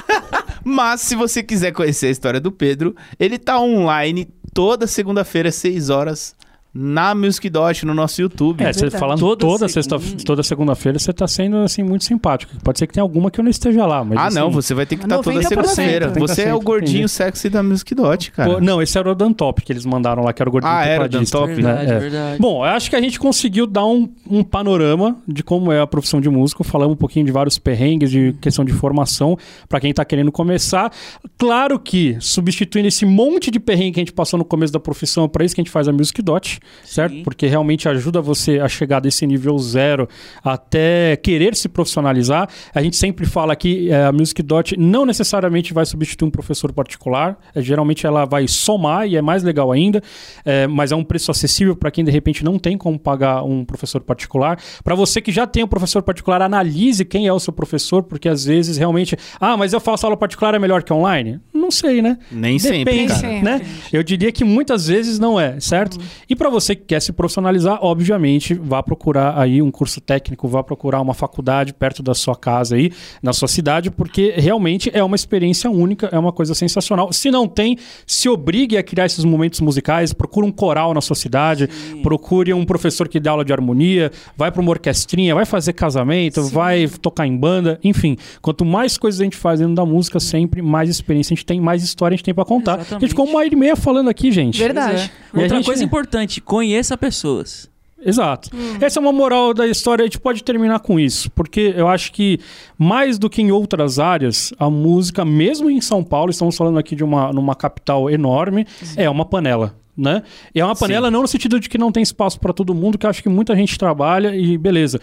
[0.64, 5.54] Mas se você quiser conhecer a história do Pedro, ele tá online toda segunda-feira, às
[5.56, 6.34] 6 horas,
[6.74, 8.62] na Music Dot, no nosso YouTube.
[8.64, 9.00] É, você verdade.
[9.00, 12.52] falando Toda toda, sexta, toda segunda-feira, você tá sendo assim muito simpático.
[12.64, 14.74] Pode ser que tenha alguma que eu não esteja lá, mas ah, assim, não, você
[14.74, 16.06] vai ter que estar toda 90%, segunda-feira.
[16.06, 17.08] tem que Você tá é o gordinho entendi.
[17.08, 18.54] sexy da Music Dot, cara.
[18.54, 20.84] Pô, não, esse era o Dantop que eles mandaram lá, que era o gordinho Ah,
[20.84, 21.74] era o tecladista, Dantop, né?
[21.74, 21.98] verdade, É.
[22.00, 22.38] verdade.
[22.40, 25.86] Bom, eu acho que a gente conseguiu dar um, um panorama de como é a
[25.86, 26.64] profissão de músico.
[26.64, 29.38] Falamos um pouquinho de vários perrengues, de questão de formação,
[29.68, 30.90] para quem tá querendo começar.
[31.38, 35.24] Claro que, substituindo esse monte de perrengue que a gente passou no começo da profissão,
[35.24, 37.12] é para isso que a gente faz a Music Dot, certo?
[37.12, 37.22] Sim.
[37.22, 40.08] Porque realmente ajuda você a chegar desse nível zero
[40.42, 42.48] até querer se profissionalizar.
[42.74, 46.72] A gente sempre fala que eh, a Music Dot não necessariamente vai substituir um professor
[46.72, 47.38] particular.
[47.54, 50.02] Eh, geralmente ela vai somar e é mais legal ainda,
[50.44, 53.64] eh, mas é um preço acessível para quem de repente não tem como pagar um
[53.64, 54.58] professor particular.
[54.82, 58.28] Para você que já tem um professor particular, analise quem é o seu professor, porque
[58.28, 61.40] às vezes realmente, ah, mas eu faço aula particular é melhor que online?
[61.64, 62.18] Não sei, né?
[62.30, 63.20] Nem sempre, Depende, cara.
[63.20, 63.42] sempre.
[63.42, 63.60] né?
[63.90, 65.98] Eu diria que muitas vezes não é, certo?
[66.28, 70.62] E para você que quer se profissionalizar, obviamente, vá procurar aí um curso técnico, vá
[70.62, 72.92] procurar uma faculdade perto da sua casa aí,
[73.22, 77.10] na sua cidade, porque realmente é uma experiência única, é uma coisa sensacional.
[77.14, 81.16] Se não tem, se obrigue a criar esses momentos musicais, procure um coral na sua
[81.16, 81.66] cidade,
[82.02, 86.42] procure um professor que dá aula de harmonia, vai para uma orquestrinha, vai fazer casamento,
[86.42, 88.18] vai tocar em banda, enfim.
[88.42, 91.53] Quanto mais coisas a gente faz dentro da música, sempre mais experiência a gente tem,
[91.60, 92.72] mais história a gente tem para contar.
[92.74, 93.08] A gente Exatamente.
[93.10, 94.58] ficou uma hora e meia falando aqui, gente.
[94.58, 95.10] Verdade.
[95.34, 95.40] É.
[95.40, 97.68] Outra gente- coisa importante, conheça pessoas.
[98.06, 98.50] Exato.
[98.82, 102.12] Essa é uma moral da história, a gente pode terminar com isso, porque eu acho
[102.12, 102.38] que
[102.76, 106.94] mais do que em outras áreas, a música, mesmo em São Paulo, estamos falando aqui
[106.94, 108.66] de uma numa capital enorme,
[108.96, 109.74] é uma panela.
[109.96, 110.24] Né?
[110.52, 112.98] E é uma panela não no sentido de que não tem espaço para todo mundo,
[112.98, 115.00] que eu acho que muita gente trabalha e beleza.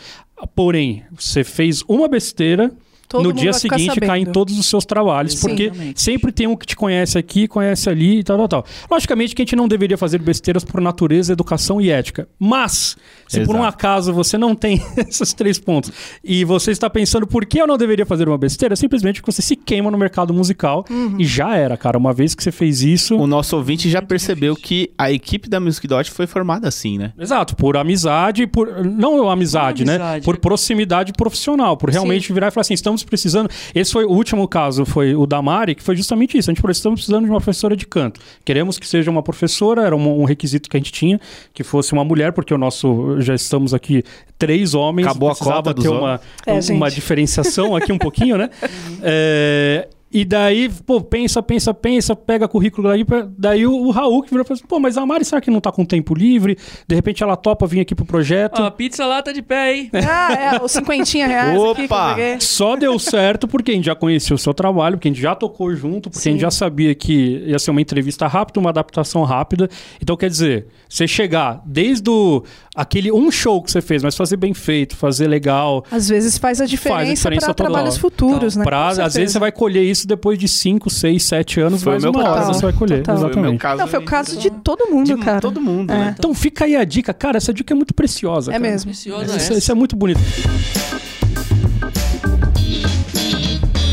[0.53, 2.69] Porém, você fez uma besteira,
[3.11, 4.31] Todo no dia seguinte cai em sabendo.
[4.31, 5.39] todos os seus trabalhos, Sim.
[5.47, 6.01] porque Exatamente.
[6.01, 8.65] sempre tem um que te conhece aqui, conhece ali e tal, tal, tal.
[8.89, 12.27] Logicamente que a gente não deveria fazer besteiras por natureza, educação e ética.
[12.39, 12.95] Mas,
[13.27, 13.75] se por um Exato.
[13.75, 15.91] acaso você não tem esses três pontos
[16.23, 19.41] e você está pensando por que eu não deveria fazer uma besteira, simplesmente porque você
[19.41, 21.15] se queima no mercado musical Uhum.
[21.19, 21.97] e já era, cara.
[21.97, 23.15] Uma vez que você fez isso.
[23.17, 27.13] O nosso ouvinte já percebeu que a equipe da Music Dot foi formada assim, né?
[27.19, 29.95] Exato, por amizade, por não amizade, Por né?
[29.95, 30.25] amizade.
[30.25, 33.49] Por proximidade profissional, por realmente virar e falar assim, estamos precisando.
[33.73, 36.49] Esse foi o último caso, foi o da Mari, que foi justamente isso.
[36.49, 38.19] A gente falou, estamos precisando de uma professora de canto.
[38.43, 41.19] Queremos que seja uma professora, era um, um requisito que a gente tinha,
[41.53, 44.03] que fosse uma mulher, porque o nosso já estamos aqui
[44.37, 48.49] três homens, Acabou a cota dos ter uma, É, uma diferenciação aqui um pouquinho, né?
[49.03, 53.05] É, E daí, pô, pensa, pensa, pensa, pega currículo daí,
[53.37, 55.49] daí o, o Raul que virou e falou assim, pô, mas a Mari será que
[55.49, 56.57] não tá com tempo livre?
[56.87, 58.61] De repente ela topa vir aqui pro projeto.
[58.61, 59.91] Ó, a pizza lá tá de pé, hein?
[60.13, 62.17] Ah, é, os cinquentinha reais aqui que eu Opa!
[62.39, 65.33] Só deu certo porque a gente já conhecia o seu trabalho, porque a gente já
[65.33, 66.45] tocou junto, porque a gente Sim.
[66.45, 69.69] já sabia que ia ser uma entrevista rápida, uma adaptação rápida.
[70.01, 72.43] Então, quer dizer, você chegar desde o,
[72.75, 75.85] aquele um show que você fez, mas fazer bem feito, fazer legal.
[75.89, 77.71] Às vezes faz a diferença, diferença para total.
[77.71, 78.63] trabalhos futuros, né?
[78.63, 82.11] Pra, às vezes você vai colher isso depois de 5, 6, 7 anos, Foi meu
[82.11, 82.53] uma hora caso.
[82.53, 82.99] você vai colher.
[82.99, 83.17] Total.
[83.17, 83.59] Foi Exatamente.
[83.59, 83.77] caso.
[83.79, 85.41] Não, foi o caso de todo mundo, de cara.
[85.41, 85.97] todo mundo, É.
[85.97, 86.15] né?
[86.17, 88.51] Então fica aí a dica, cara, essa dica é muito preciosa.
[88.51, 88.71] É cara.
[88.71, 88.91] mesmo.
[88.91, 89.53] Preciosa Isso, essa.
[89.53, 90.19] isso é muito bonito.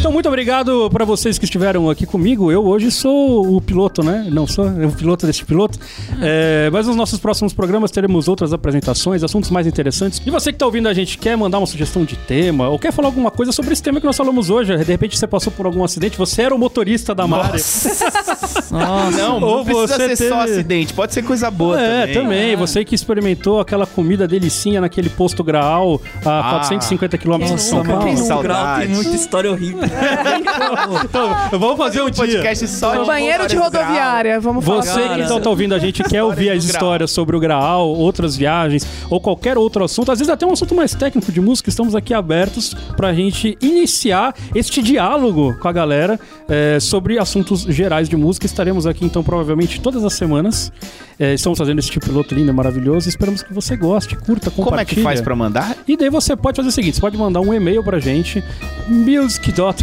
[0.08, 2.50] Então, muito obrigado para vocês que estiveram aqui comigo.
[2.50, 4.26] Eu hoje sou o piloto, né?
[4.32, 5.78] Não sou o piloto deste piloto.
[6.22, 10.22] É, mas nos nossos próximos programas teremos outras apresentações, assuntos mais interessantes.
[10.24, 12.90] E você que está ouvindo a gente quer mandar uma sugestão de tema ou quer
[12.90, 14.74] falar alguma coisa sobre esse tema que nós falamos hoje.
[14.78, 17.52] De repente você passou por algum acidente, você era o motorista da Mari.
[17.52, 18.68] Nossa.
[18.70, 22.14] Não, Ou não precisa você ser só teve- acidente, pode ser coisa boa é, também.
[22.14, 22.56] também.
[22.56, 26.50] Você que experimentou aquela comida delicinha naquele posto Graal a Ah.
[26.60, 28.00] 450 quilômetros de São Paulo.
[28.00, 28.88] grau tem Saudade.
[28.92, 29.80] muita história horrível.
[31.04, 32.24] Então, vamos fazer um dia.
[32.24, 34.82] podcast só de Banheiro de rodoviária, vamos falar.
[34.82, 38.36] Você que então tá ouvindo a gente quer ouvir as histórias sobre o Graal, outras
[38.36, 41.94] viagens ou qualquer outro assunto, às vezes até um assunto mais técnico de música, estamos
[41.94, 46.18] aqui abertos pra gente iniciar este diálogo com a galera
[46.48, 48.46] é, sobre assuntos gerais de música.
[48.46, 50.72] Estaremos aqui então provavelmente todas as semanas.
[51.18, 53.08] É, estamos fazendo esse tipo de piloto lindo e maravilhoso.
[53.08, 54.64] Esperamos que você goste, curta, compartilhe.
[54.64, 55.76] Como é que faz pra mandar?
[55.86, 58.42] E daí você pode fazer o seguinte: você pode mandar um e-mail pra gente,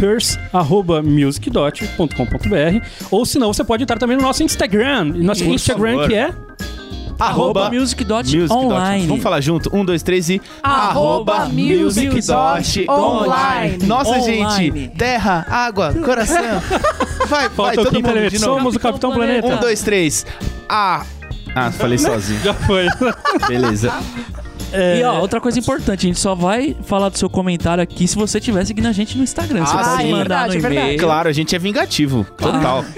[0.02, 5.04] musicdaughters.musicdot.com.br ou senão você pode entrar também no nosso Instagram.
[5.16, 6.08] Nosso Por Instagram favor.
[6.08, 6.32] que é.
[7.18, 8.54] Arroba music dot Music.
[9.06, 9.74] Vamos falar junto?
[9.74, 10.38] Um, dois, três e...
[10.62, 13.78] Arroba music dot online.
[13.86, 14.80] Nossa, Online.
[14.80, 14.88] gente.
[14.98, 16.36] Terra, água, coração.
[17.26, 18.58] Vai, vai, Falta o todo mundo de novo.
[18.58, 19.48] Somos o Capitão Planeta.
[19.48, 20.24] Um, dois, três.
[20.68, 21.04] Ah.
[21.56, 22.38] Ah, falei sozinho.
[22.40, 22.86] Já foi.
[23.48, 23.92] Beleza.
[24.72, 28.16] E ó, outra coisa importante, a gente só vai falar do seu comentário aqui se
[28.16, 29.64] você estiver seguindo a gente no Instagram.
[29.64, 30.10] Você Ah, pode sim.
[30.10, 30.98] mandar Verdade, no é e-mail.
[30.98, 32.26] Claro, a gente é vingativo.
[32.36, 32.84] Total.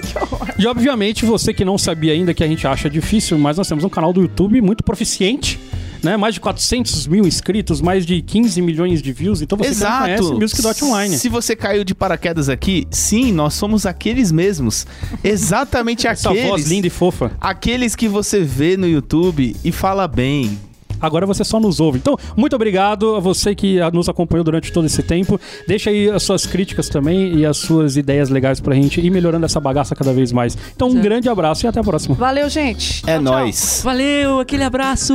[0.59, 3.85] E obviamente você que não sabia ainda que a gente acha difícil, mas nós temos
[3.85, 5.57] um canal do YouTube muito proficiente.
[6.03, 6.17] Né?
[6.17, 9.41] Mais de 400 mil inscritos, mais de 15 milhões de views.
[9.41, 10.39] Então você não conhece Exato.
[10.39, 11.17] Music Dot Online.
[11.17, 14.85] Se você caiu de paraquedas aqui, sim, nós somos aqueles mesmos.
[15.23, 16.49] Exatamente Essa aqueles.
[16.49, 17.31] voz linda e fofa.
[17.39, 20.57] Aqueles que você vê no YouTube e fala bem.
[21.01, 21.97] Agora você só nos ouve.
[21.99, 25.39] Então, muito obrigado a você que nos acompanhou durante todo esse tempo.
[25.67, 29.45] Deixa aí as suas críticas também e as suas ideias legais pra gente ir melhorando
[29.45, 30.57] essa bagaça cada vez mais.
[30.75, 31.03] Então, um Certo.
[31.03, 32.15] grande abraço e até a próxima.
[32.15, 33.01] Valeu, gente.
[33.07, 33.33] É Tchau, tchau.
[33.33, 33.81] nóis.
[33.83, 35.13] Valeu, aquele abraço!